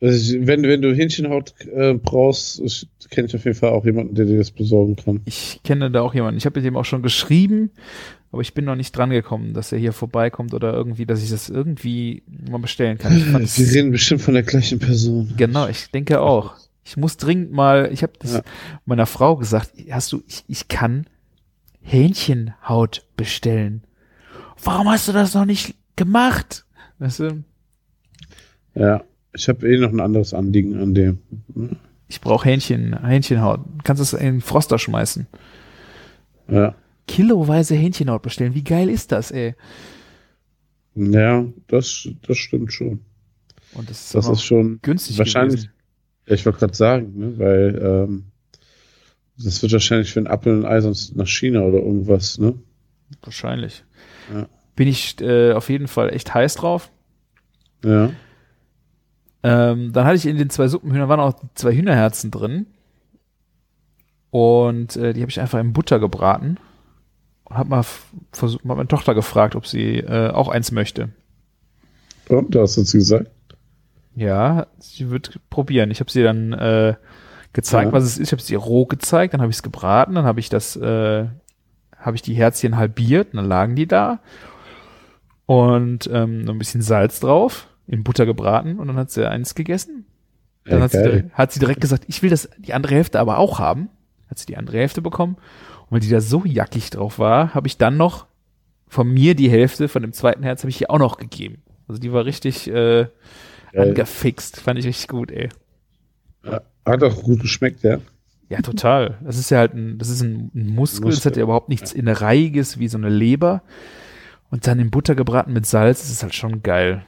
[0.00, 4.14] Also ich, wenn, wenn du Hähnchenhaut äh, brauchst, kenne ich auf jeden Fall auch jemanden,
[4.14, 5.20] der dir das besorgen kann.
[5.26, 6.38] Ich kenne da auch jemanden.
[6.38, 7.70] Ich habe mit dem auch schon geschrieben,
[8.32, 11.30] aber ich bin noch nicht dran gekommen, dass er hier vorbeikommt oder irgendwie, dass ich
[11.30, 13.12] das irgendwie mal bestellen kann.
[13.42, 15.32] Es- reden bestimmt von der gleichen Person.
[15.36, 16.54] Genau, ich denke auch.
[16.84, 18.42] Ich muss dringend mal, ich habe das Ja.
[18.86, 21.06] meiner Frau gesagt, hast du, ich, ich kann
[21.82, 23.82] Hähnchenhaut bestellen.
[24.62, 26.64] Warum hast du das noch nicht gemacht?
[26.98, 27.44] Weißt du,
[28.74, 29.02] Ja.
[29.32, 31.18] Ich habe eh noch ein anderes Anliegen an dem.
[32.08, 33.60] ich brauche Hähnchen, Hähnchenhaut.
[33.84, 35.26] Kannst es in den Froster schmeißen.
[36.48, 36.74] Ja.
[37.10, 38.54] Kiloweise Hähnchenhaut bestellen.
[38.54, 39.56] Wie geil ist das, ey?
[40.94, 43.00] Ja, das, das stimmt schon.
[43.74, 45.62] Und das ist, Das ist schon günstig wahrscheinlich.
[45.62, 45.72] gewesen.
[46.26, 48.24] Ich wollte gerade sagen, ne, weil ähm,
[49.36, 52.54] das wird wahrscheinlich für ein Apfel und ein Ei sonst nach China oder irgendwas, ne?
[53.22, 53.84] Wahrscheinlich.
[54.32, 54.48] Ja.
[54.76, 56.92] Bin ich äh, auf jeden Fall echt heiß drauf.
[57.84, 58.10] Ja.
[59.42, 62.66] Ähm, dann hatte ich in den zwei Suppenhühnern waren auch zwei Hühnerherzen drin.
[64.30, 66.56] Und äh, die habe ich einfach in Butter gebraten.
[67.50, 67.84] Hab mal
[68.32, 71.08] versucht, hab meine Tochter gefragt, ob sie äh, auch eins möchte.
[72.28, 73.30] Und du hast uns gesagt.
[74.14, 75.90] Ja, sie wird probieren.
[75.90, 76.94] Ich habe sie dann äh,
[77.52, 77.92] gezeigt, Ja.
[77.92, 78.28] was es ist.
[78.28, 81.26] Ich habe sie roh gezeigt, dann habe ich es gebraten, dann habe ich das, äh,
[81.96, 84.20] habe ich die Herzchen halbiert, und dann lagen die da.
[85.46, 89.54] und ähm, noch ein bisschen Salz drauf, in Butter gebraten und dann hat sie eins
[89.54, 90.06] gegessen.
[90.64, 93.58] Dann hat, sie, hat sie direkt gesagt, ich will das die andere Hälfte aber auch
[93.58, 93.88] haben.
[94.28, 95.36] Hat sie die andere Hälfte bekommen.
[95.90, 98.26] Und weil die da so jackig drauf war, habe ich dann noch
[98.86, 101.62] von mir die Hälfte von dem zweiten Herz habe ich ihr auch noch gegeben.
[101.88, 103.06] Also die war richtig äh,
[103.74, 105.48] angefixt, fand ich richtig gut, ey.
[106.44, 107.98] Ja, Hat auch gut geschmeckt, ja.
[108.48, 109.18] Ja, total.
[109.22, 111.68] Das ist ja halt ein, das ist ein, ein Muskel, das Muskel, hat ja überhaupt
[111.68, 113.62] nichts Innereiiges wie so eine Leber.
[114.50, 117.04] Und dann in Butter gebraten mit Salz, das ist halt schon geil.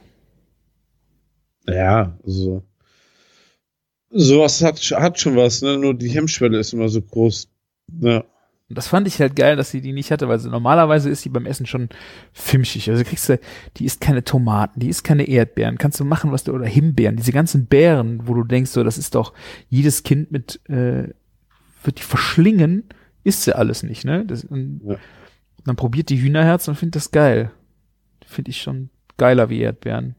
[1.67, 2.63] Ja, also.
[4.09, 5.77] Sowas hat, hat schon was, ne?
[5.77, 7.49] Nur die Hemmschwelle ist immer so groß.
[7.91, 8.23] Ne?
[8.69, 11.23] Und das fand ich halt geil, dass sie die nicht hatte, weil sie, normalerweise ist
[11.25, 11.89] die beim Essen schon
[12.31, 12.89] fimschig.
[12.89, 13.39] Also kriegst du,
[13.77, 17.17] die isst keine Tomaten, die isst keine Erdbeeren, kannst du machen, was du, oder Himbeeren,
[17.17, 19.33] diese ganzen Beeren, wo du denkst, so, das ist doch,
[19.69, 21.09] jedes Kind mit, äh,
[21.83, 22.83] wird die verschlingen,
[23.25, 24.25] isst sie alles nicht, ne?
[24.25, 24.95] Das, und Ja.
[25.65, 27.51] dann probiert die Hühnerherz und findet das geil.
[28.25, 30.15] Finde ich schon geiler wie Erdbeeren.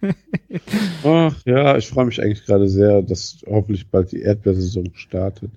[1.04, 5.50] Ach, ja, ich freue mich eigentlich gerade sehr, dass hoffentlich bald die Erdbeersaison startet.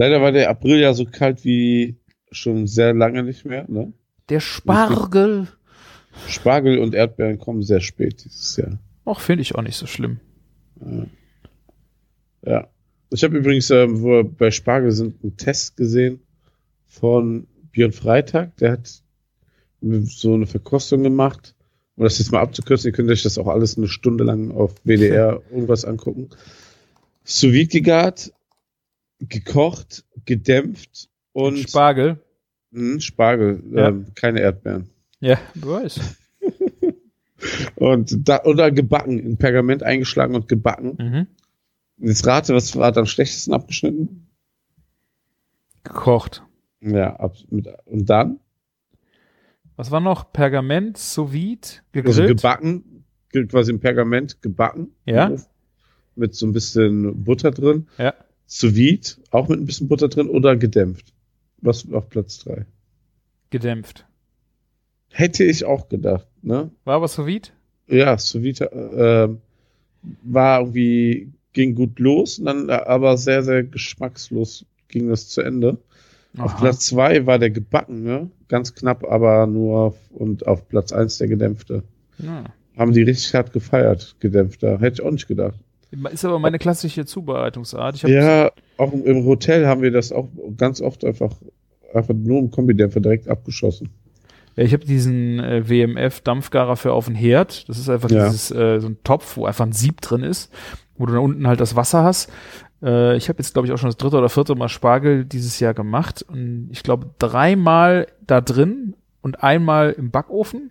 [0.00, 1.94] Leider war der April ja so kalt wie
[2.32, 3.66] schon sehr lange nicht mehr.
[3.68, 3.92] Ne?
[4.30, 5.48] Der Spargel.
[6.26, 8.78] Spargel und Erdbeeren kommen sehr spät dieses Jahr.
[9.04, 10.18] Auch finde ich auch nicht so schlimm.
[12.46, 12.66] Ja.
[13.10, 16.22] Ich habe übrigens, ähm, wo wir bei Spargel sind, einen Test gesehen
[16.86, 18.56] von Björn Freitag.
[18.56, 19.02] Der hat
[19.82, 21.54] so eine Verkostung gemacht.
[21.96, 24.76] Um das jetzt mal abzukürzen, ihr könnt euch das auch alles eine Stunde lang auf
[24.82, 26.30] WDR irgendwas angucken.
[27.22, 28.32] Sous gegart,
[29.20, 32.18] gekocht, gedämpft und Spargel.
[32.70, 33.88] mh, Spargel, Ja.
[33.88, 34.90] ähm, keine Erdbeeren.
[35.20, 36.00] Ja, du weißt.
[37.76, 40.96] Und da, oder gebacken, in Pergament eingeschlagen und gebacken.
[40.98, 41.26] Mhm.
[42.06, 44.28] Jetzt rate, was war am schlechtesten abgeschnitten?
[45.84, 46.42] Gekocht.
[46.82, 48.40] Ja, ab, mit, und dann?
[49.76, 50.32] Was war noch?
[50.32, 52.28] Pergament, sous vide, Also gegrillt.
[52.28, 54.94] gebacken, ge- quasi im Pergament gebacken.
[55.06, 55.34] Ja.
[56.16, 57.88] Mit so ein bisschen Butter drin.
[57.98, 58.14] ja.
[58.52, 61.14] Sous vide, auch mit ein bisschen Butter drin oder gedämpft.
[61.58, 62.66] Was auf Platz drei?
[63.50, 64.06] Gedämpft.
[65.08, 66.72] Hätte ich auch gedacht, ne?
[66.84, 67.50] War aber sous vide?
[67.86, 69.28] Ja, Sous vide äh,
[70.24, 75.78] war irgendwie, ging gut los, dann äh, aber sehr, sehr geschmackslos ging das zu Ende.
[76.36, 76.60] Auf Aha.
[76.60, 81.28] Platz zwei war der gebackene, ganz knapp, aber nur auf, und auf Platz eins der
[81.28, 81.84] gedämpfte.
[82.18, 82.44] Ja.
[82.76, 84.80] Haben die richtig hart gefeiert, gedämpfter.
[84.80, 85.60] Hätte ich auch nicht gedacht.
[86.12, 88.02] Ist aber meine klassische Zubereitungsart.
[88.02, 91.32] Ja, auch im, Hotel haben wir das auch ganz oft einfach,
[91.92, 93.90] einfach nur im Kombidämpfer direkt abgeschossen.
[94.56, 97.68] Ja, ich habe diesen äh, WMF Dampfgarer für auf den Herd.
[97.68, 98.26] Das ist einfach Ja.
[98.26, 100.52] dieses äh, so ein Topf, wo einfach ein Sieb drin ist,
[100.96, 102.30] wo du da unten halt das Wasser hast.
[102.82, 105.60] Äh, ich habe jetzt glaube ich auch schon das dritte oder vierte Mal Spargel dieses
[105.60, 110.70] Jahr gemacht und ich glaube dreimal da drin und einmal im Backofen.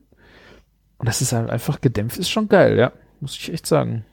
[0.98, 2.92] Und das ist halt einfach gedämpft, ist schon geil, ja,
[3.22, 4.06] muss ich echt sagen.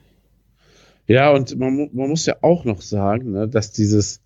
[1.07, 4.21] Ja, und man, man muss ja auch noch sagen, ne, dass dieses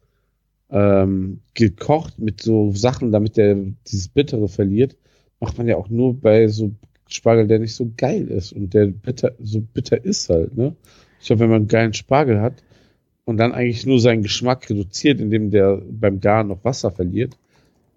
[0.70, 3.56] ähm, gekocht mit so Sachen, damit der
[3.88, 4.96] dieses Bittere verliert,
[5.40, 6.72] macht man ja auch nur bei so
[7.08, 10.76] Spargel, der nicht so geil ist und der bitter, so bitter ist halt, ne?
[11.20, 12.64] Ich glaube, wenn man einen geilen Spargel hat
[13.26, 17.38] und dann eigentlich nur seinen Geschmack reduziert, indem der beim Garen noch Wasser verliert,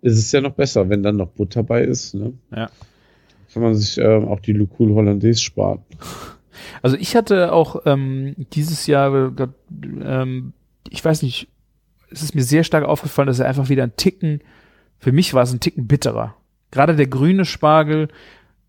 [0.03, 2.35] ist es ja noch besser, wenn dann noch Butter bei ist, ne?
[2.55, 2.71] Ja.
[3.53, 5.79] Kann man sich ähm, auch die Lucul Hollandaise sparen.
[6.83, 9.47] Also ich hatte auch ähm, dieses Jahr, äh,
[10.03, 10.53] ähm,
[10.91, 11.49] ich weiß nicht,
[12.11, 14.41] es ist mir sehr stark aufgefallen, dass er einfach wieder ein Ticken,
[14.99, 16.37] für mich war es ein Ticken bitterer.
[16.71, 18.09] Gerade der grüne Spargel,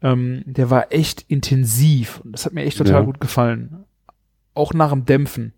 [0.02, 3.02] ähm, der war echt intensiv und das hat mir echt total Ja.
[3.02, 3.86] gut gefallen.
[4.54, 5.54] Auch nach dem Dämpfen.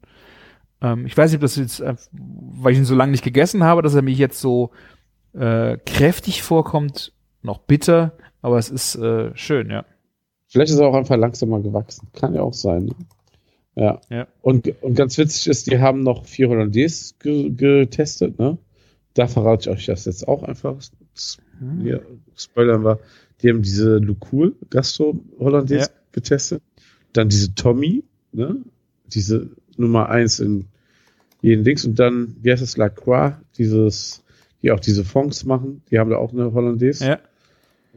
[0.81, 3.63] Ähm, ich weiß nicht, ob das jetzt, äh, weil ich ihn so lange nicht gegessen
[3.63, 4.71] habe, dass er mir jetzt so
[5.33, 9.85] äh, kräftig vorkommt, noch bitter, aber es ist äh, schön, ja.
[10.47, 12.07] Vielleicht ist er auch einfach langsamer gewachsen.
[12.13, 12.85] Kann ja auch sein.
[12.85, 12.95] Ne?
[13.75, 14.01] Ja.
[14.09, 14.27] Ja.
[14.41, 18.39] Und, und ganz witzig ist, die haben noch vier Hollandaise ge getestet.
[18.39, 18.57] Ne?
[19.13, 20.77] Da verrate ich euch das jetzt auch einfach.
[21.15, 21.99] S- Hm.
[22.35, 22.99] Spoilern war,
[23.41, 25.95] die haben diese Lucul Gastro Hollandaise Ja.
[26.11, 26.61] getestet.
[27.13, 28.57] Dann diese Tommy, ne?
[29.07, 30.65] diese Nummer eins in
[31.41, 31.83] jeden Dings.
[31.83, 34.23] Und dann, wie heißt es, La Croix, dieses,
[34.61, 35.81] die auch diese Fonds machen.
[35.89, 37.07] Die haben da auch eine Hollandaise.
[37.07, 37.19] Ja.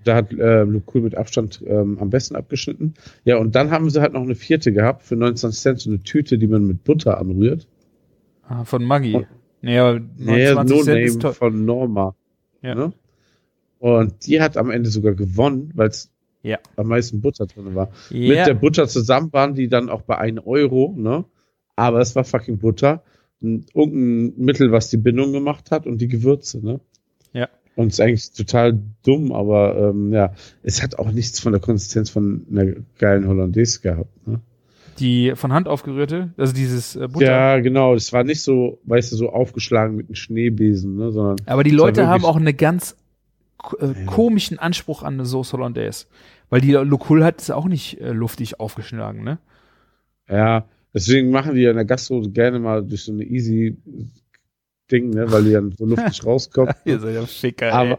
[0.04, 2.94] Da hat äh, Lucul mit Abstand ähm, am besten abgeschnitten.
[3.24, 6.00] Ja, und dann haben sie halt noch eine vierte gehabt für 29 Cent, so eine
[6.02, 7.66] Tüte, die man mit Butter anrührt.
[8.48, 9.12] Ah, von Maggi.
[9.12, 9.26] Von-
[9.62, 9.78] Nee,
[10.16, 12.14] Nee, 29 No Cent ist von Norma.
[12.62, 12.74] Ja.
[12.74, 12.92] Ne?
[13.78, 16.10] Und die hat am Ende sogar gewonnen, weil es
[16.42, 16.58] Ja.
[16.76, 17.90] am meisten Butter drin war.
[18.08, 18.28] Ja.
[18.38, 21.24] Mit der Butter zusammen waren die dann auch bei 1 Euro, ne?
[21.76, 23.02] Aber es war fucking Butter.
[23.42, 26.80] Ein- Irgendein Mittel, was die Bindung gemacht hat und die Gewürze, ne?
[27.34, 27.48] Ja.
[27.80, 32.10] Und ist eigentlich total dumm, aber ähm, ja, es hat auch nichts von der Konsistenz
[32.10, 34.26] von einer geilen Hollandaise gehabt.
[34.26, 34.38] Ne?
[34.98, 37.24] Die von Hand aufgerührte, also dieses äh, Butter.
[37.24, 37.94] Ja, genau.
[37.94, 41.36] Es war nicht so, weißt du, so aufgeschlagen mit einem Schneebesen, ne, sondern.
[41.46, 42.96] Aber die Leute haben auch eine ganz
[43.78, 46.04] äh, komischen Anspruch an eine Sauce Hollandaise.
[46.50, 49.38] Weil die Locul hat es auch nicht äh, luftig aufgeschlagen, ne?
[50.28, 53.78] Ja, deswegen machen die ja in der Gastro gerne mal durch so eine easy
[54.90, 56.74] Ding, ne, weil die dann so luftig rauskommt.
[56.84, 57.96] Ihr seid ja Ficker, Aber- ey.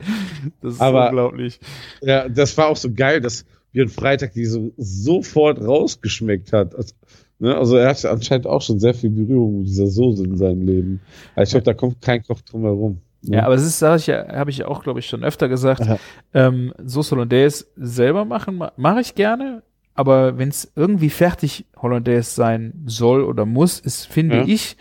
[0.61, 1.59] Das ist aber- unglaublich.
[2.01, 6.75] Ja, das war auch so geil, dass Björn Freitag die so sofort rausgeschmeckt hat.
[6.75, 6.93] Also,
[7.39, 10.65] ne, also er hatte anscheinend auch schon sehr viel Berührung mit dieser Soße in seinem
[10.65, 10.99] Leben.
[11.35, 13.01] Also ich glaube, da kommt kein Koch drum herum.
[13.23, 13.37] Ne?
[13.37, 15.47] Ja, aber das ist, sag ich ja, habe ich ja auch, glaube ich, schon öfter
[15.47, 15.81] gesagt.
[15.81, 15.99] Aha.
[16.33, 19.63] Ähm, Sauce Hollandaise selber machen, ma- mache ich gerne.
[19.93, 24.43] Aber wenn es irgendwie fertig Hollandaise sein soll oder muss, ist, finde Ja.
[24.47, 24.75] ich,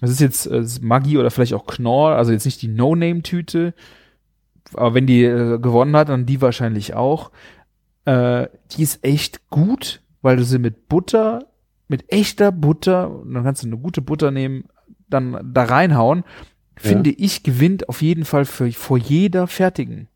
[0.00, 3.74] das ist jetzt äh, Maggi oder vielleicht auch Knorr, also jetzt nicht die No-Name-Tüte,
[4.74, 7.30] aber wenn die äh, gewonnen hat, dann die wahrscheinlich auch.
[8.04, 11.46] Äh, die ist echt gut, weil du sie mit Butter,
[11.88, 14.64] mit echter Butter, dann kannst du eine gute Butter nehmen,
[15.08, 16.24] dann da reinhauen.
[16.78, 20.08] Finde ich, gewinnt auf jeden Fall für, vor jeder fertigen.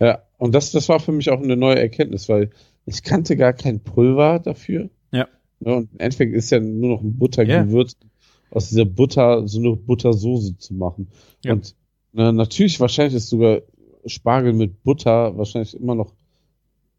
[0.00, 2.50] Ja, und das, das war für mich auch eine neue Erkenntnis, weil
[2.86, 4.88] ich kannte gar kein Pulver dafür.
[5.10, 5.28] Ja.
[5.60, 7.96] Ne, und im Endeffekt ist ja nur noch ein Buttergewürz,
[8.52, 11.08] aus dieser Butter so eine Buttersoße zu machen.
[11.44, 11.54] Ja.
[11.54, 11.74] Und
[12.12, 13.60] na, natürlich, wahrscheinlich ist sogar
[14.06, 16.12] Spargel mit Butter wahrscheinlich immer noch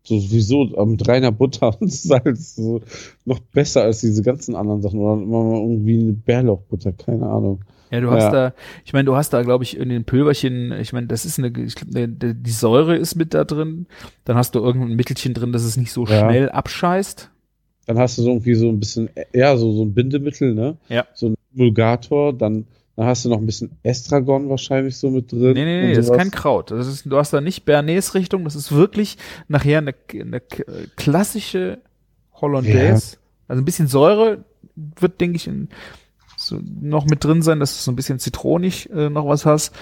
[0.05, 2.81] so sowieso am reiner Butter und Salz so
[3.25, 4.99] noch besser als diese ganzen anderen Sachen.
[4.99, 7.61] Oder immer mal irgendwie eine Bärlauchbutter, keine Ahnung.
[7.91, 8.31] Ja, du hast Ja.
[8.31, 11.37] da, ich meine, du hast da, glaube ich, in den Pülverchen, ich meine, das ist
[11.37, 13.85] eine, ich glaub, die die Säure ist mit da drin.
[14.25, 16.19] Dann hast du irgendein Mittelchen drin, dass es nicht so Ja.
[16.27, 17.29] schnell abscheißt.
[17.85, 20.77] Dann hast du so irgendwie so ein bisschen, ja, so, so ein Bindemittel, ne?
[20.89, 21.05] Ja.
[21.13, 25.53] So ein Emulgator, dann, dann hast du noch ein bisschen Estragon wahrscheinlich so mit drin.
[25.53, 26.71] Nee, nee, nee, das ist kein Kraut.
[26.71, 30.63] Das ist, du hast da nicht Bernays-Richtung, das ist wirklich nachher eine, eine k-
[30.95, 31.79] klassische
[32.33, 33.17] Hollandaise.
[33.47, 34.43] Also ein bisschen Säure
[34.75, 35.69] wird, denke ich, in,
[36.37, 39.73] so noch mit drin sein, dass du so ein bisschen zitronig äh, noch was hast.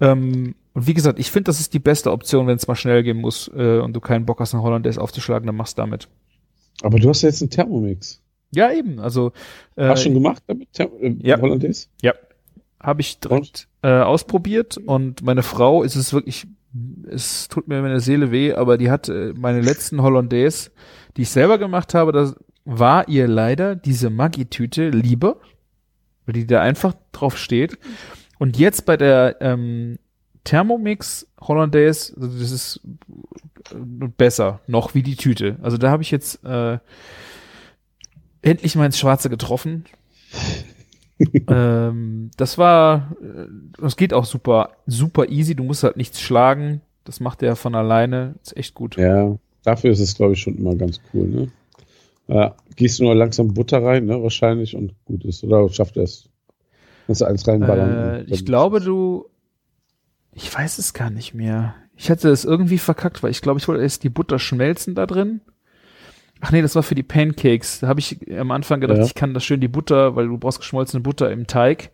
[0.00, 3.02] Ähm, und wie gesagt, ich finde, das ist die beste Option, wenn es mal schnell
[3.02, 6.08] gehen muss äh, und du keinen Bock hast, einen Hollandaise aufzuschlagen, dann machst du damit.
[6.82, 8.20] Aber du hast ja jetzt einen Thermomix.
[8.54, 9.00] Ja, eben.
[9.00, 9.32] Also
[9.76, 10.68] äh, Hast du schon gemacht damit?
[10.78, 11.40] Äh, ja.
[11.40, 11.88] Hollandaise?
[12.84, 16.46] habe ich direkt äh, ausprobiert und meine Frau ist es wirklich,
[17.08, 20.70] es tut mir meine Seele weh, aber die hat äh, meine letzten Hollandaise,
[21.16, 25.36] die ich selber gemacht habe, das war ihr leider diese Maggi-Tüte lieber,
[26.26, 27.78] weil die da einfach drauf steht.
[28.38, 29.98] Und jetzt bei der ähm,
[30.44, 32.80] Thermomix Hollandaise, also das ist
[33.70, 35.56] äh, besser noch wie die Tüte.
[35.62, 36.78] Also da habe ich jetzt äh,
[38.44, 39.84] endlich mal ins Schwarze getroffen.
[41.48, 43.46] ähm, das war, äh,
[43.80, 45.54] das geht auch super, super easy.
[45.54, 46.80] Du musst halt nichts schlagen.
[47.04, 48.34] Das macht er von alleine.
[48.42, 48.96] Ist echt gut.
[48.96, 51.48] Ja, dafür ist es, glaube ich, schon immer ganz cool, ne?
[52.26, 55.44] Ja, gießt nur langsam Butter rein, ne, wahrscheinlich, und gut ist.
[55.44, 56.30] Oder schafft er es?
[57.06, 57.92] Kannst du alles reinballern?
[57.92, 59.26] Äh, ich glaube, du,
[60.32, 61.74] ich weiß es gar nicht mehr.
[61.96, 65.06] Ich hatte es irgendwie verkackt, weil ich glaube, ich wollte erst die Butter schmelzen da
[65.06, 65.42] drin.
[66.40, 67.80] Ach nee, das war für die Pancakes.
[67.80, 69.04] Da habe ich am Anfang gedacht, Ja.
[69.04, 71.90] ich kann das schön die Butter, weil du brauchst geschmolzene Butter im Teig.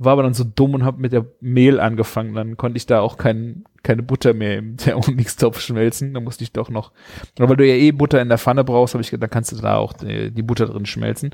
[0.00, 2.34] War aber dann so dumm und habe mit der Mehl angefangen.
[2.34, 6.14] Dann konnte ich da auch kein, keine Butter mehr im Thermomix-Topf schmelzen.
[6.14, 6.92] Da musste ich doch noch.
[7.38, 9.52] Aber weil du ja eh Butter in der Pfanne brauchst, habe ich gedacht, dann kannst
[9.52, 11.30] du da auch die, die Butter drin schmelzen.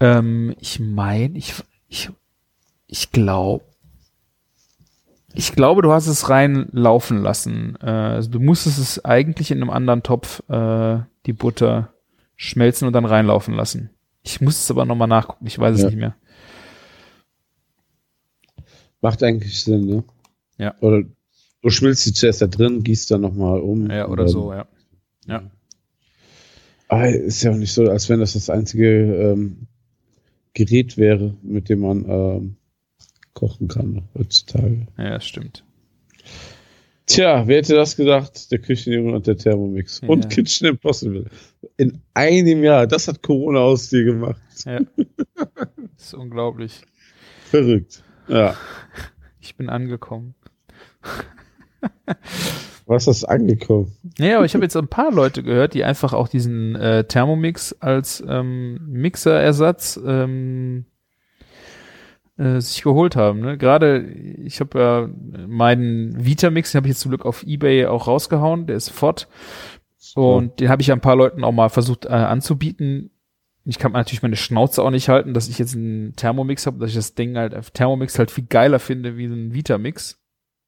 [0.00, 1.54] Ähm, ich meine, ich,
[1.88, 2.10] ich,
[2.88, 3.64] ich glaube,
[5.34, 7.76] ich glaube, du hast es reinlaufen lassen.
[7.82, 11.92] Äh, also du musstest es eigentlich in einem anderen Topf äh, die Butter
[12.36, 13.90] schmelzen und dann reinlaufen lassen.
[14.22, 15.46] Ich muss es aber nochmal nachgucken.
[15.46, 15.88] Ich weiß es Ja.
[15.88, 16.14] nicht mehr.
[19.00, 20.04] Macht eigentlich Sinn, ne?
[20.58, 20.74] Ja.
[20.80, 21.02] Oder
[21.62, 23.90] du schmilzt sie zuerst da drin, gießt dann nochmal um.
[23.90, 24.66] Ja, oder dann- so, ja.
[25.26, 25.42] Ja.
[26.88, 29.66] Aber ist ja auch nicht so, als wenn das das einzige ähm,
[30.52, 32.56] Gerät wäre, mit dem man ähm,
[33.34, 34.86] kochen kann heutzutage.
[34.98, 35.64] Ja, das stimmt.
[37.06, 38.50] Tja, wer hätte das gedacht?
[38.52, 40.00] Der Küchenjunge und der Thermomix.
[40.00, 40.08] Ja.
[40.08, 41.26] Und Kitchen Impossible.
[41.76, 42.86] In einem Jahr.
[42.86, 44.40] Das hat Corona aus dir gemacht.
[44.64, 44.80] Ja.
[45.36, 46.82] das ist unglaublich.
[47.50, 48.02] Verrückt.
[48.28, 48.54] Ja.
[49.40, 50.34] Ich bin angekommen.
[52.86, 53.92] Was ist angekommen?
[54.18, 57.72] Naja, aber ich habe jetzt ein paar Leute gehört, die einfach auch diesen äh, Thermomix
[57.80, 60.84] als ähm, Mixerersatz ähm,
[62.38, 63.40] äh, sich geholt haben.
[63.40, 63.58] Ne?
[63.58, 65.08] Gerade, ich habe ja
[65.46, 69.28] meinen Vitamix, den habe ich jetzt zum Glück auf Ebay auch rausgehauen, der ist fort.
[70.14, 73.10] Und den habe ich ja ein paar Leuten auch mal versucht äh, anzubieten.
[73.64, 76.90] Ich kann natürlich meine Schnauze auch nicht halten, dass ich jetzt einen Thermomix habe, dass
[76.90, 80.18] ich das Ding halt, Thermomix halt viel geiler finde wie ein Vitamix.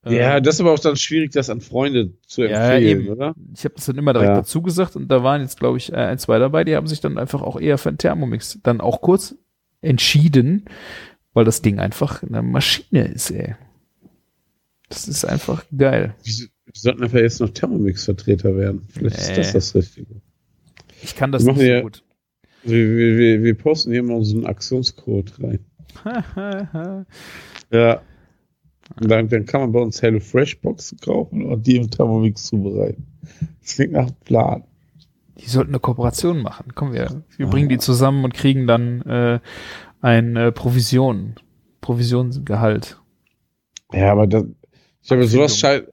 [0.06, 3.08] Ja, Äh, das ist aber auch dann schwierig, das an Freunde zu Ja, empfehlen, eben.
[3.10, 3.34] oder?
[3.54, 4.36] ich habe das dann immer direkt Ja.
[4.36, 7.00] dazu gesagt und da waren jetzt, glaube ich, äh, ein, zwei dabei, die haben sich
[7.00, 9.34] dann einfach auch eher für einen Thermomix dann auch kurz
[9.80, 10.66] entschieden,
[11.34, 13.54] weil das Ding einfach eine Maschine ist, ey.
[14.88, 16.14] Das ist einfach geil.
[16.22, 18.86] Wir sollten einfach jetzt noch Thermomix-Vertreter werden.
[18.90, 19.36] Vielleicht ist Nee.
[19.36, 20.20] das das Richtige.
[21.02, 22.02] Ich kann das Wir nicht so ja- gut.
[22.62, 25.58] Wir, wir, wir, wir posten hier mal einen Aktionscode rein.
[27.70, 28.00] Ja.
[29.00, 33.06] Dann, dann kann man bei uns Hello Fresh Boxen kaufen und die im Thermomix zubereiten.
[33.62, 34.64] Das klingt nach Plan.
[35.38, 36.72] Die sollten eine Kooperation machen.
[36.74, 39.40] Komm, wir, wir bringen die zusammen und kriegen dann äh,
[40.04, 41.34] ein äh, Provision,
[41.80, 43.00] Provisionsgehalt.
[43.92, 44.44] Ja, aber das,
[45.02, 45.86] ich habe sowas scheint,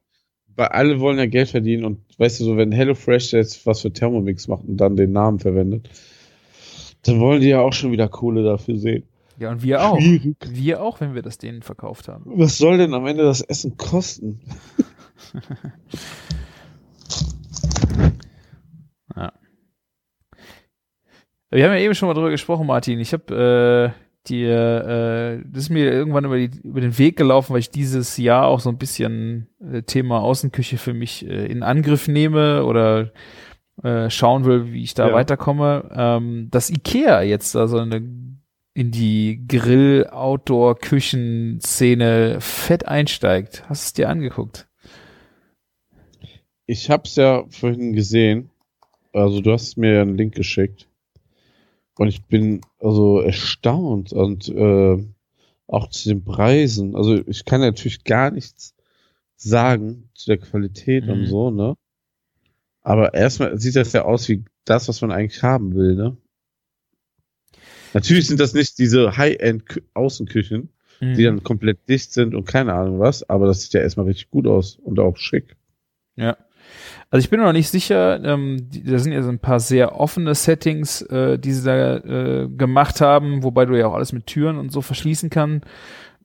[0.57, 3.93] weil alle wollen ja Geld verdienen und weißt du so, wenn HelloFresh jetzt was für
[3.93, 5.89] Thermomix macht und dann den Namen verwendet,
[7.03, 9.03] dann wollen die ja auch schon wieder Kohle dafür sehen.
[9.39, 9.97] Ja, und wir auch.
[9.97, 10.35] Schwierig.
[10.49, 12.29] Wir auch, wenn wir das denen verkauft haben.
[12.35, 14.41] Was soll denn am Ende das Essen kosten?
[21.51, 22.97] Wir haben ja eben schon mal drüber gesprochen, Martin.
[22.99, 27.51] Ich habe äh, dir, äh, das ist mir irgendwann über, die, über den Weg gelaufen,
[27.53, 31.61] weil ich dieses Jahr auch so ein bisschen äh, Thema Außenküche für mich äh, in
[31.63, 33.11] Angriff nehme oder
[33.83, 35.13] äh, schauen will, wie ich da Ja.
[35.13, 35.89] weiterkomme.
[35.93, 38.01] Ähm, dass Ikea jetzt da so eine
[38.73, 43.65] in die Grill-Outdoor-Küchenszene fett einsteigt.
[43.67, 44.69] Hast du es dir angeguckt?
[46.65, 48.49] Ich hab's ja vorhin gesehen.
[49.11, 50.87] Also du hast mir ja einen Link geschickt.
[52.01, 55.05] Und ich bin also erstaunt und äh,
[55.67, 56.95] auch zu den Preisen.
[56.95, 58.73] Also ich kann natürlich gar nichts
[59.35, 61.11] sagen zu der Qualität Mhm.
[61.11, 61.75] und so, ne?
[62.81, 66.17] Aber erstmal sieht das ja aus wie das, was man eigentlich haben will, ne?
[67.93, 70.69] Natürlich sind das nicht diese High-End-Außenküchen,
[71.01, 71.13] Mhm.
[71.13, 74.31] die dann komplett dicht sind und keine Ahnung was, aber das sieht ja erstmal richtig
[74.31, 75.55] gut aus und auch schick.
[76.15, 76.35] Ja.
[77.11, 79.99] Also ich bin noch nicht sicher, ähm, die, da sind ja so ein paar sehr
[79.99, 84.27] offene Settings, äh, die sie da äh, gemacht haben, wobei du ja auch alles mit
[84.27, 85.61] Türen und so verschließen kann.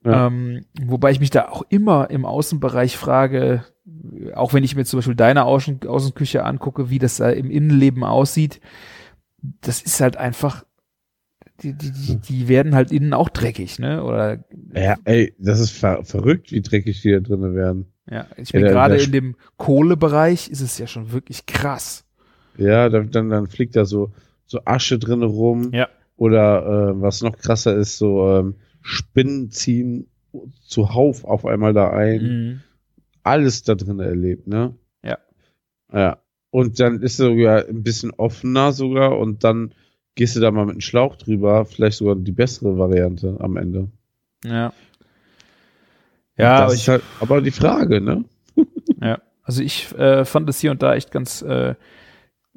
[0.05, 0.27] Ja.
[0.27, 3.65] Ähm, wobei ich mich da auch immer im Außenbereich frage,
[4.33, 8.05] auch wenn ich mir zum Beispiel deine Außen Außenküche angucke, wie das da im Innenleben
[8.05, 8.61] aussieht,
[9.59, 10.63] das ist halt einfach,
[11.61, 14.03] die, die, die, die werden halt innen auch dreckig, ne?
[14.05, 17.87] Oder Ja, ey, das ist ver verrückt, wie dreckig die da drinnen werden.
[18.09, 22.05] Ja, ich bin gerade in dem Kohlebereich, ist es ja schon wirklich krass.
[22.57, 24.11] Ja, dann, dann, fliegt da so,
[24.45, 25.71] so Asche drinne rum.
[25.73, 25.89] Ja.
[26.15, 30.07] Oder äh, was noch krasser ist, so ähm, Spinnen ziehen
[30.65, 32.21] zuhauf auf einmal da ein.
[32.21, 32.61] Mhm.
[33.23, 34.73] Alles da drin erlebt, ne?
[35.03, 35.17] Ja.
[35.93, 36.17] Ja.
[36.49, 39.73] Und dann ist es sogar ein bisschen offener sogar und dann
[40.15, 43.89] gehst du da mal mit einem Schlauch drüber, vielleicht sogar die bessere Variante am Ende.
[44.43, 44.73] Ja.
[46.37, 48.25] Ja, aber ich, halt aber die Frage, ne?
[49.01, 49.19] ja.
[49.43, 51.75] Also ich äh, fand es hier und da echt ganz äh,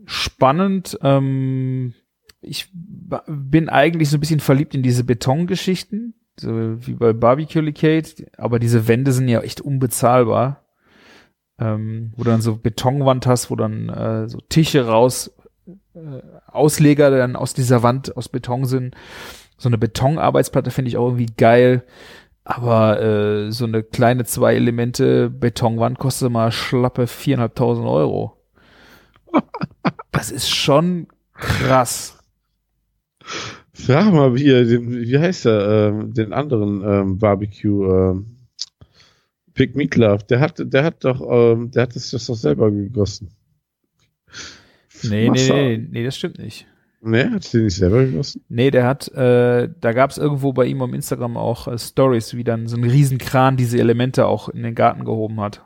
[0.06, 0.98] spannend.
[1.02, 1.94] Ähm,
[2.42, 2.68] ich
[3.26, 6.50] bin eigentlich so ein bisschen verliebt in diese Betongeschichten, so
[6.86, 10.64] wie bei Barbecue Licate, aber diese Wände sind ja echt unbezahlbar.
[11.58, 15.30] Ähm, wo du dann so Betonwand hast, wo dann äh, so Tische raus,
[15.94, 18.94] äh, Ausleger dann aus dieser Wand aus Beton sind.
[19.58, 21.84] So eine Betonarbeitsplatte finde ich auch irgendwie geil.
[22.50, 28.42] Aber äh, so eine kleine zwei Elemente Betonwand kostet mal schlappe viereinhalbtausend Euro.
[30.10, 32.18] Das ist schon krass.
[33.72, 38.36] Frag mal hier, den, wie heißt der, ähm, den anderen ähm, Barbecue, ähm,
[39.54, 42.72] Big Meat Love, der hat, der hat doch, ähm, der hat das, das doch selber
[42.72, 43.30] gegossen.
[45.04, 46.66] Nee, nee, nee, nee, das stimmt nicht.
[47.02, 48.44] Nee, hat den nicht selber gegossen?
[48.48, 52.36] Nee, der hat, äh, da gab es irgendwo bei ihm am Instagram auch äh, Stories,
[52.36, 55.62] wie dann so ein Riesenkran diese Elemente auch in den Garten gehoben hat.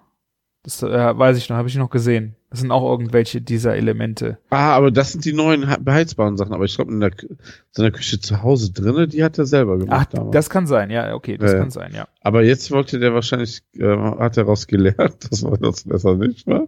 [0.64, 0.88] Das äh,
[1.18, 2.36] weiß ich noch, habe ich noch gesehen.
[2.48, 4.38] Das sind auch irgendwelche dieser Elemente.
[4.48, 7.36] Ah, aber das sind die neuen beheizbaren Sachen, aber ich glaube in der, Kü-
[7.70, 10.32] so einer Küche zu Hause drinne, die hat er selber Ach, gemacht damals.
[10.32, 11.58] das kann sein, ja, okay, das ja.
[11.58, 12.08] kann sein, ja.
[12.22, 16.66] aber jetzt wollte der wahrscheinlich, äh, hat er gelernt, dass man das besser nicht war.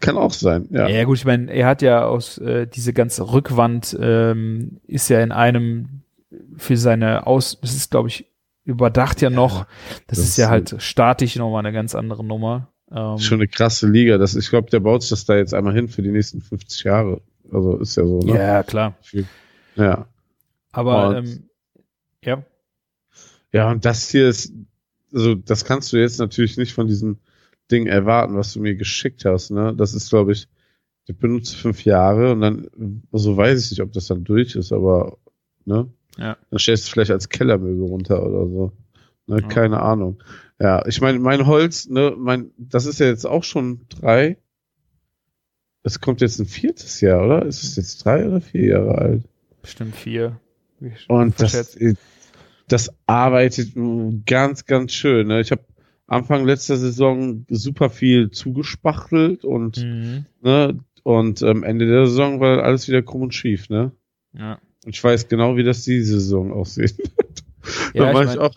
[0.00, 0.88] Kann auch sein, ja.
[0.88, 5.20] Ja, gut, ich meine, er hat ja aus äh, diese ganze Rückwand ähm, ist ja
[5.20, 6.00] in einem
[6.56, 8.26] für seine Aus, das ist glaube ich
[8.64, 9.66] überdacht ja noch.
[10.06, 12.68] Das, das ist ja ist halt statisch nochmal eine ganz andere Nummer.
[12.92, 14.18] Ähm, Schon eine krasse Liga.
[14.18, 16.84] Das, ich glaube, der baut sich das da jetzt einmal hin für die nächsten 50
[16.84, 17.20] Jahre.
[17.52, 18.34] Also ist ja so, ne?
[18.36, 18.96] ja, klar.
[19.76, 20.06] Ja.
[20.72, 21.42] Aber Und- ähm,
[22.24, 22.44] ja,
[23.52, 24.52] Ja, und das hier ist,
[25.12, 27.18] also das kannst du jetzt natürlich nicht von diesem
[27.70, 29.74] Ding erwarten, was du mir geschickt hast, ne?
[29.76, 30.48] Das ist, glaube ich,
[31.06, 32.68] ich benutze fünf Jahre und dann,
[33.12, 35.18] so weiß ich nicht, ob das dann durch ist, aber,
[35.64, 35.88] ne?
[36.18, 36.36] Ja.
[36.50, 38.72] Dann stellst du es vielleicht als Kellermöbel runter oder so.
[39.26, 39.40] Ne?
[39.40, 39.48] Ja.
[39.48, 40.22] Keine Ahnung.
[40.60, 44.36] Ja, ich meine, mein Holz, ne, mein, das ist ja jetzt auch schon drei.
[45.82, 47.46] Es kommt jetzt ein viertes Jahr, oder?
[47.46, 49.22] Ist es jetzt drei oder vier Jahre alt?
[49.62, 50.38] Bestimmt vier.
[51.08, 51.78] Und das,
[52.68, 53.72] das arbeitet
[54.26, 55.28] ganz, ganz schön.
[55.28, 55.40] Ne?
[55.40, 55.64] Ich habe
[56.06, 60.26] Anfang letzter Saison super viel zugespachtelt und, Mhm.
[60.42, 63.92] ne, und am Ende der Saison war alles wieder krumm und schief, ne?
[64.34, 64.58] Ja.
[64.84, 66.94] Und ich weiß genau, wie das diese Saison aussieht.
[67.94, 68.54] Ja, da ich war mein, ich auch.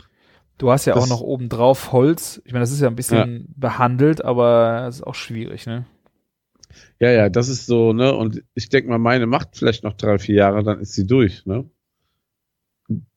[0.57, 2.41] Du hast ja Das- auch noch obendrauf Holz.
[2.45, 5.85] Ich meine, das ist ja ein bisschen behandelt, aber es ist auch schwierig, ne?
[6.99, 8.13] Ja, ja, das ist so, ne?
[8.15, 11.45] Und ich denke mal, meine macht vielleicht noch drei, vier Jahre, dann ist sie durch,
[11.45, 11.65] ne?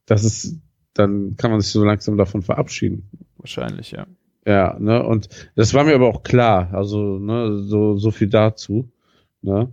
[0.07, 0.59] Das ist,
[0.95, 3.11] dann kann man sich so langsam davon verabschieden.
[3.39, 4.07] Wahrscheinlich, ja.
[4.47, 8.91] Ja, ne, und das war mir aber auch klar, also, ne, so, so viel dazu,
[9.43, 9.72] ne.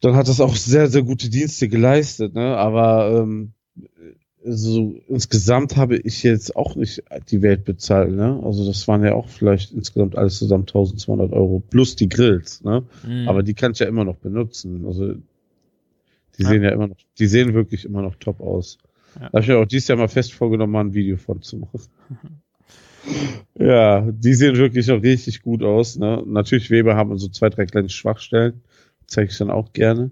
[0.00, 3.52] Dann hat das auch sehr, sehr gute Dienste geleistet, ne, aber, ähm,
[4.44, 9.12] so insgesamt habe ich jetzt auch nicht die Welt bezahlt, ne, also das waren ja
[9.14, 13.28] auch vielleicht insgesamt alles zusammen 1200 Euro plus die Grills, ne, Mhm.
[13.28, 15.14] aber die kann ich ja immer noch benutzen, also,
[16.38, 16.48] die Ja.
[16.48, 18.78] sehen ja immer noch, die sehen wirklich immer noch top aus.
[19.16, 19.20] Ja.
[19.22, 21.58] Da habe ich mir auch dieses Jahr mal fest vorgenommen, mal ein Video von zu
[21.58, 21.80] machen.
[23.58, 25.98] Ja, die sehen wirklich noch richtig gut aus.
[25.98, 26.22] Ne?
[26.26, 28.62] Natürlich, Weber haben so zwei, drei kleine Schwachstellen.
[29.06, 30.10] Zeige ich dann auch gerne.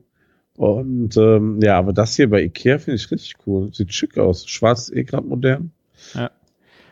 [0.58, 3.72] Und ähm, ja, aber das hier bei Ikea finde ich richtig cool.
[3.72, 4.44] Sieht schick aus.
[4.48, 5.70] Schwarz eh gerade modern.
[6.14, 6.32] Ja.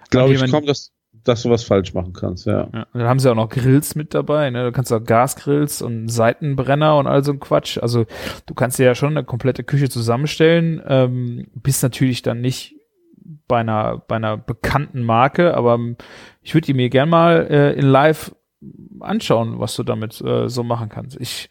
[0.09, 0.93] Glaube ich kaum, dass,
[1.25, 2.69] dass du was falsch machen kannst, ja.
[2.73, 4.62] Ja, und dann haben sie auch noch Grills mit dabei, ne?
[4.62, 7.77] Du kannst auch Gasgrills und Seitenbrenner und all so ein Quatsch.
[7.79, 8.07] Also
[8.47, 12.77] du kannst dir ja schon eine komplette Küche zusammenstellen, ähm, bist natürlich dann nicht
[13.49, 15.97] bei einer, bei einer bekannten Marke, aber ähm,
[16.41, 18.33] ich würde die mir gern mal äh, in live
[19.01, 21.21] anschauen, was du damit äh, so machen kannst.
[21.21, 21.51] Ich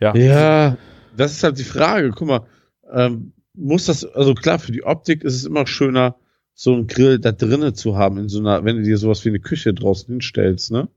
[0.00, 0.76] ja, Ja,
[1.16, 2.10] das ist halt die Frage.
[2.10, 2.46] Guck mal,
[2.92, 6.16] ähm, muss das, also klar, für die Optik ist es immer schöner,
[6.54, 9.28] so einen Grill da drinnen zu haben, in so einer, wenn du dir sowas wie
[9.30, 10.88] eine Küche draußen hinstellst, ne?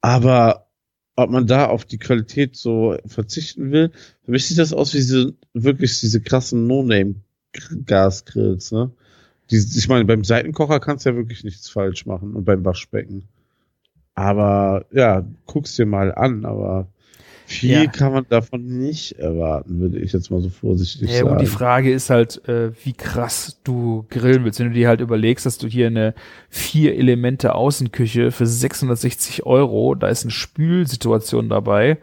[0.00, 0.66] Aber
[1.16, 3.90] ob man da auf die Qualität so verzichten will,
[4.24, 8.90] für mich sieht das aus wie diese, wirklich diese krassen No-Name-Gasgrills, ne?
[9.50, 13.28] Die, ich meine, beim Seitenkocher kannst du ja wirklich nichts falsch machen und beim Waschbecken.
[14.14, 16.88] Aber ja, guck's dir mal an, aber
[17.50, 17.86] viel Ja.
[17.86, 21.30] kann man davon nicht erwarten, würde ich jetzt mal so vorsichtig Ja, sagen.
[21.30, 24.60] und die Frage ist halt, äh, wie krass du grillen willst.
[24.60, 26.14] Wenn du dir halt überlegst, dass du hier eine
[26.48, 31.98] vier Elemente Außenküche für 660 Euro, da ist eine Spülsituation dabei,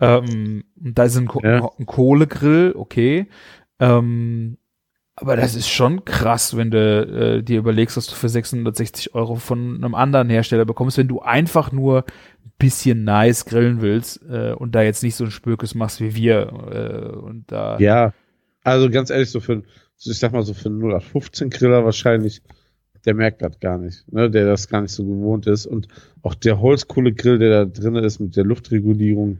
[0.00, 1.68] ähm, da ist ein, Ko Ja.
[1.78, 3.26] ein Kohlegrill, okay,
[3.80, 4.56] ähm,
[5.16, 9.36] aber das ist schon krass, wenn du äh, dir überlegst, was du für 660 Euro
[9.36, 12.04] von einem anderen Hersteller bekommst, wenn du einfach nur
[12.44, 16.14] ein bisschen nice grillen willst äh, und da jetzt nicht so ein Spökes machst wie
[16.14, 18.12] wir äh, und da Ja,
[18.62, 19.62] also ganz ehrlich, so für,
[19.98, 22.42] ich sag mal so für einen 0815 Griller wahrscheinlich,
[23.06, 25.64] der merkt das gar nicht, ne, der das gar nicht so gewohnt ist.
[25.64, 25.88] Und
[26.22, 29.38] auch der Holzkohlegrill, der da drin ist mit der Luftregulierung,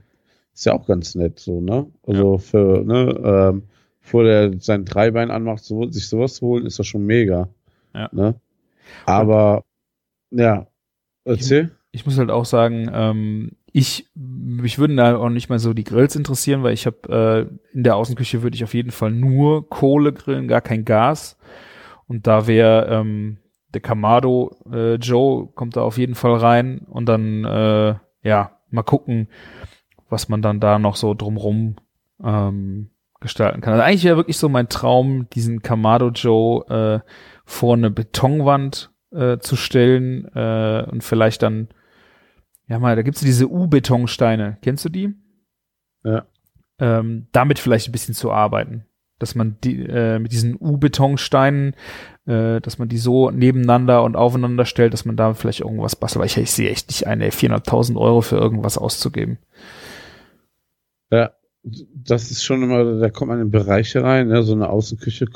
[0.55, 3.63] ist ja auch ganz nett, so, ne, also für, ne, ähm,
[4.07, 7.49] bevor der sein Dreibein anmacht, so, sich sowas zu holen, ist das schon mega,
[7.93, 8.09] Ja.
[8.13, 8.37] ne,
[9.05, 9.65] aber,
[10.31, 10.69] ja,
[11.25, 11.73] erzähl.
[11.91, 15.83] ich muss halt auch sagen, ähm, ich, mich würden da auch nicht mal so die
[15.83, 19.69] Grills interessieren, weil ich habe äh, in der Außenküche würde ich auf jeden Fall nur
[19.69, 21.37] Kohle grillen, gar kein Gas.
[22.07, 23.39] Und da wäre ähm,
[23.75, 28.83] der Kamado äh, Joe kommt da auf jeden Fall rein und dann äh, ja mal
[28.85, 29.29] gucken,
[30.09, 31.75] was man dann da noch so drumrum
[32.25, 32.89] ähm,
[33.21, 33.73] gestalten kann.
[33.75, 37.11] Also eigentlich wäre wirklich so mein Traum, diesen Kamado Joe äh,
[37.45, 41.69] vor eine Betonwand äh, zu stellen äh, und vielleicht dann
[42.69, 44.59] ja mal, da gibt's diese U-Betonsteine.
[44.63, 45.15] Kennst du die?
[46.05, 46.27] Ja.
[46.79, 48.85] Ähm, damit vielleicht ein bisschen zu arbeiten.
[49.19, 51.75] Dass man die äh, mit diesen U-Betonsteinen,
[52.27, 56.21] äh, dass man die so nebeneinander und aufeinander stellt, dass man da vielleicht irgendwas bastelt.
[56.21, 59.39] Weil ich, ich sehe echt nicht eine 400.000 Euro für irgendwas auszugeben.
[61.11, 61.31] Ja,
[61.95, 64.43] das ist schon immer, da kommt man in Bereiche rein, ne?
[64.43, 65.27] so eine Außenküche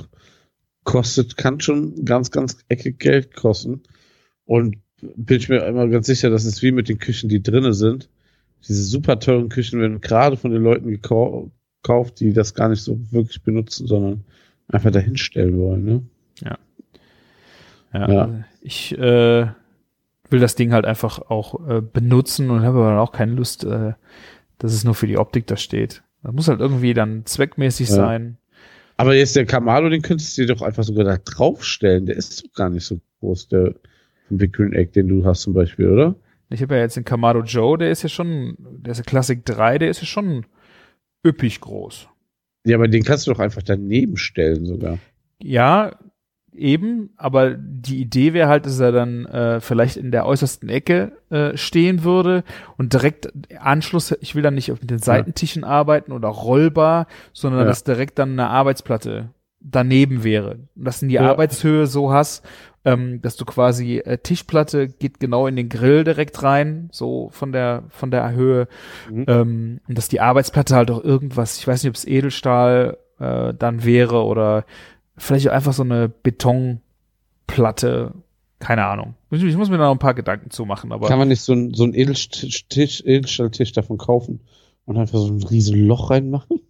[0.84, 3.82] kostet, kann schon ganz, ganz eckig Geld kosten.
[4.44, 4.76] Und
[5.16, 8.08] bin ich mir immer ganz sicher, dass es wie mit den Küchen, die drinnen sind.
[8.68, 11.50] Diese super teuren Küchen werden gerade von den Leuten gekau-
[11.82, 14.24] gekauft, die das gar nicht so wirklich benutzen, sondern
[14.68, 15.84] einfach dahinstellen wollen.
[15.84, 16.02] Ne?
[16.42, 16.58] Ja,
[17.92, 18.00] Ja.
[18.06, 19.46] also ich äh,
[20.28, 23.94] will das Ding halt einfach auch äh, benutzen und habe aber auch keine Lust, äh,
[24.58, 26.02] dass es nur für die Optik da steht.
[26.22, 27.94] Das muss halt irgendwie dann zweckmäßig Ja.
[27.94, 28.36] sein.
[28.96, 32.04] Aber jetzt der Kamado, den könntest du dir doch einfach sogar da draufstellen.
[32.06, 33.74] Der ist doch gar nicht so groß, der
[34.28, 36.14] vom Big Green Egg, den du hast zum Beispiel, oder?
[36.50, 39.42] Ich habe ja jetzt den Kamado Joe, der ist ja schon, der ist ja Classic
[39.44, 40.44] 3, der ist ja schon
[41.26, 42.08] üppig groß.
[42.66, 44.98] Ja, aber den kannst du doch einfach daneben stellen sogar.
[45.42, 45.96] Ja,
[46.54, 51.12] eben, aber die Idee wäre halt, dass er dann äh, vielleicht in der äußersten Ecke
[51.30, 52.44] äh, stehen würde
[52.76, 57.66] und direkt Anschluss, ich will dann nicht auf den Seitentischen arbeiten oder rollbar, sondern Ja.
[57.66, 59.30] dass direkt dann eine Arbeitsplatte
[59.60, 60.58] daneben wäre.
[60.74, 61.30] Und dass du die Ja.
[61.30, 62.44] Arbeitshöhe so hast,
[62.84, 67.52] ähm, dass du quasi äh, Tischplatte geht genau in den Grill direkt rein, so von
[67.52, 68.68] der von der Höhe.
[69.10, 69.24] Mhm.
[69.28, 73.52] Ähm, und dass die Arbeitsplatte halt auch irgendwas, ich weiß nicht, ob es Edelstahl äh,
[73.52, 74.64] dann wäre oder
[75.20, 78.14] vielleicht auch einfach so eine Betonplatte,
[78.58, 79.14] keine Ahnung.
[79.30, 81.42] Ich, ich muss mir da noch ein paar Gedanken zu machen, aber Kann man nicht
[81.42, 84.40] so ein, so ein Edelstisch, Tisch, Edelstahltisch davon kaufen
[84.86, 86.60] und einfach so ein riesen Loch reinmachen?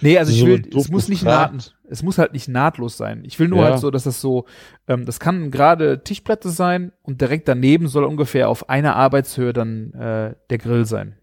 [0.00, 2.96] nee, also ich so will, doof es muss nicht naht, es muss halt nicht nahtlos
[2.96, 3.22] sein.
[3.24, 3.70] Ich will nur Ja.
[3.70, 4.44] halt so, dass das so,
[4.86, 9.92] ähm, das kann gerade Tischplatte sein und direkt daneben soll ungefähr auf einer Arbeitshöhe dann
[9.92, 11.16] äh, der Grill sein.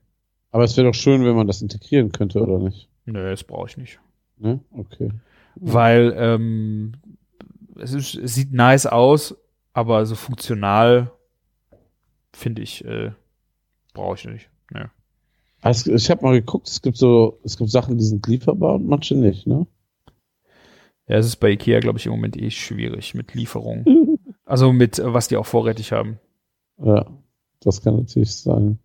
[0.52, 2.88] Aber es wäre doch schön, wenn man das integrieren könnte, oder nicht?
[3.06, 4.00] Nö, das brauche ich nicht.
[4.38, 4.60] Ne?
[4.72, 5.10] Okay.
[5.56, 6.94] Weil ähm,
[7.76, 9.36] es, ist, es sieht nice aus,
[9.74, 11.12] aber so funktional
[12.34, 13.12] finde ich, äh,
[13.94, 14.50] brauche ich nicht.
[14.74, 14.92] Ja.
[15.62, 18.88] Also ich habe mal geguckt, es gibt so, es gibt Sachen, die sind lieferbar und
[18.88, 19.66] manche nicht, ne?
[21.08, 23.86] ja, es ist bei Ikea, glaube ich, im Moment eh schwierig mit Lieferung.
[24.48, 26.20] Also mit, äh, was die auch vorrätig haben.
[26.78, 27.08] Ja,
[27.62, 28.78] das kann natürlich sein.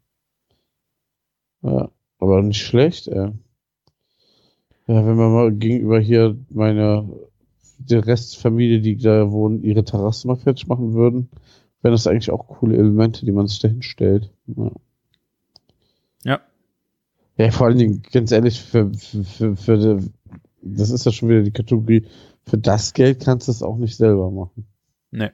[1.61, 3.33] Ja, aber nicht schlecht, ey.
[4.91, 7.09] Ja, wenn man mal gegenüber hier meine,
[7.79, 11.31] der Restfamilie, die da wohnen, ihre Terrasse mal fertig machen würden,
[11.81, 14.33] wären das eigentlich auch coole Elemente, die man sich da hinstellt.
[14.49, 14.73] Ja.
[16.25, 16.41] Ja.
[17.37, 20.03] Ja, vor allen Dingen, ganz ehrlich, für, für, für, für
[20.61, 22.05] das ist ja schon wieder die Kategorie,
[22.43, 24.67] für das Geld kannst du es auch nicht selber machen.
[25.13, 25.31] Nee.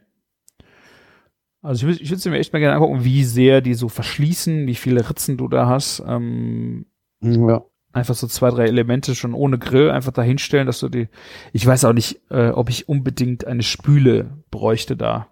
[1.63, 4.75] Also ich, ich würde mir echt mal gerne angucken, wie sehr die so verschließen, wie
[4.75, 6.03] viele Ritzen du da hast.
[6.07, 6.85] Ähm,
[7.23, 7.65] Ja.
[7.97, 11.09] Einfach so zwei, drei Elemente schon ohne Grill einfach da hinstellen, dass du die.
[11.53, 15.29] Ich weiß auch nicht, äh, ob ich unbedingt eine Spüle bräuchte da.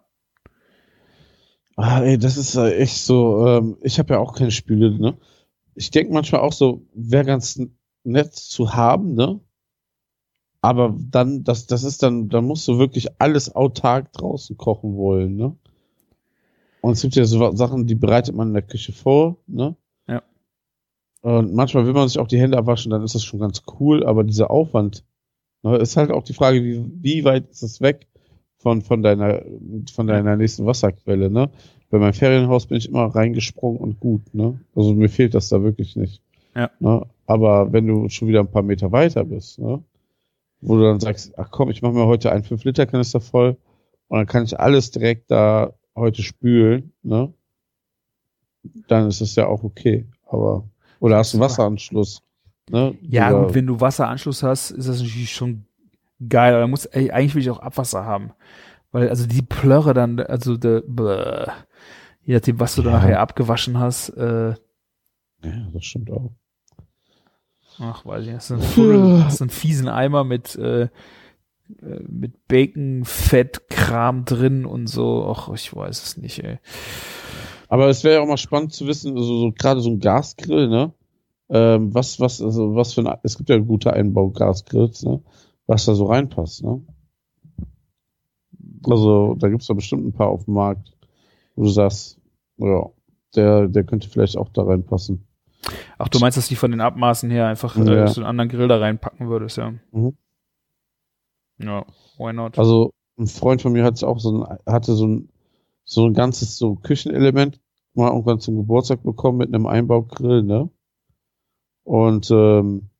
[1.77, 5.19] Ah, ey, das ist äh, echt so, ähm, ich habe ja auch keine Spüle, ne?
[5.75, 7.61] Ich denke manchmal auch so, wäre ganz
[8.05, 9.41] nett zu haben, ne?
[10.63, 15.37] Aber dann, das, das ist dann, dann musst du wirklich alles autark draußen kochen wollen,
[15.37, 15.57] ne?
[16.81, 19.77] Und es gibt ja so Sachen, die bereitet man in der Küche vor, ne?
[21.25, 24.05] Und manchmal will man sich auch die Hände abwaschen, dann ist das schon ganz cool,
[24.05, 25.05] aber dieser Aufwand,
[25.63, 28.07] ne, ist halt auch die Frage, wie, wie weit ist das weg
[28.59, 29.43] von, von deiner,
[29.91, 31.49] von deiner nächsten Wasserquelle, ne?
[31.89, 34.61] Bei meinem Ferienhaus bin ich immer reingesprungen und gut, ne?
[34.77, 36.21] Also mir fehlt das da wirklich nicht.
[36.55, 36.71] Ja.
[36.79, 37.07] Ne?
[37.25, 39.83] Aber wenn du schon wieder ein paar Meter weiter bist, ne?
[40.61, 43.57] Wo du dann sagst, ach komm, ich mache mir heute einen 5-Liter-Kanister voll
[44.09, 47.33] und dann kann ich alles direkt da heute spülen, ne?
[48.89, 50.05] Dann ist es ja auch okay.
[50.27, 50.69] Aber,
[51.01, 52.23] oder hast du einen Wasseranschluss,
[52.71, 52.97] ne?
[53.03, 55.65] Ja, Oder- gut, wenn du Wasseranschluss hast, ist das natürlich schon
[56.29, 56.53] geil.
[56.55, 58.33] Aber da muss, ey, eigentlich will ich auch Abwasser haben.
[58.93, 61.47] Weil, also die Plörre dann, also der, bäh,
[62.23, 62.97] je nachdem, was du da Ja.
[62.99, 66.31] nachher abgewaschen hast, äh, Ja, das stimmt auch.
[67.81, 70.89] ach, weiß ich nicht, hast du einen, Fuddel, hast einen fiesen Eimer mit, äh, äh,
[72.09, 75.27] mit Bacon, Fett, Kram drin und so.
[75.37, 76.59] Ach, ich weiß es nicht, ey.
[77.75, 80.69] Aber es wäre ja auch mal spannend zu wissen, also so, gerade so ein Gasgrill,
[80.69, 80.93] ne?
[81.49, 85.21] Ähm, was, was, also was für ein, es gibt ja gute Einbau-Gasgrills, ne?
[85.67, 86.87] Was da so reinpasst, ne?
[88.89, 90.93] Also, da gibt's da bestimmt ein paar auf dem Markt,
[91.57, 92.21] wo du sagst,
[92.59, 92.91] ja,
[93.35, 95.27] der, der könnte vielleicht auch da reinpassen.
[95.99, 98.05] Ach, du meinst, dass die von den Abmaßen her einfach Ja.
[98.05, 99.75] äh, so einen anderen Grill da reinpacken würdest, ja.
[99.91, 100.17] Mhm.
[101.59, 101.85] Ja,
[102.19, 102.57] why not?
[102.57, 105.29] Also, ein Freund von mir hat auch so ein, hatte so ein,
[105.85, 107.61] so ein ganzes so Küchenelement
[107.95, 110.71] mal irgendwann zum Geburtstag bekommen mit einem Einbaugrill, ne?
[111.85, 112.91] Und ähm,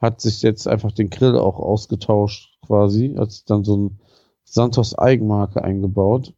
[0.00, 3.98] hat sich jetzt einfach den Grill auch ausgetauscht quasi, hat sich dann so ein
[4.44, 6.34] Santos Eigenmarke eingebaut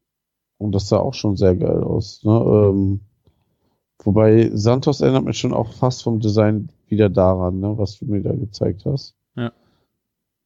[0.59, 2.23] und das sah auch schon sehr geil aus.
[2.24, 2.32] Ne?
[2.32, 3.01] Ähm,
[4.02, 8.23] wobei Santos erinnert mich schon auch fast vom Design wieder daran, ne, was du mir
[8.23, 9.16] da gezeigt hast.
[9.35, 9.52] Ja.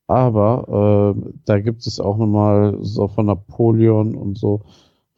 [0.07, 4.63] Aber ähm, da gibt es auch nochmal so von Napoleon und so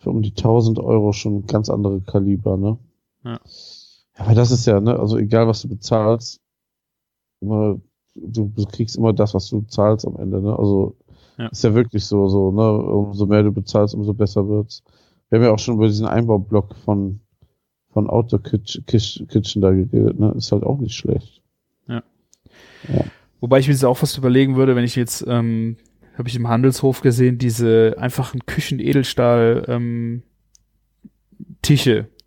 [0.01, 2.79] für um die 1000 Euro schon ganz andere Kaliber, ne?
[3.25, 3.41] Ja.
[4.17, 6.41] Aber das ist ja, ne, also egal was du bezahlst,
[7.41, 7.79] immer,
[8.15, 10.59] du, du kriegst immer das, was du zahlst am Ende, ne?
[10.59, 10.97] Also
[11.39, 11.49] Ja.
[11.49, 12.73] ist ja wirklich so, so, ne?
[12.73, 14.83] Umso mehr du bezahlst, umso besser wird's.
[15.29, 17.21] Wir haben ja auch schon über diesen Einbaublock von
[17.93, 20.33] von Outdoor Kitchen, Kitchen, da geredet, ne?
[20.37, 21.43] Ist halt auch nicht schlecht.
[23.41, 25.77] Wobei ich mir das auch fast überlegen würde, wenn ich jetzt, ähm,
[26.21, 30.23] habe ich im Handelshof gesehen, diese einfachen Küchenedelstahl ähm,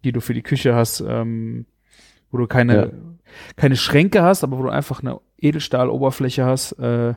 [0.04, 1.66] die du für die Küche hast, ähm,
[2.32, 2.92] wo du keine, Ja.
[3.56, 7.14] keine Schränke hast, aber wo du einfach eine Edelstahloberfläche hast, äh,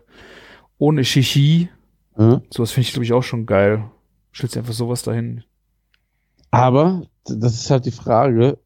[0.78, 1.68] ohne Shishi
[2.16, 2.42] Hm?
[2.50, 3.90] Sowas finde ich, glaube ich, auch schon geil.
[4.34, 5.44] Stellst einfach sowas dahin.
[6.50, 8.58] Aber das ist halt die Frage,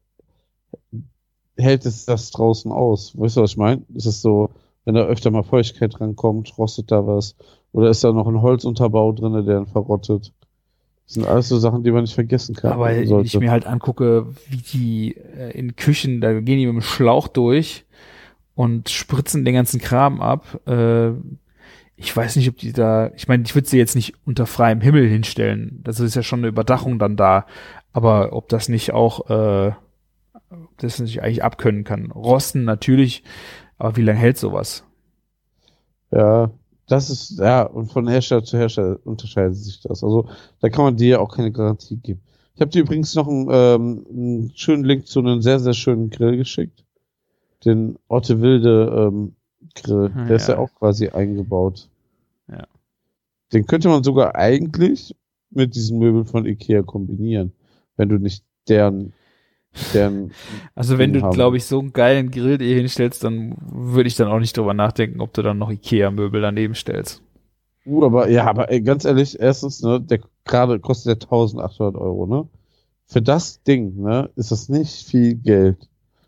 [1.57, 3.17] hält es das draußen aus?
[3.17, 3.83] Weißt du, was ich meine?
[3.93, 4.51] Ist es so,
[4.85, 7.35] wenn da öfter mal Feuchtigkeit rankommt, rostet da was?
[7.73, 10.33] Oder ist da noch ein Holzunterbau drin, der dann verrottet?
[11.05, 12.71] Das sind alles so Sachen, die man nicht vergessen kann.
[12.71, 16.75] Aber wenn ich mir halt angucke, wie die äh, in Küchen, da gehen die mit
[16.75, 17.85] dem Schlauch durch
[18.55, 20.59] und spritzen den ganzen Kram ab.
[20.67, 21.11] Äh,
[21.95, 24.81] ich weiß nicht, ob die da, ich meine, ich würde sie jetzt nicht unter freiem
[24.81, 25.81] Himmel hinstellen.
[25.83, 27.45] Das ist ja schon eine Überdachung dann da.
[27.93, 29.73] Aber ob das nicht auch, äh,
[30.49, 32.11] ob das nicht eigentlich abkönnen kann.
[32.11, 33.23] Rosten natürlich,
[33.77, 34.83] aber wie lange hält sowas?
[36.11, 36.51] Ja,
[36.91, 40.03] das ist, ja, und von Hersteller zu Hersteller unterscheidet sich das.
[40.03, 40.27] Also
[40.59, 42.21] da kann man dir ja auch keine Garantie geben.
[42.53, 46.09] Ich habe dir übrigens noch einen, ähm, einen schönen Link zu einem sehr, sehr schönen
[46.09, 46.83] Grill geschickt.
[47.63, 49.35] Den Orte Wilde ähm,
[49.73, 50.11] Grill.
[50.13, 50.55] Ah, Der ist ja.
[50.55, 51.87] ja auch quasi eingebaut.
[52.49, 52.67] Ja.
[53.53, 55.15] Den könnte man sogar eigentlich
[55.49, 57.53] mit diesen Möbeln von Ikea kombinieren,
[57.95, 59.13] wenn du nicht deren
[60.75, 64.27] Also wenn du, glaube ich, so einen geilen Grill dir hinstellst, dann würde ich dann
[64.27, 67.21] auch nicht drüber nachdenken, ob du dann noch Ikea-Möbel daneben stellst.
[67.85, 72.27] Uh, aber ja, aber ey, ganz ehrlich, erstens, ne, der gerade kostet der 1800 Euro,
[72.27, 72.47] ne?
[73.07, 75.77] Für das Ding, ne, ist das nicht viel Geld.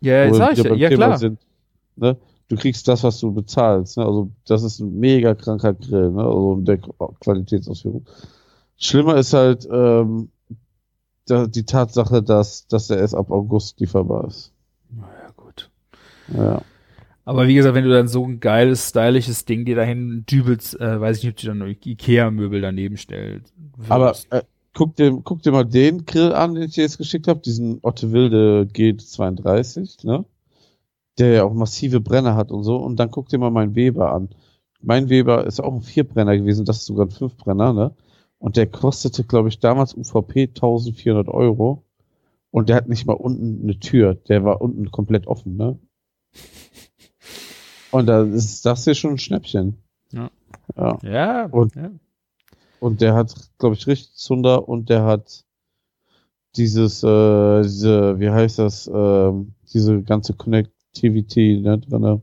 [0.00, 1.18] Ja, wir sag ich ja, ja klar.
[1.18, 1.38] Sind,
[1.96, 2.16] ne?
[2.48, 4.04] Du kriegst das, was du bezahlst, ne?
[4.04, 6.24] Also das ist ein mega kranker Grill, ne?
[6.24, 6.78] Also der
[7.20, 8.04] Qualitätsausführung.
[8.76, 10.30] Schlimmer ist halt ähm,
[11.28, 14.52] die Tatsache, dass, dass der erst ab August lieferbar ist.
[14.96, 15.70] Ja, gut.
[16.36, 16.62] Ja.
[17.24, 21.00] Aber wie gesagt, wenn du dann so ein geiles, stylisches Ding dir dahin dübelst, äh,
[21.00, 23.44] weiß ich nicht, ob du dann Ikea-Möbel daneben stellt.
[23.88, 24.42] Aber äh,
[24.74, 27.78] guck, dir, guck dir mal den Grill an, den ich dir jetzt geschickt habe, diesen
[27.82, 30.24] Otte Wilde G32, ne?
[31.18, 32.76] Der ja auch massive Brenner hat und so.
[32.76, 34.28] Und dann guck dir mal meinen Weber an.
[34.82, 37.94] Mein Weber ist auch ein Vierbrenner gewesen, das ist sogar ein Fünfbrenner, ne?
[38.44, 41.82] Und der kostete, glaube ich, damals UVP 1400 Euro.
[42.50, 44.16] Und der hat nicht mal unten eine Tür.
[44.28, 45.78] Der war unten komplett offen, ne?
[47.90, 49.78] Und da ist das hier schon ein Schnäppchen.
[50.12, 50.30] Ja.
[50.76, 50.98] Ja.
[51.02, 51.90] ja, Und- ja.
[52.80, 55.42] Und der hat, glaube ich, richtig Zunder und der hat
[56.56, 62.20] dieses, äh, diese, wie heißt das, ähm, diese ganze Connectivity ne, drinne.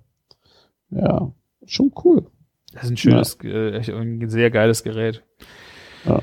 [0.92, 1.34] Ja,
[1.66, 2.28] schon cool.
[2.74, 5.24] Das ist ein schönes, äh, echt ein sehr geiles Gerät.
[6.06, 6.22] Ja.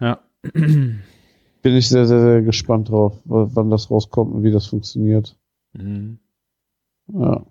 [0.00, 0.20] Ja.
[0.42, 1.02] Bin
[1.76, 5.36] ich sehr, sehr, sehr gespannt drauf, wann das rauskommt und wie das funktioniert.
[5.74, 6.18] Mhm.
[7.12, 7.44] Ja.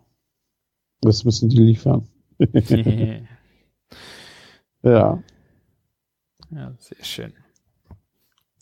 [1.02, 2.07] Das müssen die liefern.
[4.84, 5.22] Ja,
[6.49, 7.34] ja, sehr schön.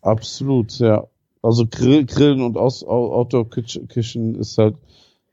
[0.01, 1.07] absolut, ja.
[1.41, 4.75] Also Grill, Grillen und Aus, Au- Outdoor Kitchen Kitchen ist halt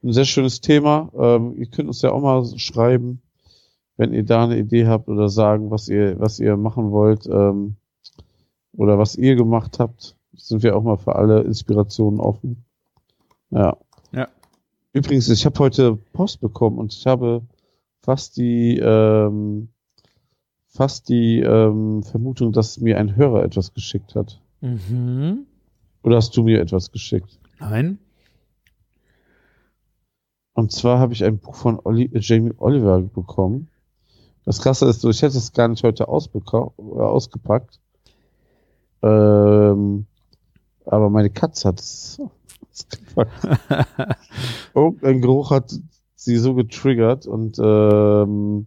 [0.05, 1.11] ein sehr schönes Thema.
[1.19, 3.21] Ähm, ihr könnt uns ja auch mal schreiben,
[3.97, 7.77] wenn ihr da eine Idee habt oder sagen, was ihr, was ihr machen wollt ähm,
[8.73, 10.17] oder was ihr gemacht habt.
[10.35, 12.65] Sind wir auch mal für alle Inspirationen offen.
[13.51, 13.77] Ja.
[14.13, 14.29] Ja.
[14.93, 17.43] Übrigens, ich habe heute Post bekommen und ich habe
[18.03, 19.69] fast die ähm,
[20.69, 24.41] fast die ähm, Vermutung, dass mir ein Hörer etwas geschickt hat.
[24.61, 25.47] Mhm.
[26.03, 27.41] Oder hast du mir etwas geschickt?
[27.59, 27.99] Nein.
[30.53, 33.69] Und zwar habe ich ein Buch von Oli äh, Jamie Oliver bekommen.
[34.47, 37.81] Das Krasse ist so, ich hätte es gar nicht heute äh, ausgepackt.
[39.03, 40.07] Ähm,
[40.85, 42.21] aber meine Katze hat es
[42.71, 43.33] ausgepackt.
[44.75, 45.75] Irgendein Geruch hat
[46.15, 48.67] sie so getriggert und ähm,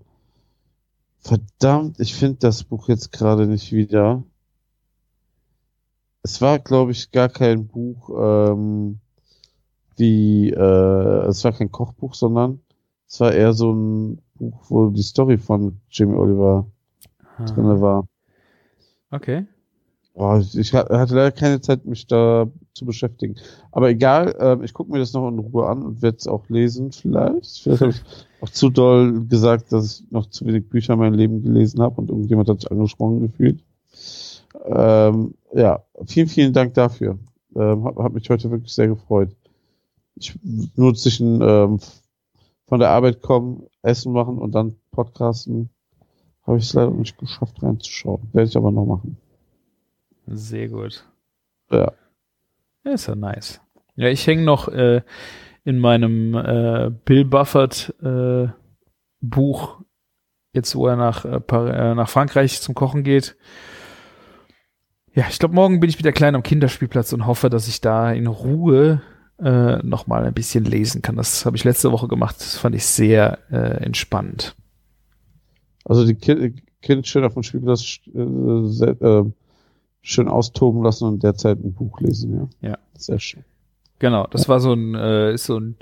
[1.21, 4.23] verdammt, ich finde das Buch jetzt gerade nicht wieder.
[6.23, 8.99] Es war, glaube ich, gar kein Buch, ähm,
[9.97, 12.59] die, äh, es war kein Kochbuch, sondern
[13.07, 16.65] es war eher so ein Buch, wo die Story von Jamie Oliver
[17.45, 18.07] drinne war.
[19.11, 19.45] Okay.
[20.13, 23.35] Oh, ich, ich ha- hatte leider keine Zeit, mich da zu beschäftigen.
[23.71, 26.49] Aber egal, ähm, ich gucke mir das noch in Ruhe an und werde es auch
[26.49, 27.59] lesen, vielleicht.
[27.61, 28.01] Vielleicht habe ich
[28.41, 32.01] auch zu doll gesagt, dass ich noch zu wenig Bücher in meinem Leben gelesen habe
[32.01, 33.63] und irgendjemand hat sich angesprochen gefühlt.
[34.65, 37.17] Ähm, ja, vielen, vielen Dank dafür.
[37.55, 39.35] Ähm, hat, hat mich heute wirklich sehr gefreut.
[40.15, 40.37] Ich
[40.75, 41.79] nur zwischen ähm,
[42.69, 45.69] von der Arbeit kommen, Essen machen und dann Podcasten
[46.45, 48.29] habe ich es leider nicht geschafft reinzuschauen.
[48.31, 49.17] Werde ich aber noch machen.
[50.27, 51.03] Sehr gut.
[51.71, 51.91] Ja.
[52.85, 53.59] Ja, ist ja nice.
[53.95, 55.01] Ja, ich hänge noch äh,
[55.65, 58.47] in meinem äh, Bill Buffett äh,
[59.19, 59.81] Buch,
[60.53, 63.35] jetzt wo er nach, äh, äh, nach Frankreich zum Kochen geht.
[65.13, 68.11] Ja, ich glaube, morgen bin ich wieder klein am Kinderspielplatz und hoffe, dass ich da
[68.11, 69.01] in Ruhe
[69.41, 71.15] äh, noch mal ein bisschen lesen kann.
[71.15, 72.35] Das habe ich letzte Woche gemacht.
[72.39, 74.55] Das fand ich sehr äh, entspannt.
[75.85, 79.31] Also die Ki Kind schön auf dem Spielplatz äh, se- äh,
[80.01, 82.69] schön austoben lassen und derzeit ein Buch lesen, ja.
[82.69, 82.77] Ja.
[82.97, 83.43] Sehr schön.
[83.99, 85.75] Genau, das war so ein, äh, ist so ein,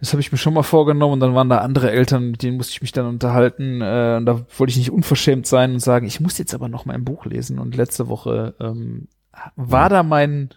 [0.00, 2.58] das habe ich mir schon mal vorgenommen und dann waren da andere Eltern, mit denen
[2.58, 6.06] musste ich mich dann unterhalten äh, und da wollte ich nicht unverschämt sein und sagen,
[6.06, 9.08] ich muss jetzt aber noch mal ein Buch lesen und letzte Woche ähm,
[9.56, 10.50] war da mein,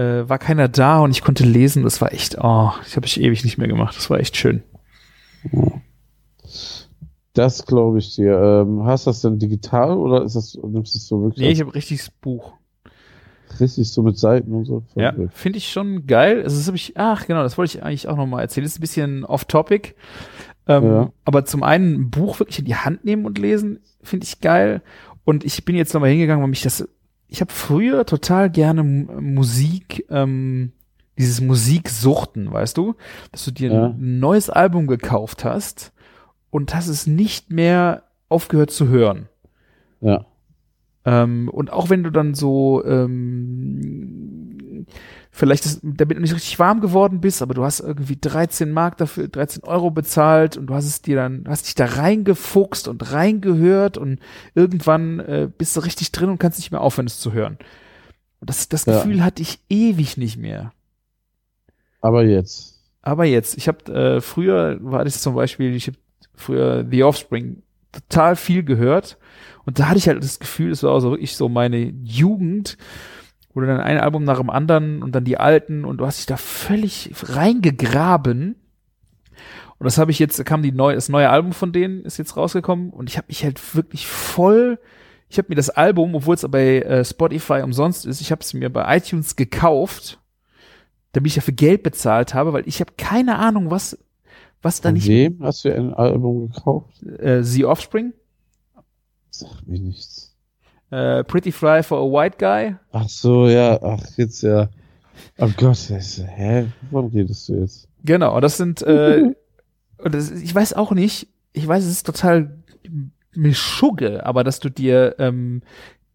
[0.00, 3.20] äh, war keiner da und ich konnte lesen, das war echt, oh, ich habe ich
[3.20, 4.62] ewig nicht mehr gemacht, das war echt schön.
[7.32, 8.32] Das glaube ich dir.
[8.66, 11.52] Ähm, hast du das denn digital oder ist das, nimmst du es so wirklich Nee,
[11.52, 12.54] ich habe richtiges Buch.
[13.60, 14.82] richtig so mit Seiten und so?
[14.96, 16.42] Ja, finde ich schon geil.
[16.42, 18.64] Also das habe ich, ach genau, das wollte ich eigentlich auch noch mal erzählen.
[18.64, 19.94] Das ist ein bisschen off-topic.
[20.66, 21.12] Ähm, Ja.
[21.24, 24.82] Aber zum einen ein Buch wirklich in die Hand nehmen und lesen, finde ich geil.
[25.24, 26.88] Und ich bin jetzt noch mal hingegangen, weil mich das,
[27.30, 30.72] ich habe früher total gerne Musik, ähm,
[31.16, 32.94] dieses Musiksuchten, weißt du,
[33.30, 33.86] dass du dir Ja.
[33.88, 35.92] ein neues Album gekauft hast
[36.50, 39.28] und hast es nicht mehr aufgehört zu hören.
[40.00, 40.24] Ja.
[41.04, 44.29] Ähm, und auch wenn du dann so ähm,
[45.40, 48.98] vielleicht das, damit du nicht richtig warm geworden bist, aber du hast irgendwie 13 Mark
[48.98, 53.10] dafür, 13 Euro bezahlt und du hast es dir dann, hast dich da reingefuchst und
[53.12, 54.20] reingehört und
[54.54, 57.56] irgendwann äh, bist du richtig drin und kannst nicht mehr aufhören, es zu hören.
[58.40, 58.98] Und das, das Ja.
[58.98, 60.72] Gefühl hatte ich ewig nicht mehr.
[62.02, 62.78] Aber jetzt.
[63.02, 65.96] Aber jetzt, ich habe äh, früher war das zum Beispiel, ich habe
[66.34, 67.62] früher The Offspring
[67.92, 69.16] total viel gehört
[69.64, 72.76] und da hatte ich halt das Gefühl, es war also wirklich so meine Jugend,
[73.54, 76.26] du dann ein Album nach dem anderen und dann die alten und du hast dich
[76.26, 78.54] da völlig reingegraben.
[79.78, 82.18] Und das habe ich jetzt, da kam die neue, das neue Album von denen ist
[82.18, 84.78] jetzt rausgekommen und ich habe mich halt wirklich voll,
[85.28, 88.52] ich habe mir das Album, obwohl es bei äh, Spotify umsonst ist, ich habe es
[88.52, 90.20] mir bei iTunes gekauft,
[91.12, 93.98] damit ich dafür Geld bezahlt habe, weil ich habe keine Ahnung, was,
[94.60, 97.02] was da nicht, wem hast du ein Album gekauft?
[97.02, 98.12] äh, The Offspring,
[99.30, 100.29] Sag mir nichts.
[100.90, 104.68] Äh, Pretty Fly for a White Guy, Ach so, ja, ach, jetzt ja.
[105.38, 106.66] Oh Gott, hä?
[106.90, 107.88] Wovon redest du jetzt?
[108.04, 109.34] Genau, das sind, äh,
[109.98, 112.58] das, ich weiß auch nicht, ich weiß, es ist total
[113.34, 115.62] Mischugge, aber dass du dir, ähm,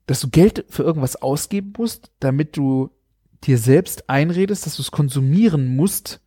[0.07, 2.91] dass du Geld für irgendwas ausgeben musst, damit du
[3.43, 6.21] dir selbst einredest, dass du es konsumieren musst,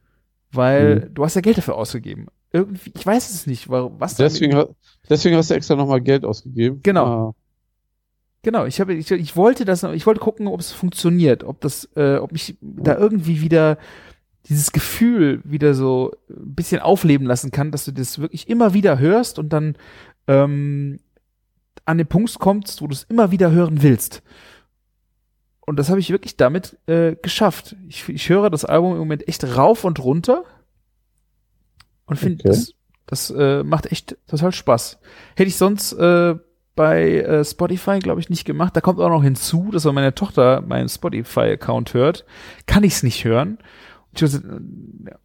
[0.52, 2.26] weil du hast ja Geld dafür ausgegeben.
[2.52, 4.64] Irgendwie, ich weiß es nicht, warum, was Deswegen,
[5.08, 6.80] deswegen hast du extra nochmal Geld ausgegeben.
[6.82, 7.04] Genau.
[7.04, 7.34] Ah,
[8.42, 11.88] Genau, ich habe, ich, ich wollte das, ich wollte gucken, ob es funktioniert, ob das,
[11.96, 13.78] äh, ob mich da irgendwie wieder
[14.48, 18.98] dieses Gefühl wieder so ein bisschen aufleben lassen kann, dass du das wirklich immer wieder
[18.98, 19.76] hörst und dann
[20.26, 21.00] ähm,
[21.84, 24.22] an den Punkt kommst, wo du es immer wieder hören willst.
[25.66, 27.76] Und das habe ich wirklich damit äh, geschafft.
[27.88, 30.44] Ich, ich höre das Album im Moment echt rauf und runter
[32.06, 32.48] und finde, Okay.
[32.48, 32.72] das,
[33.06, 34.98] das äh, macht echt total Spaß.
[35.36, 36.36] Hätte ich sonst äh,
[36.78, 38.76] bei äh, Spotify, glaube ich, nicht gemacht.
[38.76, 42.24] Da kommt auch noch hinzu, dass wenn meine Tochter meinen Spotify-Account hört,
[42.66, 43.58] kann ich es nicht hören.
[44.14, 44.28] Äh,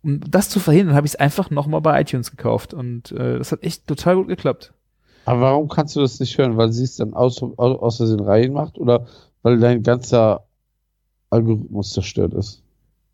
[0.01, 2.73] um das zu verhindern, habe ich es einfach nochmal bei iTunes gekauft.
[2.73, 4.73] Und äh, das hat echt total gut geklappt.
[5.25, 6.57] Aber warum kannst du das nicht hören?
[6.57, 9.05] Weil sie es dann aus, aus, aus Versehen rein macht oder
[9.43, 10.47] weil dein ganzer
[11.30, 12.63] Algorithmus zerstört ist?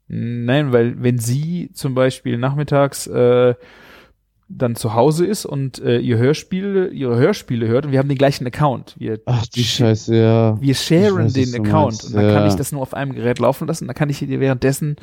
[0.07, 3.53] Nein, weil wenn sie zum Beispiel nachmittags äh,
[4.49, 8.17] dann zu Hause ist und äh, ihr Hörspiele, ihre Hörspiele hört und wir haben den
[8.17, 8.95] gleichen Account.
[8.97, 10.57] Wir, Ach, die Scheiße, ja.
[10.59, 12.47] wir sharen weiß, den Account und dann kann ja.
[12.47, 13.85] ich das nur auf einem Gerät laufen lassen.
[13.85, 14.95] Dann kann ich hier währenddessen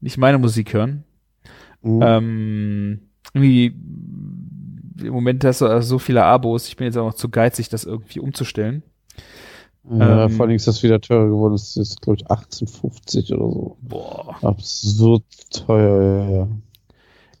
[0.00, 1.04] nicht meine Musik hören.
[1.82, 2.02] Mhm.
[2.02, 3.00] Ähm,
[3.32, 3.66] irgendwie
[5.00, 6.66] im Moment hast du also so viele Abos.
[6.66, 8.82] Ich bin jetzt auch noch zu geizig, das irgendwie umzustellen.
[9.88, 11.52] ja, ähm, vor allem ist das wieder teurer geworden.
[11.52, 13.76] Das ist jetzt, glaube ich, 18,50 oder so.
[13.80, 14.36] Boah.
[14.42, 16.48] Absurd teuer, ja, ja.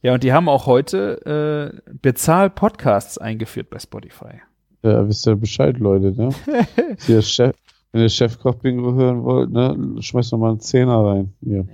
[0.02, 4.40] Ja, und die haben auch heute äh, Bezahl-Podcasts eingeführt bei Spotify.
[4.82, 6.30] Ja, wisst ihr Bescheid, Leute, ne?
[7.06, 7.54] Hier, Chef,
[7.92, 11.32] wenn ihr Chefkoch-Bingo hören wollt, ne, schmeißt noch mal einen Zehner rein.
[11.40, 11.66] Hier.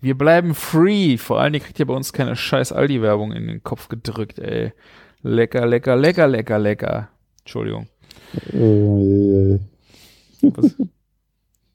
[0.00, 1.18] Wir bleiben free.
[1.18, 4.72] Vor allen Dingen kriegt ihr bei uns keine scheiß Aldi-Werbung in den Kopf gedrückt, ey.
[5.22, 7.08] Lecker, lecker, lecker, lecker, lecker.
[7.40, 7.86] Entschuldigung.
[8.52, 9.58] Äh,
[10.42, 10.76] Was?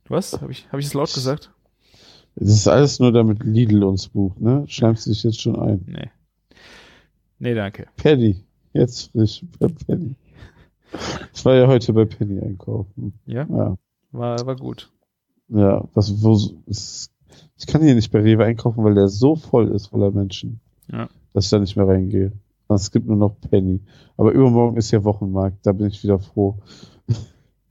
[0.08, 0.42] Was?
[0.42, 1.52] Habe ich, hab ich es laut gesagt?
[2.36, 4.64] Das ist alles nur, damit Lidl uns bucht, ne?
[4.68, 5.84] Schleimst du dich jetzt schon ein.
[5.88, 6.10] Nee.
[7.40, 7.88] Nee, danke.
[7.98, 8.44] Penny.
[8.74, 10.16] Jetzt frisch bei Penny.
[11.34, 13.14] Ich war ja heute bei Penny einkaufen.
[13.26, 13.78] Ja, Ja.
[14.12, 14.92] war, war gut.
[15.50, 16.38] Ja, das, wo,
[16.68, 17.12] ist,
[17.58, 20.60] ich kann hier nicht bei Rewe einkaufen, weil der so voll ist voller Menschen,
[20.92, 21.10] Ja.
[21.34, 22.32] dass ich da nicht mehr reingehe.
[22.70, 23.82] Es gibt nur noch Penny.
[24.16, 26.60] Aber übermorgen ist ja Wochenmarkt, da bin ich wieder froh.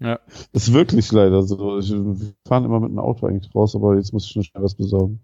[0.01, 0.21] Ja.
[0.53, 1.79] Das ist wirklich leider so.
[1.79, 4.63] Ich, wir fahren immer mit einem Auto eigentlich raus, aber jetzt muss ich schon schnell
[4.63, 5.21] was besorgen.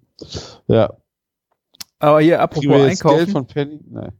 [0.66, 0.94] Ja.
[1.98, 3.32] Aber hier, Kriegen apropos wir jetzt Geld einkaufen.
[3.32, 3.80] von Penny?
[3.88, 4.12] Nein.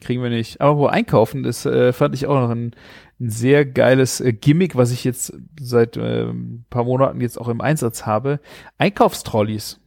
[0.00, 0.60] Kriegen wir nicht.
[0.60, 2.74] Aber wo einkaufen, das äh, fand ich auch noch ein,
[3.20, 7.48] ein sehr geiles äh, Gimmick, was ich jetzt seit äh, ein paar Monaten jetzt auch
[7.48, 8.40] im Einsatz habe.
[8.78, 9.80] Einkaufstrolleys.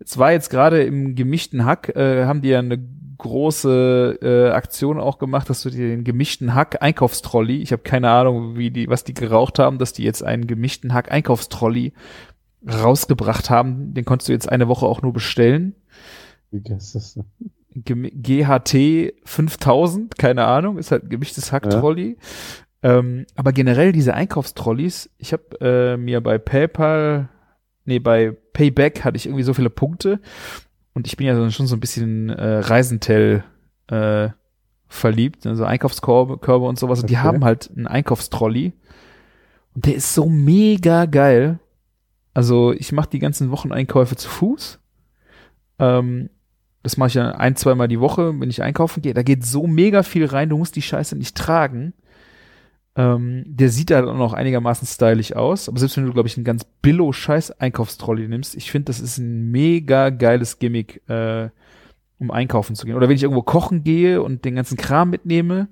[0.00, 2.78] Es war jetzt gerade im gemischten Hack, äh, haben die ja eine
[3.20, 8.10] große äh, Aktion auch gemacht, dass du dir den gemischten Hack Einkaufstrolley, ich habe keine
[8.10, 11.92] Ahnung, wie die, was die geraucht haben, dass die jetzt einen gemischten Hack Einkaufstrolley
[12.66, 13.94] rausgebracht haben.
[13.94, 15.74] Den konntest du jetzt eine Woche auch nur bestellen.
[16.50, 17.24] Wie ist das denn?
[17.72, 22.16] GHT 5000, keine Ahnung, ist halt ein gemischtes Hack-Trolley.
[22.82, 27.28] Ähm, aber generell diese Einkaufstrolleys, ich habe äh, mir bei PayPal,
[27.84, 30.20] nee, bei Payback hatte ich irgendwie so viele Punkte
[30.94, 33.44] und ich bin ja schon so ein bisschen äh, Reisentel
[33.88, 34.28] äh,
[34.88, 37.00] verliebt, also Einkaufskörbe Körbe und sowas.
[37.00, 37.22] Und die Okay.
[37.24, 38.72] haben halt einen Einkaufstrolley
[39.74, 41.58] und der ist so mega geil.
[42.34, 44.78] Also ich mache die ganzen Wocheneinkäufe zu Fuß.
[45.78, 46.30] Ähm,
[46.82, 49.14] das mache ich ja ein, zweimal die Woche, wenn ich einkaufen gehe.
[49.14, 51.92] Da geht so mega viel rein, du musst die Scheiße nicht tragen.
[53.00, 55.70] Ähm, der sieht halt auch noch einigermaßen stylisch aus.
[55.70, 59.00] Aber selbst wenn du, glaube ich, einen ganz billo scheiß Einkaufstrolley nimmst, ich finde, das
[59.00, 61.48] ist ein mega geiles Gimmick, äh,
[62.18, 62.96] um einkaufen zu gehen.
[62.96, 65.68] Oder wenn ich irgendwo kochen gehe und den ganzen Kram mitnehme,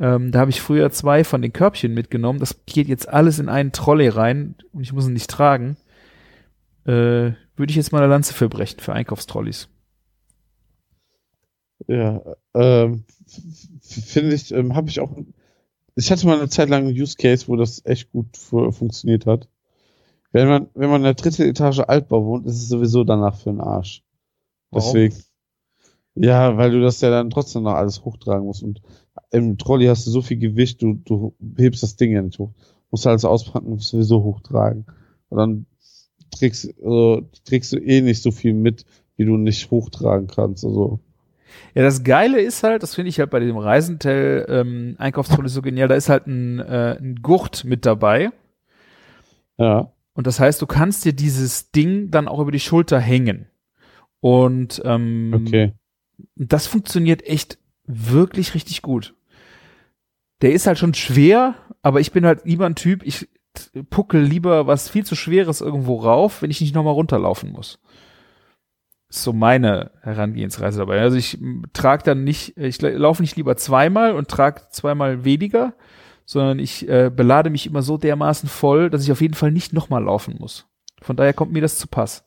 [0.00, 2.38] ähm, da habe ich früher zwei von den Körbchen mitgenommen.
[2.38, 5.76] Das geht jetzt alles in einen Trolley rein und ich muss ihn nicht tragen.
[6.86, 9.68] Äh, würde ich jetzt mal eine Lanze für brechen, für Einkaufstrolleys.
[11.88, 12.22] Ja,
[12.54, 13.04] ähm,
[13.82, 15.14] finde ich, ähm, habe ich auch.
[15.96, 19.26] Ich hatte mal eine Zeit lang einen Use Case, wo das echt gut fu funktioniert
[19.26, 19.48] hat.
[20.32, 23.50] Wenn man, wenn man in der dritten Etage Altbau wohnt, ist es sowieso danach für
[23.50, 24.02] den Arsch.
[24.70, 24.92] Warum?
[24.92, 25.16] Deswegen.
[26.16, 28.62] Ja, weil du das ja dann trotzdem noch alles hochtragen musst.
[28.62, 28.82] Und
[29.30, 32.50] im Trolley hast du so viel Gewicht, du, du hebst das Ding ja nicht hoch.
[32.90, 34.86] Musst alles auspacken und sowieso hochtragen.
[35.28, 35.66] Und dann
[36.30, 38.84] trägst, also, trägst du eh nicht so viel mit,
[39.16, 40.64] wie du nicht hochtragen kannst.
[40.64, 41.00] Also,
[41.74, 45.62] Ja, das Geile ist halt, das finde ich halt bei dem Reisentel ähm, Einkaufstrolley so
[45.62, 48.30] genial, da ist halt ein, äh, ein Gurt mit dabei.
[49.58, 49.90] ja.
[50.16, 53.48] Und das heißt, du kannst dir dieses Ding dann auch über die Schulter hängen.
[54.20, 55.72] Und ähm, Okay.
[56.36, 59.14] das funktioniert echt wirklich richtig gut.
[60.40, 63.28] Der ist halt schon schwer, aber ich bin halt lieber ein Typ, ich
[63.90, 67.80] puckel lieber was viel zu Schweres irgendwo rauf, wenn ich nicht nochmal runterlaufen muss.
[69.08, 71.00] So meine Herangehensweise dabei.
[71.00, 71.38] Also ich
[71.72, 75.74] trage dann nicht, ich la- laufe nicht lieber zweimal und trage zweimal weniger,
[76.24, 79.72] sondern ich äh, belade mich immer so dermaßen voll, dass ich auf jeden Fall nicht
[79.72, 80.66] nochmal laufen muss.
[81.02, 82.24] Von daher kommt mir das zu Pass.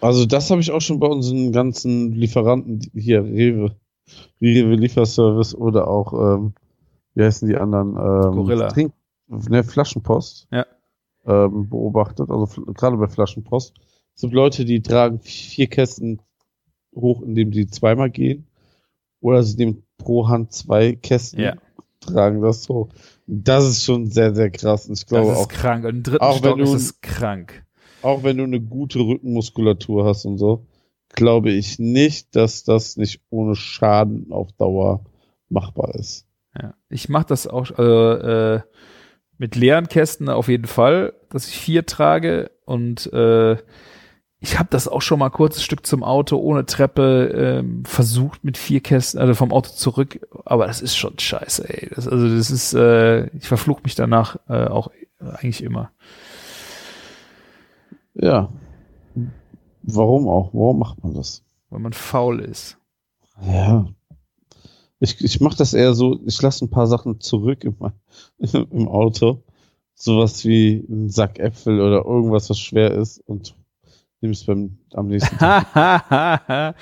[0.00, 3.76] Also das habe ich auch schon bei unseren ganzen Lieferanten hier Rewe,
[4.40, 6.54] Rewe Lieferservice oder auch ähm,
[7.14, 8.68] wie heißen die anderen ähm, Gorilla.
[8.68, 8.92] Trink,
[9.28, 10.66] ne, Flaschenpost Ja.
[11.26, 12.28] ähm, beobachtet.
[12.30, 13.74] Also gerade bei Flaschenpost
[14.14, 16.20] es gibt Leute, die tragen vier Kästen
[16.94, 18.46] hoch, indem sie zweimal gehen,
[19.20, 21.54] oder sie nehmen pro Hand zwei Kästen, Ja.
[22.00, 22.88] tragen das so.
[23.26, 24.86] Das ist schon sehr sehr krass.
[24.88, 25.84] Und ich glaube Das ist auch krank.
[25.86, 27.64] Im dritten auch wenn Stock ist du- es krank.
[28.02, 30.66] auch wenn du eine gute Rückenmuskulatur hast und so,
[31.08, 35.04] glaube ich nicht, dass das nicht ohne Schaden auf Dauer
[35.48, 36.26] machbar ist.
[36.60, 36.74] Ja.
[36.90, 38.60] Ich mache das auch äh, äh,
[39.38, 43.56] mit leeren Kästen auf jeden Fall, dass ich vier trage und äh,
[44.44, 48.58] ich habe das auch schon mal kurzes Stück zum Auto ohne Treppe ähm, versucht mit
[48.58, 51.88] vier Kästen, also vom Auto zurück, aber das ist schon scheiße, ey.
[51.94, 55.92] Das, also das ist, äh, ich verfluch mich danach äh, auch eigentlich immer.
[58.12, 58.52] Ja.
[59.82, 60.50] Warum auch?
[60.52, 61.42] Warum macht man das?
[61.70, 62.76] Weil man faul ist.
[63.40, 63.86] Ja.
[65.00, 67.76] Ich, ich mache das eher so, ich lasse ein paar Sachen zurück im,
[68.70, 69.42] im Auto.
[69.94, 73.54] Sowas wie ein Sack Äpfel oder irgendwas, was schwer ist und
[74.32, 76.74] es beim am nächsten Tag.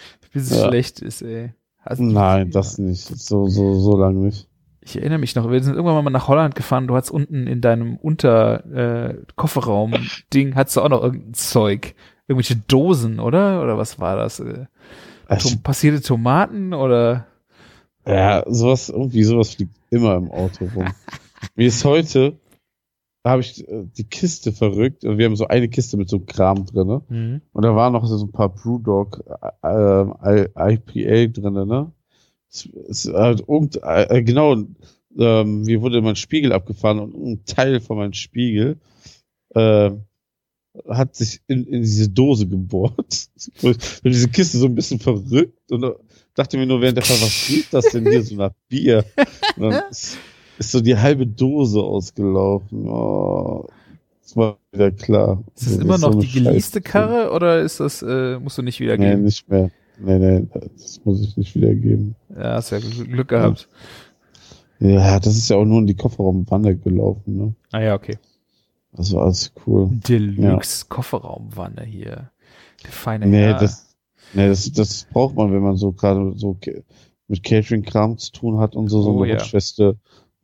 [0.32, 0.68] Wie es Ja.
[0.68, 1.52] schlecht ist, ey.
[1.80, 3.02] Hast- Nein, das nicht.
[3.06, 4.48] So, so, so lange nicht.
[4.80, 7.60] Ich erinnere mich noch, wir sind irgendwann mal nach Holland gefahren, du hattest unten in
[7.60, 9.14] deinem Unter äh,
[10.54, 11.94] hattest du auch noch irgendein Zeug.
[12.28, 13.62] Irgendwelche Dosen, oder?
[13.62, 14.40] Oder was war das?
[14.40, 14.66] Äh,
[15.38, 17.26] Tom passierte Tomaten oder
[18.06, 20.86] Ja, sowas, irgendwie sowas fliegt immer im Auto rum.
[21.56, 22.38] Mir ist heute,
[23.26, 25.04] da habe ich äh, die Kiste verrückt.
[25.04, 27.02] und Wir haben so eine Kiste mit so Kram drinne
[27.52, 29.24] Und da waren noch so ein paar Brewdog
[29.64, 31.90] äh, äh, IPA drinne, ne?
[32.48, 34.54] Es, es, äh, irgend, äh, genau,
[35.18, 38.76] ähm, mir wurde mein Spiegel abgefahren und ein Teil von meinem Spiegel
[39.56, 39.90] äh,
[40.88, 43.28] hat sich in, in diese Dose gebohrt.
[43.62, 45.94] Und diese Kiste so ein bisschen verrückt und da
[46.34, 49.04] dachte mir nur während der Fahrt, was riecht das denn hier so nach Bier?
[49.56, 49.82] Und dann
[50.58, 52.88] ist, ist so die halbe Dose ausgelaufen.
[52.88, 53.66] Oh,
[54.22, 55.42] das war wieder klar.
[55.54, 56.80] ist das Das immer so noch eine die geleaste.
[56.80, 59.70] Karre oder ist das, äh, musst du nicht wieder Nee, nicht mehr.
[59.98, 60.46] Nee, nee,
[60.76, 62.14] das muss ich nicht wiedergeben.
[62.34, 63.68] Ja, hast ja Glück gehabt.
[64.78, 67.54] Ja, das ist ja auch nur in die Kofferraumwanne gelaufen, ne?
[67.72, 68.18] Ah ja, okay.
[68.92, 69.88] Das war alles cool.
[69.90, 72.30] Deluxe Kofferraumwanne hier.
[72.84, 73.58] Der feine Nee, Herr.
[73.58, 73.96] das,
[74.34, 76.58] nee das, das braucht man, wenn man so gerade so
[77.28, 79.38] mit Catering-Kram zu tun hat und so, so Oh, eine ja.
[79.38, 79.96] rutschfeste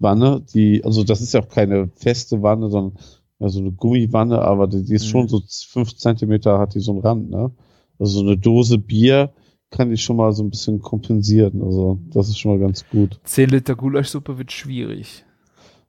[0.03, 2.99] Wanne, die, also das ist ja auch keine feste Wanne, sondern
[3.39, 5.11] ja, so eine Gummiwanne, aber die, die ist Mhm.
[5.11, 7.51] schon so fünf Zentimeter hat die so einen Rand, ne?
[7.99, 9.33] Also so eine Dose Bier
[9.71, 13.21] kann die schon mal so ein bisschen kompensieren, also das ist schon mal ganz gut.
[13.25, 15.25] 10 Liter Gulaschsuppe wird schwierig.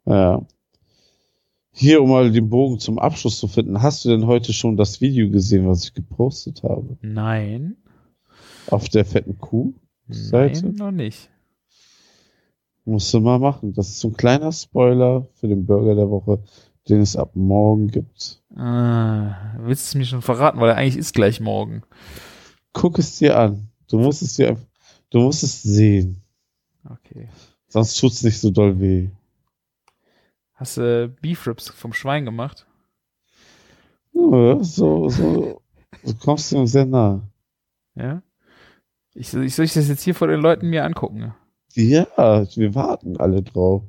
[0.05, 0.45] Ja.
[1.75, 5.01] Hier, um mal den Bogen zum Abschluss zu finden, hast du denn heute schon das
[5.01, 6.97] Video gesehen, was ich gepostet habe?
[7.01, 7.77] Nein.
[8.69, 9.73] Auf der fetten Kuh?
[10.07, 10.67] Seite?
[10.67, 11.29] Nein, noch nicht.
[12.85, 13.73] Musst du mal machen.
[13.73, 16.43] Das ist so ein kleiner Spoiler für den Burger der Woche,
[16.89, 18.41] den es ab morgen gibt.
[18.55, 21.83] Ah, willst du es mir schon verraten, weil er eigentlich ist gleich morgen.
[22.73, 23.69] Guck es dir an.
[23.89, 24.57] Du musst es dir
[25.09, 26.21] du musst es sehen.
[26.89, 27.29] Okay.
[27.67, 29.09] Sonst tut's nicht so doll weh.
[30.53, 32.67] Hast du Beef Ribs vom Schwein gemacht?
[34.13, 35.61] Ja, so, so,
[36.03, 37.21] du kommst ihm sehr nah.
[37.95, 38.21] Ja?
[39.13, 41.33] Ich, ich soll ich das jetzt hier vor den Leuten mir angucken?
[41.75, 43.83] Ja, wir warten alle drauf.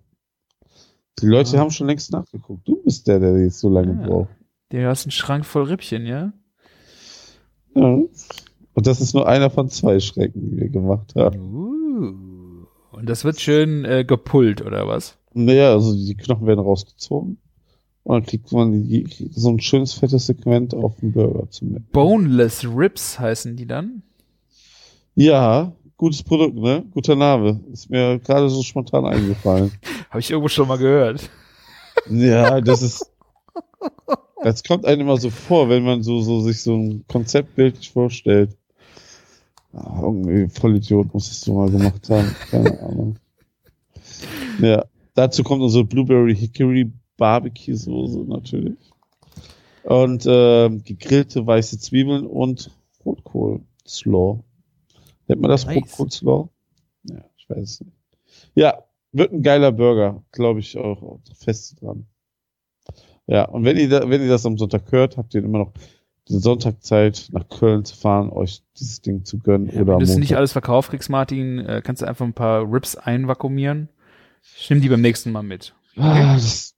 [1.20, 1.60] Die Leute Ah.
[1.60, 2.66] haben schon längst nachgeguckt.
[2.66, 4.06] Du bist der, der jetzt so lange Ah.
[4.06, 4.30] braucht.
[4.70, 6.32] Du hast einen Schrank voll Rippchen, ja?
[7.74, 7.98] Ja.
[8.76, 11.38] Und das ist nur einer von zwei Schrecken, die wir gemacht haben.
[11.40, 12.66] Uh.
[12.96, 15.16] Und das wird schön äh, gepullt, oder was?
[15.32, 17.38] Naja, also die Knochen werden rausgezogen.
[18.04, 21.88] Und dann kriegt man die, so ein schönes fettes Segment auf den Burger zum Mitnehmen.
[21.92, 24.02] Boneless Ribs heißen die dann?
[25.14, 26.84] Ja, gutes Produkt, ne?
[26.92, 27.60] Guter Name.
[27.72, 29.72] Ist mir gerade so spontan eingefallen.
[30.10, 31.28] Habe ich irgendwo schon mal gehört.
[32.08, 33.10] ja, das ist.
[34.42, 37.90] Das kommt einem immer so vor, wenn man so, so sich so ein Konzept bildlich
[37.90, 38.56] vorstellt.
[39.72, 42.34] Ah, irgendwie Vollidiot muss ich so mal gemacht haben.
[42.50, 43.16] Keine Ahnung.
[44.60, 44.84] Ja,
[45.14, 48.76] dazu kommt unsere Blueberry Hickory Barbecue Soße natürlich.
[49.82, 52.70] Und ähm, gegrillte weiße Zwiebeln und
[53.04, 54.42] Rotkohl Slaw.
[55.26, 55.76] Nennt man das Nice.
[55.76, 56.48] Rotkohl Slaw?
[57.04, 57.96] Ja, ich weiß es nicht.
[58.54, 62.06] Ja, wird ein geiler Burger, glaube ich auch fest dran.
[63.26, 65.72] Ja, und wenn ihr, da, wenn ihr das am Sonntag hört, habt ihr immer noch
[66.28, 70.18] die Sonntagzeit nach Köln zu fahren, euch dieses Ding zu gönnen Ja, oder wenn du
[70.18, 73.88] nicht alles verkauft kriegst, Martin, äh, kannst du einfach ein paar Ribs einvakuumieren.
[74.58, 75.74] Ich nimm die beim nächsten Mal mit.
[75.96, 76.74] Ah, das,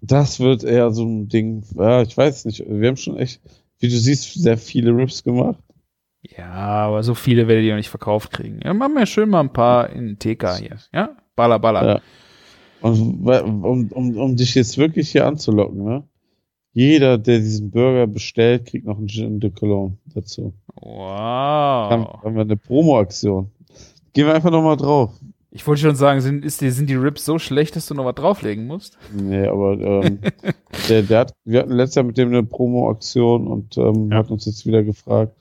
[0.00, 1.64] das wird eher so ein Ding.
[1.76, 2.64] Ja, ich weiß nicht.
[2.66, 3.40] Wir haben schon echt,
[3.78, 5.62] wie du siehst, sehr viele Rips gemacht.
[6.22, 8.60] Ja, aber so viele werdet ihr nicht verkauft kriegen.
[8.62, 10.76] Ja, machen wir schön mal ein paar in TK hier.
[10.92, 11.16] Ja?
[11.34, 11.86] Baller, baller.
[11.86, 12.00] Ja.
[12.82, 16.04] Und um, um, um dich jetzt wirklich hier anzulocken, ne?
[16.72, 20.54] Jeder, der diesen Burger bestellt, kriegt noch einen Gin de Cologne dazu.
[20.76, 22.22] Wow.
[22.22, 23.50] haben wir eine Promo-Aktion.
[24.12, 25.10] Gehen wir einfach nochmal drauf.
[25.50, 28.04] Ich wollte schon sagen, sind, ist die, sind die Ribs so schlecht, dass du noch
[28.04, 28.98] was drauflegen musst?
[29.12, 30.20] Nee, aber ähm,
[30.88, 34.18] der, der hat, wir hatten letztes Jahr mit dem eine Promo-Aktion und ähm, Ja.
[34.18, 35.34] hat uns jetzt wieder gefragt.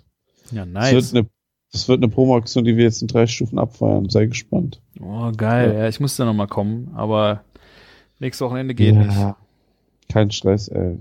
[0.51, 1.29] Ja, Das wird eine,
[1.71, 4.09] das wird eine Promo-Aktion, die wir jetzt in drei Stufen abfeiern.
[4.09, 4.81] Sei gespannt.
[4.99, 5.75] Oh, geil.
[5.75, 7.43] Ja, ich muss da noch mal kommen, aber
[8.19, 9.35] nächstes Wochenende geht nicht.
[10.09, 10.97] Kein Stress, ey.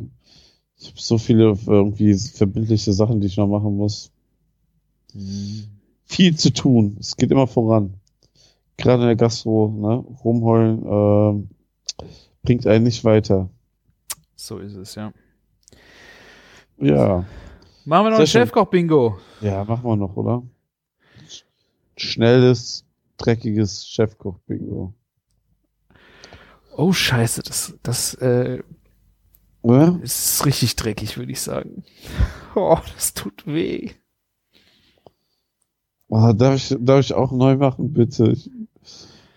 [0.77, 4.13] Ich habe so viele irgendwie verbindliche Sachen, die ich noch machen muss.
[5.13, 5.65] Hm.
[6.05, 6.97] Viel zu tun.
[7.01, 7.95] Es geht immer voran.
[8.77, 9.97] Gerade in der Gastro, ne?
[10.25, 11.49] Rumheulen ähm,
[12.43, 13.51] bringt einen nicht weiter.
[14.37, 15.13] So ist es, ja.
[16.81, 17.25] Ja.
[17.89, 18.47] Machen wir noch Sehr ein.
[18.49, 19.19] Chefkoch-Bingo.
[19.41, 20.43] Ja, machen wir noch, oder?
[21.97, 22.85] Schnelles,
[23.17, 24.93] dreckiges Chefkoch-Bingo.
[26.77, 28.63] Oh, scheiße, das, das äh,
[29.63, 29.99] Oder?
[30.03, 31.83] ist richtig dreckig, würde ich sagen.
[32.55, 33.93] Oh, das tut weh.
[36.09, 38.33] Oh, darf, ich, darf ich auch neu machen, bitte?
[38.33, 38.51] Ich,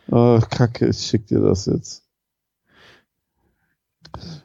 [0.10, 2.03] oh, Kacke, ich schick dir das jetzt.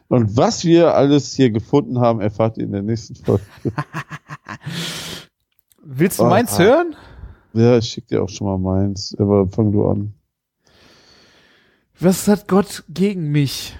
[0.09, 3.43] Und was wir alles hier gefunden haben, erfahrt ihr in der nächsten Folge.
[5.83, 6.59] Willst du Oh, meins ah.
[6.59, 6.95] hören?
[7.53, 10.13] Ja, ich schick dir auch schon mal meins, aber fang du an.
[11.99, 13.75] Was hat Gott gegen mich?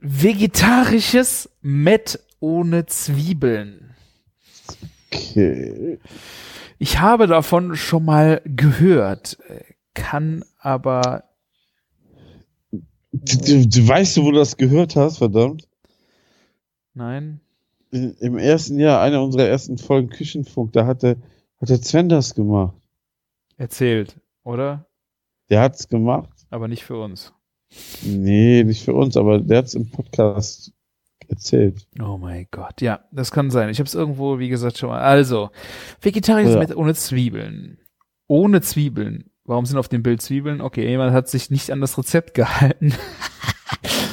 [0.00, 3.94] Vegetarisches Mett ohne Zwiebeln.
[5.12, 5.98] Okay.
[6.78, 9.60] Ich habe davon schon mal gehört, äh,
[9.94, 11.24] kann aber
[13.22, 15.68] Du, du, du weißt, wo du das gehört hast, verdammt?
[16.94, 17.40] nein.
[17.92, 21.16] In, Im ersten Jahr, einer unserer ersten Folgen Küchenfunk, da hat der,
[21.60, 22.74] hat der Sven das gemacht.
[23.56, 24.86] Erzählt, oder?
[25.48, 26.28] Der hat's gemacht.
[26.50, 27.32] Aber nicht für uns.
[28.02, 30.72] Nee, nicht für uns, aber der hat's im Podcast
[31.28, 31.86] erzählt.
[32.02, 33.68] Oh mein Gott, ja, das kann sein.
[33.68, 35.00] Ich habe es irgendwo, wie gesagt, schon mal.
[35.00, 35.50] Also,
[36.00, 36.60] vegetarisches Ja.
[36.60, 37.78] Met ohne Zwiebeln.
[38.26, 39.30] Ohne Zwiebeln.
[39.44, 40.60] Warum sind auf dem Bild Zwiebeln?
[40.60, 42.92] Okay, jemand hat sich nicht an das Rezept gehalten.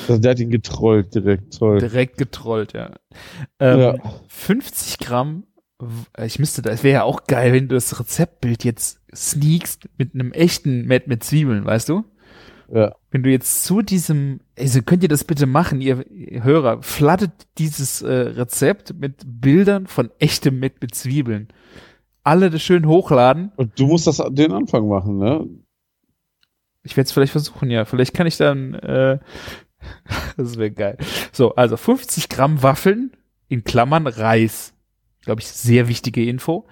[0.08, 1.78] Also der hat ihn getrollt direkt, toll.
[1.80, 2.92] Direkt getrollt, ja.
[3.60, 3.96] Ähm, Ja.
[4.28, 5.44] 50 Gramm,
[5.80, 9.88] w- ich müsste da, es wäre ja auch geil, wenn du das Rezeptbild jetzt sneakst
[9.98, 12.04] mit einem echten Met mit Zwiebeln, weißt du?
[12.74, 12.94] Ja.
[13.12, 17.32] Wenn du jetzt zu diesem, also könnt ihr das bitte machen, ihr, ihr Hörer, flattet
[17.58, 21.48] dieses äh, Rezept mit Bildern von echtem Met mit Zwiebeln.
[22.24, 23.52] Alle das schön hochladen.
[23.56, 25.48] Und du musst das den Anfang machen, ne?
[26.84, 27.86] Ich werde es vielleicht versuchen, ja.
[27.86, 29.20] Vielleicht kann ich dann, äh,
[30.38, 30.98] das wäre geil.
[31.32, 33.12] So, also 50 Gramm Waffeln,
[33.48, 34.74] in Klammern Reis.
[35.22, 36.68] Glaube ich, sehr wichtige Info.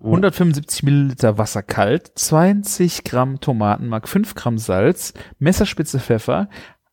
[0.00, 0.06] Ja.
[0.06, 6.48] 175 Milliliter Wasser kalt, 20 Gramm Tomatenmark, 5 Gramm Salz, Messerspitze Pfeffer,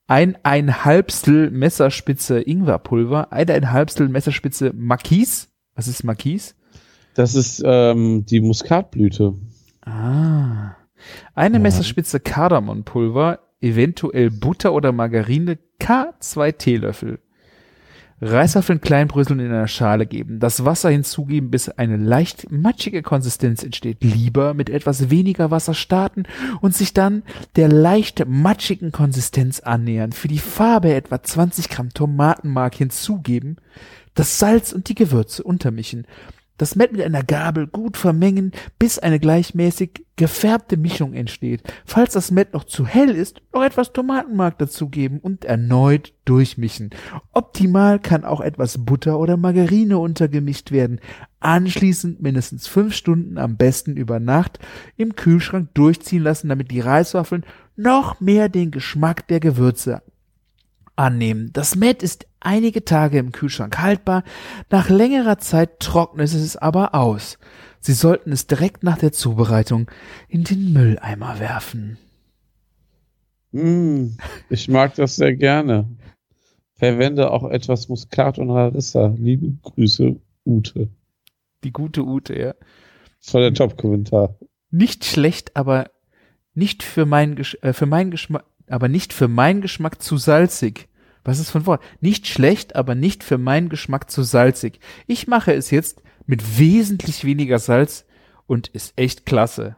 [0.07, 5.49] ein ein Halbstel Messerspitze Ingwerpulver, ein Halbstel Messerspitze Makis.
[5.76, 6.56] Was ist Makis?
[7.14, 9.34] Das ist ähm, die Muskatblüte.
[9.82, 10.76] Ah.
[11.36, 11.62] Eine Ja.
[11.62, 17.20] Messerspitze Kardamonpulver, eventuell Butter oder Margarine, K2 Teelöffel.
[18.24, 24.04] Reiswaffeln kleinbröseln in einer Schale geben, das Wasser hinzugeben, bis eine leicht matschige Konsistenz entsteht.
[24.04, 26.24] Lieber mit etwas weniger Wasser starten
[26.62, 27.24] und sich dann
[27.56, 30.12] der leicht matschigen Konsistenz annähern.
[30.12, 33.58] Für die Farbe etwa 20 Gramm Tomatenmark hinzugeben,
[34.14, 36.06] das Salz und die Gewürze untermischen.
[36.62, 41.64] Das Met mit einer Gabel gut vermengen, bis eine gleichmäßig gefärbte Mischung entsteht.
[41.86, 46.92] Falls das Met noch zu hell ist, noch etwas Tomatenmark dazugeben und erneut durchmischen.
[47.32, 51.00] Optimal kann auch etwas Butter oder Margarine untergemischt werden.
[51.40, 54.60] Anschließend mindestens fünf Stunden am besten über Nacht
[54.98, 57.44] im Kühlschrank durchziehen lassen, damit die Reiswaffeln
[57.76, 60.04] noch mehr den Geschmack der Gewürze
[60.96, 61.50] annehmen.
[61.54, 64.23] Das Met ist einige Tage im Kühlschrank haltbar,
[64.69, 67.38] nach längerer Zeit trocknet es aber aus.
[67.80, 69.89] Sie sollten es direkt nach der Zubereitung
[70.27, 71.97] in den Mülleimer werfen.
[73.51, 74.18] Mm,
[74.49, 75.88] ich mag das sehr gerne.
[76.76, 79.13] Verwende auch etwas Muskat und Harissa.
[79.18, 80.15] Liebe Grüße,
[80.45, 80.89] Ute.
[81.63, 82.53] Die gute Ute, ja.
[83.23, 84.35] Das war der Top-Kommentar.
[84.72, 85.91] Nicht schlecht, aber
[86.53, 90.88] nicht für meinen Gesch äh, für meinen Geschmack, aber nicht für meinen Geschmack zu salzig.
[91.23, 91.81] Was ist ein Wort?
[91.99, 94.80] Nicht schlecht, aber nicht für meinen Geschmack zu salzig.
[95.07, 98.06] Ich mache es jetzt mit wesentlich weniger Salz
[98.48, 99.76] und ist echt klasse.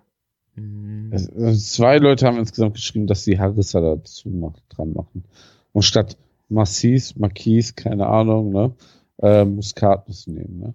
[0.56, 1.11] Mm.
[1.11, 5.26] Es- also Zwei Leute haben insgesamt geschrieben, dass sie Harissa dazu macht, dran machen.
[5.74, 6.18] Und statt
[6.49, 8.74] Massis, Marquis, keine Ahnung, ne,
[9.22, 10.74] äh, Muskat müssen nehmen, ne.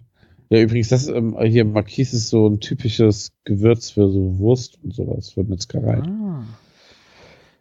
[0.51, 4.93] Ja, übrigens, das ähm, hier Marquis ist so ein typisches Gewürz für so Wurst und
[4.95, 5.99] sowas, für Metzgerei.
[6.01, 6.43] Ah.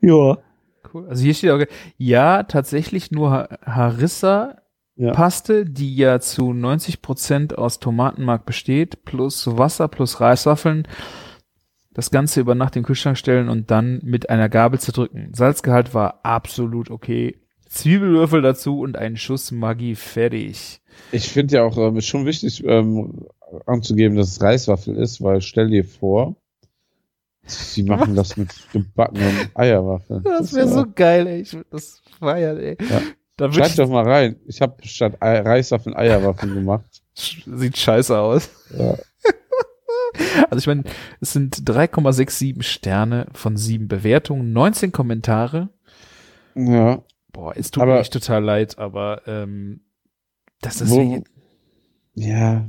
[0.01, 0.39] Ja.
[0.93, 1.07] Cool.
[1.09, 1.61] Also hier steht auch,
[1.97, 5.65] ja, tatsächlich nur Ha- Harissa-Paste, Ja.
[5.65, 10.87] die ja zu 90 Prozent aus Tomatenmark besteht, plus Wasser, plus Reiswaffeln.
[11.93, 15.33] Das Ganze über Nacht im Kühlschrank stellen und dann mit einer Gabel zerdrücken.
[15.35, 17.37] Salzgehalt war absolut okay.
[17.69, 20.81] Zwiebelwürfel dazu und einen Schuss Maggi fertig.
[21.13, 23.27] Ich finde ja auch, ähm, schon wichtig ähm,
[23.67, 26.37] anzugeben, dass es Reiswaffel ist, weil stell dir vor,
[27.51, 30.23] sie machen das mit gebackenen Eierwaffeln.
[30.25, 31.41] Das wäre so geil, ey.
[31.43, 32.77] Ich würde das feiern, ey.
[32.89, 33.01] Ja.
[33.37, 34.37] Da würd Schreib ich, doch mal rein.
[34.47, 36.85] Ich habe statt Ei- Reiswaffeln Eierwaffeln gemacht.
[37.15, 38.51] sieht scheiße aus.
[38.77, 38.97] Ja.
[40.51, 40.85] Also ich meine,
[41.21, 45.69] es sind 3,67 Sterne von sieben Bewertungen, 19 Kommentare.
[46.55, 47.03] ja.
[47.31, 49.83] Boah, es tut Aber- mir echt total leid, aber ähm,
[50.63, 51.23] das ist Wo-
[52.15, 52.69] Ja,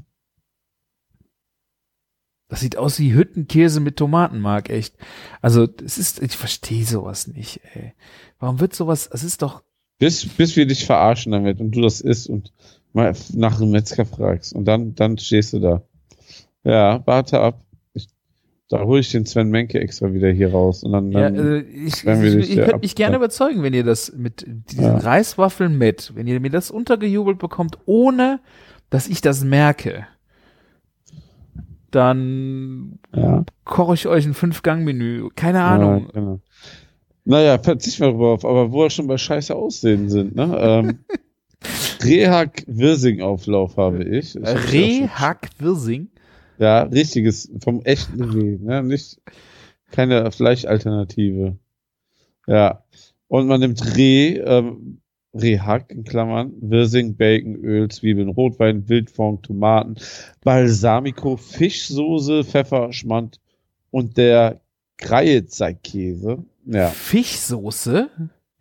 [2.50, 4.96] das sieht aus wie Hüttenkäse mit Tomatenmark, echt.
[5.42, 7.94] Also es ist, ich verstehe sowas nicht, ey.
[8.40, 9.64] Warum wird sowas, es ist doch,
[10.00, 12.52] bis, bis wir dich verarschen damit und du das isst und
[12.94, 15.84] mal nach einem Metzger fragst und dann, dann stehst du da.
[16.64, 17.62] Ja, warte ab.
[17.94, 18.08] Ich,
[18.68, 22.04] da hole ich den Sven Menke extra wieder hier raus und dann, ja, dann ich,
[22.06, 24.84] werden wir ich, dich ihr sehr könnt mich gerne überzeugen, wenn ihr das mit diesen
[24.84, 24.98] Ja.
[24.98, 28.40] Reiswaffeln mit, wenn ihr mir das untergejubelt bekommt, ohne
[28.90, 30.08] dass ich das merke,
[31.92, 33.46] dann ja.
[33.66, 35.30] koche ich euch ein Fünf-Gang-Menü.
[35.36, 36.06] Keine Ahnung.
[36.08, 36.40] Ja, genau.
[37.26, 40.58] Naja, verzichten wir drauf, aber wo wir schon bei Scheiße aussehen sind, ne?
[40.60, 41.00] Ähm,
[42.04, 44.36] Rehhack-Wirsing-Auflauf habe ich.
[44.36, 46.10] ich Rehhack-Wirsing.
[46.58, 48.84] Ja, richtiges, vom echten Reh, ne?
[48.84, 49.22] Nicht,
[49.92, 51.58] keine Fleischalternative.
[52.48, 52.84] Ja.
[53.28, 55.02] Und man nimmt Reh, ähm,
[55.34, 59.96] Rehhack in Klammern, Wirsing, Bacon, Öl, Zwiebeln, Rotwein, Wildfond, Tomaten,
[60.44, 63.40] Balsamico, Fischsoße, Pfeffer, Schmand
[63.92, 64.60] und der
[64.98, 66.44] Kreiezeigkäse.
[66.66, 68.10] Ja, Fischsoße?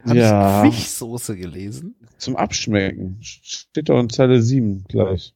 [0.04, 0.64] Habe Ja.
[0.64, 1.94] ich Fischsoße gelesen?
[2.18, 3.18] Zum Abschmecken.
[3.20, 5.34] Steht doch in Zeile 7 gleich.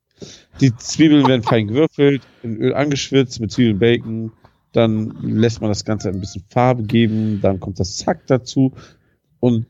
[0.60, 4.32] Die Zwiebeln werden fein gewürfelt, in Öl angeschwitzt mit Zwiebeln, Bacon.
[4.72, 7.40] Dann lässt man das Ganze ein bisschen Farbe geben.
[7.42, 8.72] Dann kommt das Hack dazu
[9.40, 9.66] und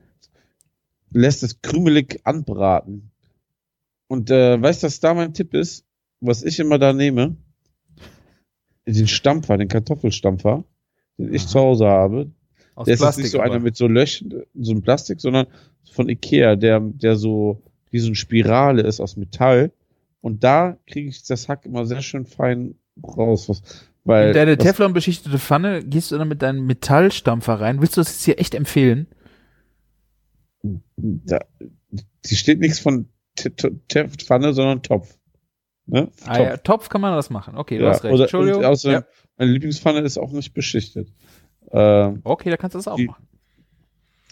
[1.12, 3.10] lässt es krümelig anbraten.
[4.08, 5.84] Und äh, weißt du, was da mein Tipp ist?
[6.20, 7.36] Was ich immer da nehme?
[8.86, 10.64] Den Stampfer, den Kartoffelstampfer,
[11.18, 11.48] den ich Aha.
[11.48, 12.30] zu Hause habe.
[12.74, 13.64] Aus Der ist jetzt nicht so einer aber.
[13.64, 15.46] mit so Löchern, so ein Plastik, sondern
[15.90, 19.72] von Ikea, der, der so wie so eine Spirale ist aus Metall.
[20.20, 23.48] Und da kriege ich das Hack immer sehr schön fein raus.
[23.48, 23.62] Was,
[24.04, 27.80] weil In deine Teflon-beschichtete Pfanne gehst du dann mit deinem Metallstampfer rein.
[27.80, 29.06] Willst du das jetzt hier echt empfehlen?
[30.96, 31.38] Da,
[32.24, 35.16] die steht nichts von Pfanne, sondern Topf.
[35.86, 36.08] Ne?
[36.26, 37.56] Ah, ja, Topf kann man das machen.
[37.56, 38.14] Okay, du Ja, hast recht.
[38.14, 38.64] Oder, Entschuldigung.
[38.64, 39.06] Außerdem, ja.
[39.36, 41.08] meine Lieblingspfanne ist auch nicht beschichtet.
[41.70, 43.26] Ähm, Okay, da kannst du das auch Die- machen.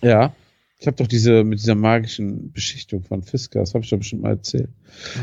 [0.03, 0.35] ja.
[0.83, 4.23] Ich habe doch diese mit dieser magischen Beschichtung von Fisker, das habe ich doch bestimmt
[4.23, 4.71] mal erzählt.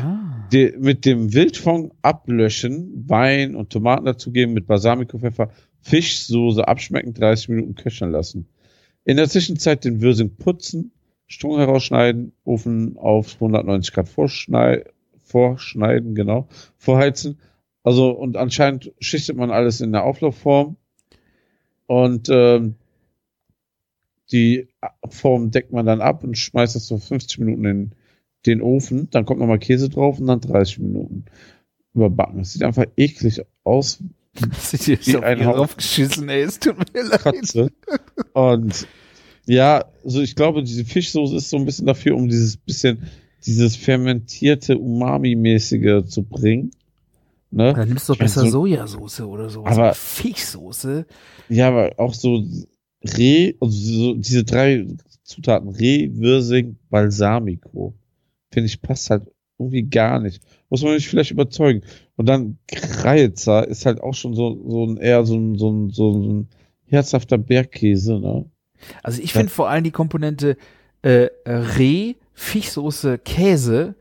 [0.00, 0.46] Ah.
[0.52, 7.74] Die, mit dem Wildfond ablöschen, Wein und Tomaten dazugeben, mit Balsamico-Pfeffer, Fischsoße abschmecken, 30 Minuten
[7.74, 8.46] köchern lassen.
[9.04, 10.92] In der Zwischenzeit den Würsing putzen,
[11.28, 14.84] Strung herausschneiden, Ofen auf 190 Grad vorschnei
[15.24, 16.48] vorschneiden, genau,
[16.78, 17.38] vorheizen.
[17.82, 20.76] Also, und anscheinend schichtet man alles in der Auflaufform.
[21.86, 22.74] Und ähm,
[24.32, 24.68] die
[25.08, 27.92] Form deckt man dann ab und schmeißt das so 50 Minuten in
[28.46, 29.08] den Ofen.
[29.10, 31.26] Dann kommt nochmal Käse drauf und dann 30 Minuten
[31.94, 32.38] überbacken.
[32.38, 34.02] Das sieht einfach eklig aus,
[34.40, 36.42] Das hier Wie so ein draufgeschissen, ey.
[36.42, 37.20] Es tut mir leid.
[37.20, 37.72] Katze.
[38.32, 38.86] Und
[39.48, 43.02] ja, also ich glaube, diese Fischsoße ist so ein bisschen dafür, um dieses bisschen,
[43.44, 46.70] dieses fermentierte Umami-mäßige zu bringen.
[47.50, 47.72] Ne?
[47.72, 49.64] Dann nimmst du doch besser so- Sojasauce oder so.
[49.64, 51.06] Aber- Fischsoße.
[51.48, 52.44] Ja, aber auch so
[53.16, 54.86] Reh, also so diese drei
[55.22, 57.94] Zutaten, Reh, Würsing, Balsamico,
[58.52, 59.22] finde ich, passt halt
[59.58, 60.42] irgendwie gar nicht.
[60.68, 61.82] Muss man mich vielleicht überzeugen.
[62.16, 65.90] Und dann Kreizer ist halt auch schon so, so ein eher so ein, so ein,
[65.90, 66.48] so ein
[66.86, 68.44] herzhafter Bergkäse, ne?
[69.02, 70.56] Also ich finde vor allem die Komponente
[71.02, 73.94] äh, Reh, Fischsoße, Käse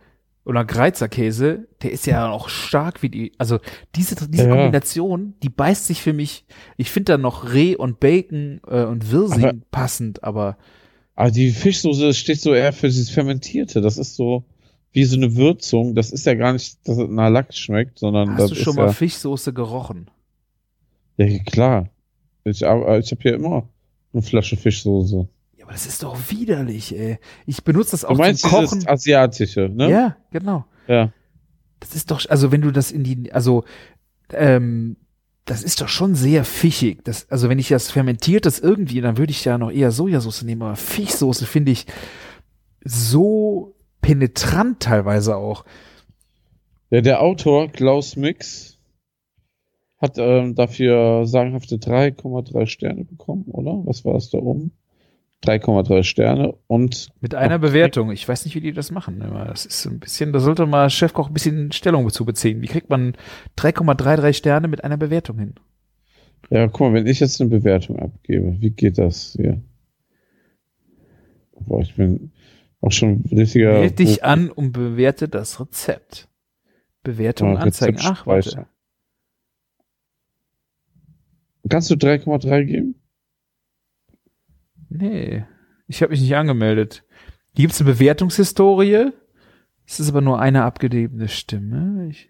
[0.46, 3.60] oder Greizerkäse, der ist ja auch stark wie die, also
[3.96, 4.50] diese, diese Ja.
[4.56, 6.46] Kombination, die beißt sich für mich,
[6.78, 10.58] ich finde da noch Reh und Bacon äh, und Wirsing Aber- passend, aber
[11.16, 13.82] Aber die Fischsoße steht so eher für dieses Fermentierte.
[13.82, 14.46] Das ist so
[14.94, 15.96] wie so eine Würzung.
[15.96, 18.76] Das ist ja gar nicht, dass es nach Lachs schmeckt, sondern hast das du schon
[18.76, 20.10] mal ja, Fischsoße gerochen?
[21.18, 21.90] ja klar.
[22.46, 23.68] Ich, aber ich habe hier immer
[24.18, 25.28] eine Flasche Fischsoße.
[25.58, 27.20] Ja, aber das ist doch widerlich, ey.
[27.46, 28.80] Ich benutze das Du auch meinst zum Kochen.
[28.80, 29.90] dieses asiatische, ne?
[29.90, 30.66] Ja, genau.
[30.88, 31.12] Ja.
[31.80, 33.64] Das ist doch, also wenn du das in die, also
[34.34, 34.98] ähm,
[35.46, 37.04] das ist doch schon sehr fischig.
[37.04, 40.64] Das, also wenn ich das fermentiertes irgendwie, dann würde ich ja noch eher Sojasauce nehmen,
[40.64, 41.86] aber Fischsoße finde ich
[42.84, 45.66] so penetrant teilweise auch.
[46.90, 48.77] Ja, der Autor Klaus Mix
[49.98, 53.82] hat ähm, dafür sagenhafte 3,3 Sterne bekommen, oder?
[53.86, 54.72] Was war es da oben?
[55.44, 57.60] 3,3 Sterne und Mit einer.
[57.60, 58.12] Bewertung.
[58.12, 59.20] Ich weiß nicht, wie die das machen.
[59.20, 62.62] Das ist so ein bisschen, da sollte mal Chefkoch ein bisschen Stellung zu beziehen.
[62.62, 63.14] Wie kriegt man
[63.58, 65.56] 3,33 Sterne mit einer Bewertung hin?
[66.50, 69.62] ja, guck mal, wenn ich jetzt eine Bewertung abgebe, wie geht das hier?
[71.60, 72.32] Boah, ich bin
[72.82, 73.74] auch schon richtiger.
[73.80, 76.28] Meld dich an und bewerte das Rezept.
[77.04, 77.98] Bewertung Ja, anzeigen.
[78.02, 78.68] Ach, warte.
[81.70, 82.96] Kannst du 3,3 geben?
[84.90, 85.46] Nee,
[85.88, 87.04] ich habe mich nicht angemeldet.
[87.56, 89.12] Hier gibt's eine Bewertungshistorie.
[89.86, 92.10] Es ist aber nur eine abgegebene Stimme.
[92.10, 92.30] Ich,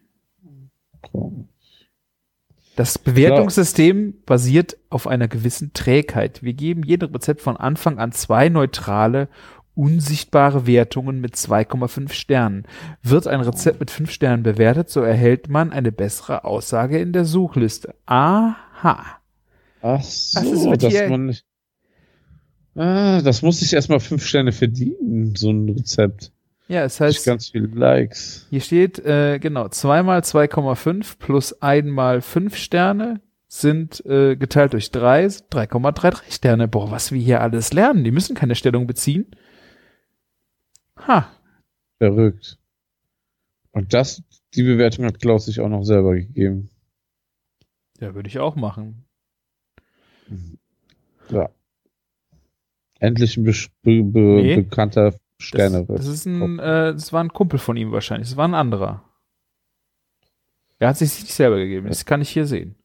[2.76, 6.44] das Bewertungssystem basiert auf einer gewissen Trägheit.
[6.44, 9.30] Wir geben jedem Rezept von Anfang an zwei neutrale,
[9.74, 12.66] unsichtbare Wertungen mit 2,5 Sternen.
[13.02, 17.26] Wird ein Rezept mit 5 Sternen bewertet, so erhält man eine bessere Aussage in der
[17.26, 17.96] Suchliste.
[18.06, 19.17] Aha.
[19.96, 21.36] Ach so, mit dass hier- man.
[22.76, 26.32] Ah, das muss ich erstmal fünf Sterne verdienen, so ein Rezept.
[26.68, 28.46] Ja, es Das heißt, ganz viele Likes.
[28.50, 35.26] Hier steht, äh, genau, zweimal 2,5 plus einmal 5 Sterne sind äh, geteilt durch 3,
[35.28, 36.68] 3,33 Sterne.
[36.68, 38.04] Boah, was wir hier alles lernen.
[38.04, 39.26] Die müssen keine Stellung beziehen.
[41.08, 41.32] Ha,
[42.00, 42.60] Verrückt.
[43.72, 44.22] Und das,
[44.54, 46.70] die Bewertung hat Klaus sich auch noch selber gegeben.
[48.00, 49.06] ja, würde ich auch machen.
[51.30, 51.50] Ja.
[53.00, 53.54] Endlich ein be
[54.04, 54.56] be Nee.
[54.56, 55.86] bekannter Das, Sterne.
[55.88, 58.30] das ist ein, äh, das war ein Kumpel von ihm wahrscheinlich.
[58.30, 59.04] Das war ein anderer.
[60.80, 61.88] Er hat sich nicht selber gegeben.
[61.88, 62.76] Das kann ich hier sehen.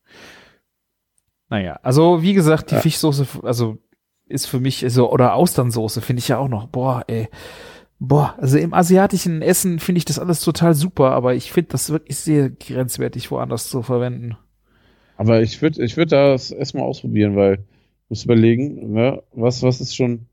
[1.49, 2.81] Naja, also wie gesagt, die Ja.
[2.81, 3.79] Fischsoße, also
[4.27, 6.67] ist für mich so, oder Austernsoße finde ich ja auch noch.
[6.69, 7.29] Boah, ey.
[7.99, 11.91] Boah, also im asiatischen Essen finde ich das alles total super, aber ich finde das
[11.91, 14.37] wirklich sehr grenzwertig, woanders zu verwenden.
[15.23, 17.63] Aber ich würde ich würd das erstmal ausprobieren, weil du
[18.09, 20.27] musst überlegen, ne, was, was ist schon,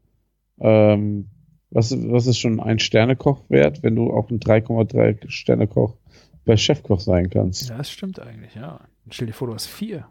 [0.60, 1.28] ähm,
[1.70, 5.96] was, was ist schon ein Sternekoch wert, wenn du auch ein 3,3 Sternekoch
[6.44, 7.70] bei Chefkoch sein kannst.
[7.70, 8.80] Ja, das stimmt eigentlich, ja.
[9.12, 10.08] Stell dir vor, du hast vier.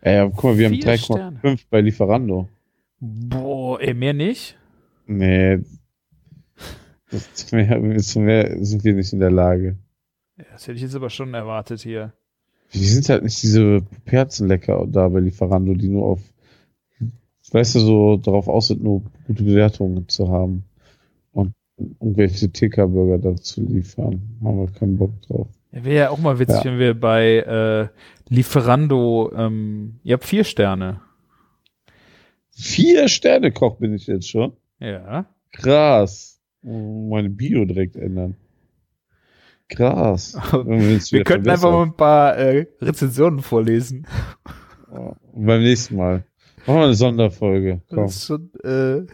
[0.00, 2.48] Ey, ja, guck mal, wir haben Vier 3,5 bei Lieferando.
[2.98, 4.58] Boah, ey, mehr nicht?
[5.06, 5.60] Nee.
[7.12, 9.78] Das, mehr, zu mehr sind wir nicht in der Lage.
[10.36, 12.12] Ja, das hätte ich jetzt aber schon erwartet hier.
[12.72, 16.20] Die sind halt nicht diese Perzenlecker da bei Lieferando, die nur auf,
[17.50, 20.64] weißt du, so darauf aus sind, nur gute Bewertungen zu haben.
[21.32, 24.22] Und irgendwelche TK-Burger dazu liefern.
[24.44, 25.48] Haben wir keinen Bock drauf.
[25.72, 26.64] Wäre ja auch mal witzig, Ja.
[26.64, 27.88] wenn wir bei äh,
[28.28, 31.00] Lieferando, ähm, ihr habt vier Sterne.
[32.50, 34.52] Vier Sterne Koch bin ich jetzt schon.
[34.80, 35.26] Ja.
[35.52, 36.40] Krass.
[36.62, 38.36] Meine Bio direkt ändern.
[39.70, 40.34] Jetzt
[41.12, 44.06] Wir könnten einfach mal ein paar äh, Rezensionen vorlesen.
[44.92, 46.24] Oh, beim nächsten Mal.
[46.66, 47.80] Machen wir eine Sonderfolge.
[47.88, 48.04] Komm.
[48.04, 49.06] Das ist schon, äh,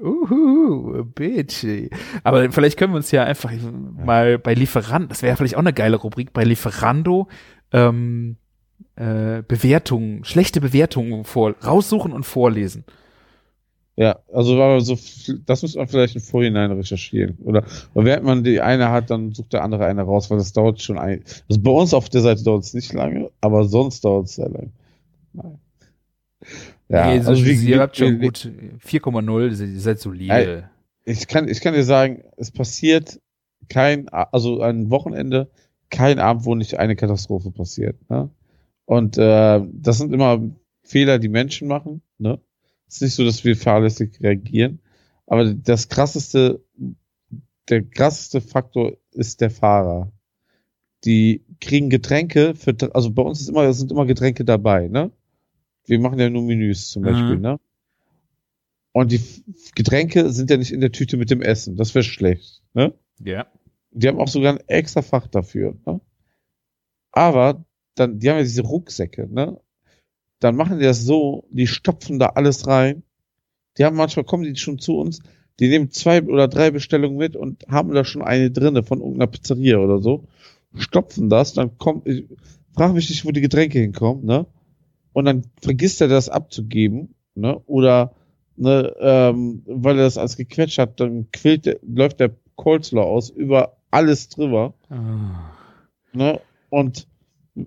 [0.00, 1.90] uhu, bitchy.
[2.22, 5.60] Aber vielleicht können wir uns ja einfach mal bei Lieferando, das wäre ja vielleicht auch
[5.60, 7.28] eine geile Rubrik, bei Lieferando,
[7.72, 8.36] ähm,
[8.96, 12.84] äh, Bewertungen, schlechte Bewertungen vor, raussuchen und vorlesen.
[13.96, 14.98] Ja, also aber so,
[15.46, 17.38] das muss man vielleicht im Vorhinein recherchieren.
[17.44, 17.64] Oder,
[17.94, 20.98] während man die eine hat, dann sucht der andere eine raus, weil das dauert schon
[20.98, 21.22] ein.
[21.48, 24.48] Also bei uns auf der Seite dauert es nicht lange, aber sonst dauert es sehr
[24.48, 24.70] lange.
[25.32, 25.58] Nein.
[26.88, 28.50] Ja, Nee, so, also wie, ihr habt schon gut
[28.84, 30.68] 4,0, ihr seid solide.
[31.04, 33.20] ich kann, ich kann dir sagen, es passiert
[33.68, 35.50] kein, also ein Wochenende,
[35.90, 37.96] kein Abend, wo nicht eine Katastrophe passiert.
[38.10, 38.28] Ne?
[38.86, 40.42] Und äh, das sind immer
[40.82, 42.02] Fehler, die Menschen machen.
[42.18, 42.40] Ne?
[42.94, 44.78] Es ist nicht so, dass wir fahrlässig reagieren.
[45.26, 46.62] Aber das krasseste,
[47.68, 50.12] der krasseste Faktor ist der Fahrer.
[51.04, 55.10] Die kriegen Getränke für, also bei uns ist immer, sind immer Getränke dabei, ne?
[55.86, 57.06] Wir machen ja nur Menüs zum Mhm.
[57.06, 57.58] Beispiel, ne?
[58.92, 59.20] Und die
[59.74, 61.74] Getränke sind ja nicht in der Tüte mit dem Essen.
[61.74, 62.94] Das wäre schlecht, ne?
[63.18, 63.48] Ja.
[63.90, 65.76] Die haben auch sogar ein extra Fach dafür.
[65.84, 66.00] Ne?
[67.10, 67.64] Aber
[67.96, 69.60] dann, die haben ja diese Rucksäcke, ne?
[70.40, 73.02] Dann machen die das so, die stopfen da alles rein.
[73.78, 75.20] Die haben manchmal kommen die schon zu uns,
[75.60, 79.26] die nehmen zwei oder drei Bestellungen mit und haben da schon eine drinne von irgendeiner
[79.30, 80.24] Pizzeria oder so,
[80.76, 82.24] stopfen das, dann kommt, ich
[82.74, 84.46] frage mich nicht, wo die Getränke hinkommen, ne?
[85.12, 87.60] Und dann vergisst er das abzugeben, ne?
[87.66, 88.14] Oder
[88.56, 93.30] ne, ähm, weil er das alles gequetscht hat, dann quillt der, läuft der Coleslaw aus
[93.30, 95.52] über alles drüber, Ah.
[96.12, 96.40] ne?
[96.70, 97.06] Und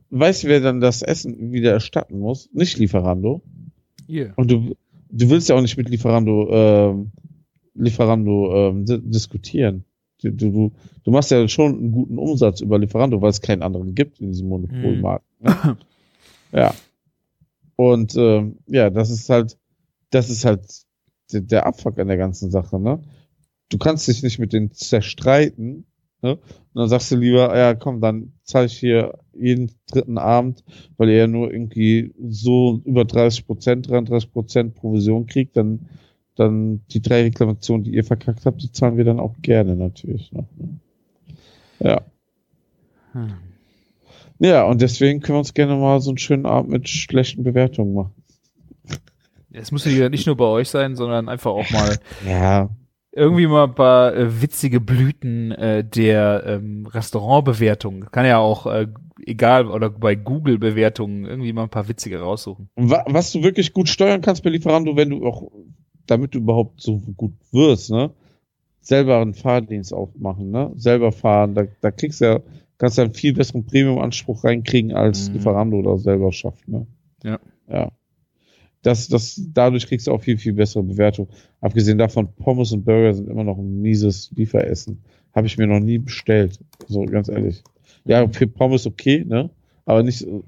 [0.10, 2.50] weißt du, wer dann das Essen wieder erstatten muss?
[2.54, 3.42] Nicht Lieferando.
[4.06, 4.34] Hier.
[4.36, 4.76] Und du,
[5.10, 7.12] du willst ja auch nicht mit Lieferando, ähm,
[7.74, 9.84] Lieferando ähm, di diskutieren.
[10.22, 10.72] Du, du,
[11.04, 14.32] du- machst ja schon einen guten Umsatz über Lieferando, weil es keinen anderen gibt in
[14.32, 15.26] diesem Monopolmarkt.
[15.40, 15.78] Ne?
[16.52, 16.74] ja.
[17.76, 19.58] Und ähm, ja, das ist halt,
[20.10, 20.62] das ist halt
[21.32, 23.00] der, der Abfuck an der ganzen Sache, ne?
[23.70, 25.86] Du kannst dich nicht mit denen zerstreiten,
[26.28, 26.34] ne?
[26.34, 30.64] Und dann sagst du lieber, ja komm, dann zahle ich hier jeden dritten Abend,
[30.98, 35.88] weil ihr ja nur irgendwie so über 30 Prozent, 33 Prozent Provision kriegt, dann,
[36.36, 40.32] dann die drei Reklamationen, die ihr verkackt habt, die zahlen wir dann auch gerne natürlich
[40.32, 40.48] noch.
[40.58, 40.80] Ne?
[41.80, 42.02] Ja.
[43.14, 43.34] Hm.
[44.40, 47.94] Ja, und deswegen können wir uns gerne mal so einen schönen Abend mit schlechten Bewertungen
[47.94, 48.14] machen.
[49.52, 51.98] Es muss ja nicht nur bei euch sein, sondern einfach auch mal
[52.28, 52.70] Ja.
[53.18, 58.06] Irgendwie mal ein paar äh, witzige Blüten äh, der ähm, Restaurantbewertung.
[58.12, 58.88] Kann ja auch äh,
[59.26, 62.70] egal oder bei Google Bewertungen irgendwie mal ein paar witzige raussuchen.
[62.76, 65.52] Und wa was du wirklich gut steuern kannst bei Lieferando, wenn du auch,
[66.06, 68.12] damit du überhaupt so gut wirst, ne?
[68.82, 70.72] Selber einen Fahrdienst aufmachen, ne?
[70.76, 72.40] Selber fahren, da, da kriegst du ja,
[72.78, 75.34] kannst du einen viel besseren Premium-Anspruch reinkriegen, als Mhm.
[75.36, 76.88] Lieferando oder selber schafft, ne?
[77.24, 77.40] Ja.
[77.70, 77.92] Ja.
[78.88, 81.28] Das, das, dadurch kriegst du auch viel, viel bessere Bewertung.
[81.60, 85.02] Abgesehen davon, Pommes und Burger sind immer noch ein mieses Lieferessen.
[85.36, 86.60] Habe ich mir noch nie bestellt.
[86.88, 87.64] So, ganz ehrlich.
[88.06, 89.50] Ja, für Pommes okay, ne?
[89.86, 90.46] Aber nicht, so-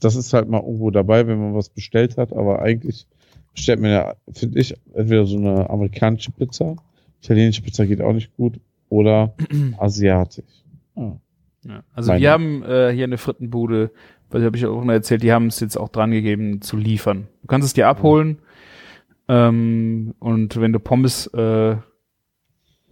[0.00, 3.06] das ist halt mal irgendwo dabei, wenn man was bestellt hat, aber eigentlich
[3.54, 6.76] bestellt man ja, finde ich, entweder so eine amerikanische Pizza,
[7.22, 9.34] italienische Pizza geht auch nicht gut, oder
[9.78, 10.44] asiatisch.
[10.96, 11.18] Ja.
[11.64, 11.82] Ja.
[11.94, 13.90] Also Meine- wir haben äh, hier eine Frittenbude,
[14.30, 17.28] weil habe ich auch mal erzählt, die haben es jetzt auch dran gegeben zu liefern.
[17.42, 18.38] Du kannst es dir abholen
[19.28, 21.76] ähm, und wenn du Pommes äh,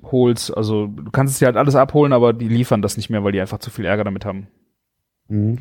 [0.03, 3.25] holst, also du kannst es dir halt alles abholen, aber die liefern das nicht mehr,
[3.25, 4.49] weil die einfach zu viel Ärger damit haben.
[5.29, 5.59] Mhm.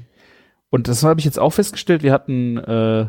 [0.69, 2.01] Und das habe ich jetzt auch festgestellt.
[2.03, 3.07] Wir hatten äh,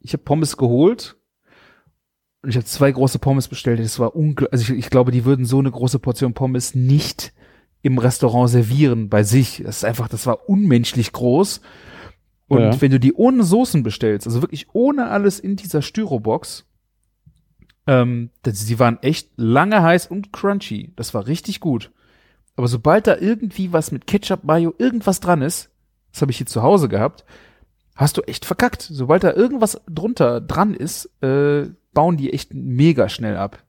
[0.00, 1.16] Ich habe Pommes geholt
[2.42, 3.78] und ich habe zwei große Pommes bestellt.
[3.78, 4.52] Das war unglaublich.
[4.52, 7.34] Also ich, ich glaube, die würden so eine große Portion Pommes nicht
[7.82, 9.62] im Restaurant servieren bei sich.
[9.64, 11.60] Das ist einfach, das war unmenschlich groß.
[12.48, 12.80] Und Ja.
[12.80, 16.66] wenn du die ohne Soßen bestellst, also wirklich ohne alles in dieser Styrobox,
[17.86, 20.92] ähm, das, die waren echt lange heiß und crunchy.
[20.96, 21.90] Das war richtig gut.
[22.56, 25.70] Aber sobald da irgendwie was mit Ketchup, Mayo, irgendwas dran ist,
[26.12, 27.24] das habe ich hier zu Hause gehabt,
[27.94, 28.82] hast du echt verkackt.
[28.82, 33.62] Sobald da irgendwas drunter dran ist, äh, bauen die echt mega schnell ab.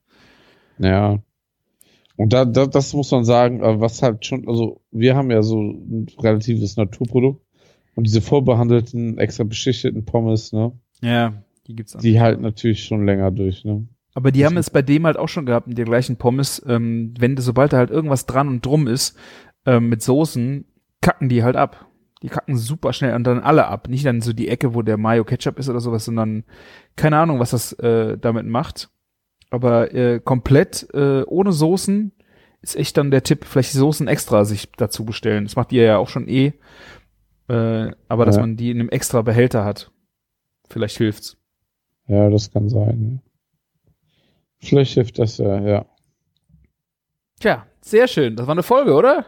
[0.80, 1.20] Ja.
[2.22, 5.42] Und da, da, das muss man sagen, äh, was halt schon, also wir haben ja
[5.42, 7.42] so ein relatives Naturprodukt
[7.96, 10.72] und diese vorbehandelten, extra beschichteten Pommes, ne,
[11.02, 11.34] Ja,
[11.66, 12.00] die gibt's auch.
[12.00, 13.88] die halten natürlich schon länger durch, ne.
[14.14, 16.62] Aber die Das haben es bei dem halt auch schon gehabt, mit der gleichen Pommes.
[16.68, 19.18] Ähm, wenn, sobald da halt irgendwas dran und drum ist,
[19.66, 20.66] ähm, mit Soßen,
[21.02, 21.88] kacken die halt ab.
[22.22, 23.88] Die kacken super schnell und dann alle ab.
[23.90, 26.44] Nicht dann so die Ecke, wo der Mayo Ketchup ist oder sowas, sondern
[26.96, 28.91] keine Ahnung, was das äh, damit macht.
[29.52, 32.12] Aber äh, komplett äh, ohne Soßen
[32.62, 35.44] ist echt dann der Tipp, vielleicht die Soßen extra sich dazu bestellen.
[35.46, 36.54] Das macht ihr ja auch schon eh.
[37.50, 38.42] Äh, aber dass Ja.
[38.42, 39.92] man die in einem extra Behälter hat.
[40.70, 41.38] Vielleicht hilft's.
[42.08, 43.20] Ja, das kann sein, ne.
[44.60, 45.86] Vielleicht hilft das ja, ja.
[47.40, 48.36] Tja, sehr schön.
[48.36, 49.26] Das war eine Folge, oder?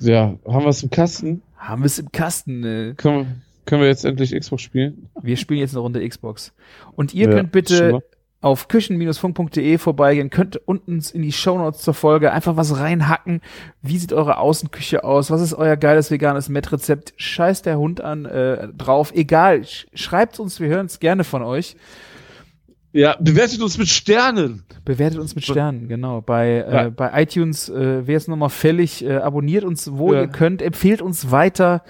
[0.00, 1.42] Ja, haben wir es im Kasten?
[1.56, 2.64] Haben wir es im Kasten.
[2.64, 2.94] Äh.
[2.96, 5.08] Können, können wir jetzt endlich Xbox spielen?
[5.20, 6.52] Wir spielen jetzt eine Runde Xbox.
[6.96, 8.02] Und ihr Ja, könnt bitte.
[8.42, 13.40] Auf küchen-funk.de vorbeigehen, könnt unten in die Shownotes zur Folge einfach was reinhacken.
[13.80, 15.30] Wie sieht eure Außenküche aus?
[15.30, 17.14] Was ist euer geiles veganes Met-Rezept?
[17.16, 19.12] Scheiß der Hund an äh, drauf.
[19.14, 21.76] Egal, sch schreibt uns, wir hören es gerne von euch.
[22.94, 24.64] Ja, bewertet uns mit Sternen.
[24.84, 26.20] Bewertet uns mit Sternen, genau.
[26.20, 26.86] Bei, Ja.
[26.86, 29.02] äh, bei iTunes äh, wäre es nochmal fällig.
[29.04, 30.22] Äh, abonniert uns, wo Ja.
[30.22, 30.60] ihr könnt.
[30.60, 31.84] Empfehlt uns weiter.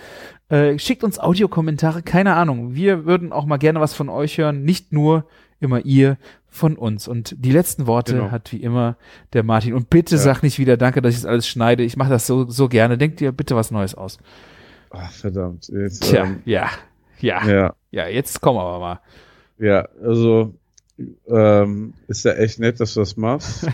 [0.48, 2.02] Äh, schickt uns Audiokommentare.
[2.02, 2.74] Keine Ahnung.
[2.74, 4.62] Wir würden auch mal gerne was von euch hören.
[4.62, 5.24] Nicht nur
[5.58, 6.18] immer ihr
[6.52, 7.08] von uns.
[7.08, 8.30] Und die letzten Worte Genau.
[8.30, 8.96] hat wie immer
[9.32, 9.72] der Martin.
[9.74, 10.20] Und bitte Ja.
[10.20, 11.82] sag nicht wieder Danke, dass ich das alles schneide.
[11.82, 12.98] Ich mache das so, so gerne.
[12.98, 14.18] Denkt dir bitte was Neues aus.
[14.90, 15.68] Ach, verdammt.
[15.68, 16.68] Jetzt, Tja, ähm, ja.
[17.20, 17.44] Ja.
[17.48, 19.00] Ja, ja, jetzt kommen wir aber mal.
[19.58, 20.54] ja, also
[21.28, 23.66] ähm, ist ja echt nett, dass du das machst.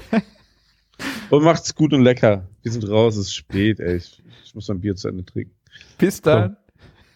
[1.31, 2.47] und macht's gut und lecker.
[2.63, 3.97] Wir sind raus, es ist spät, ey.
[3.97, 5.53] Ich, ich muss ein Bier zu Ende trinken.
[5.99, 6.57] Bis dann.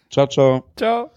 [0.09, 0.65] Ciao, ciao.
[0.75, 1.11] Ciao.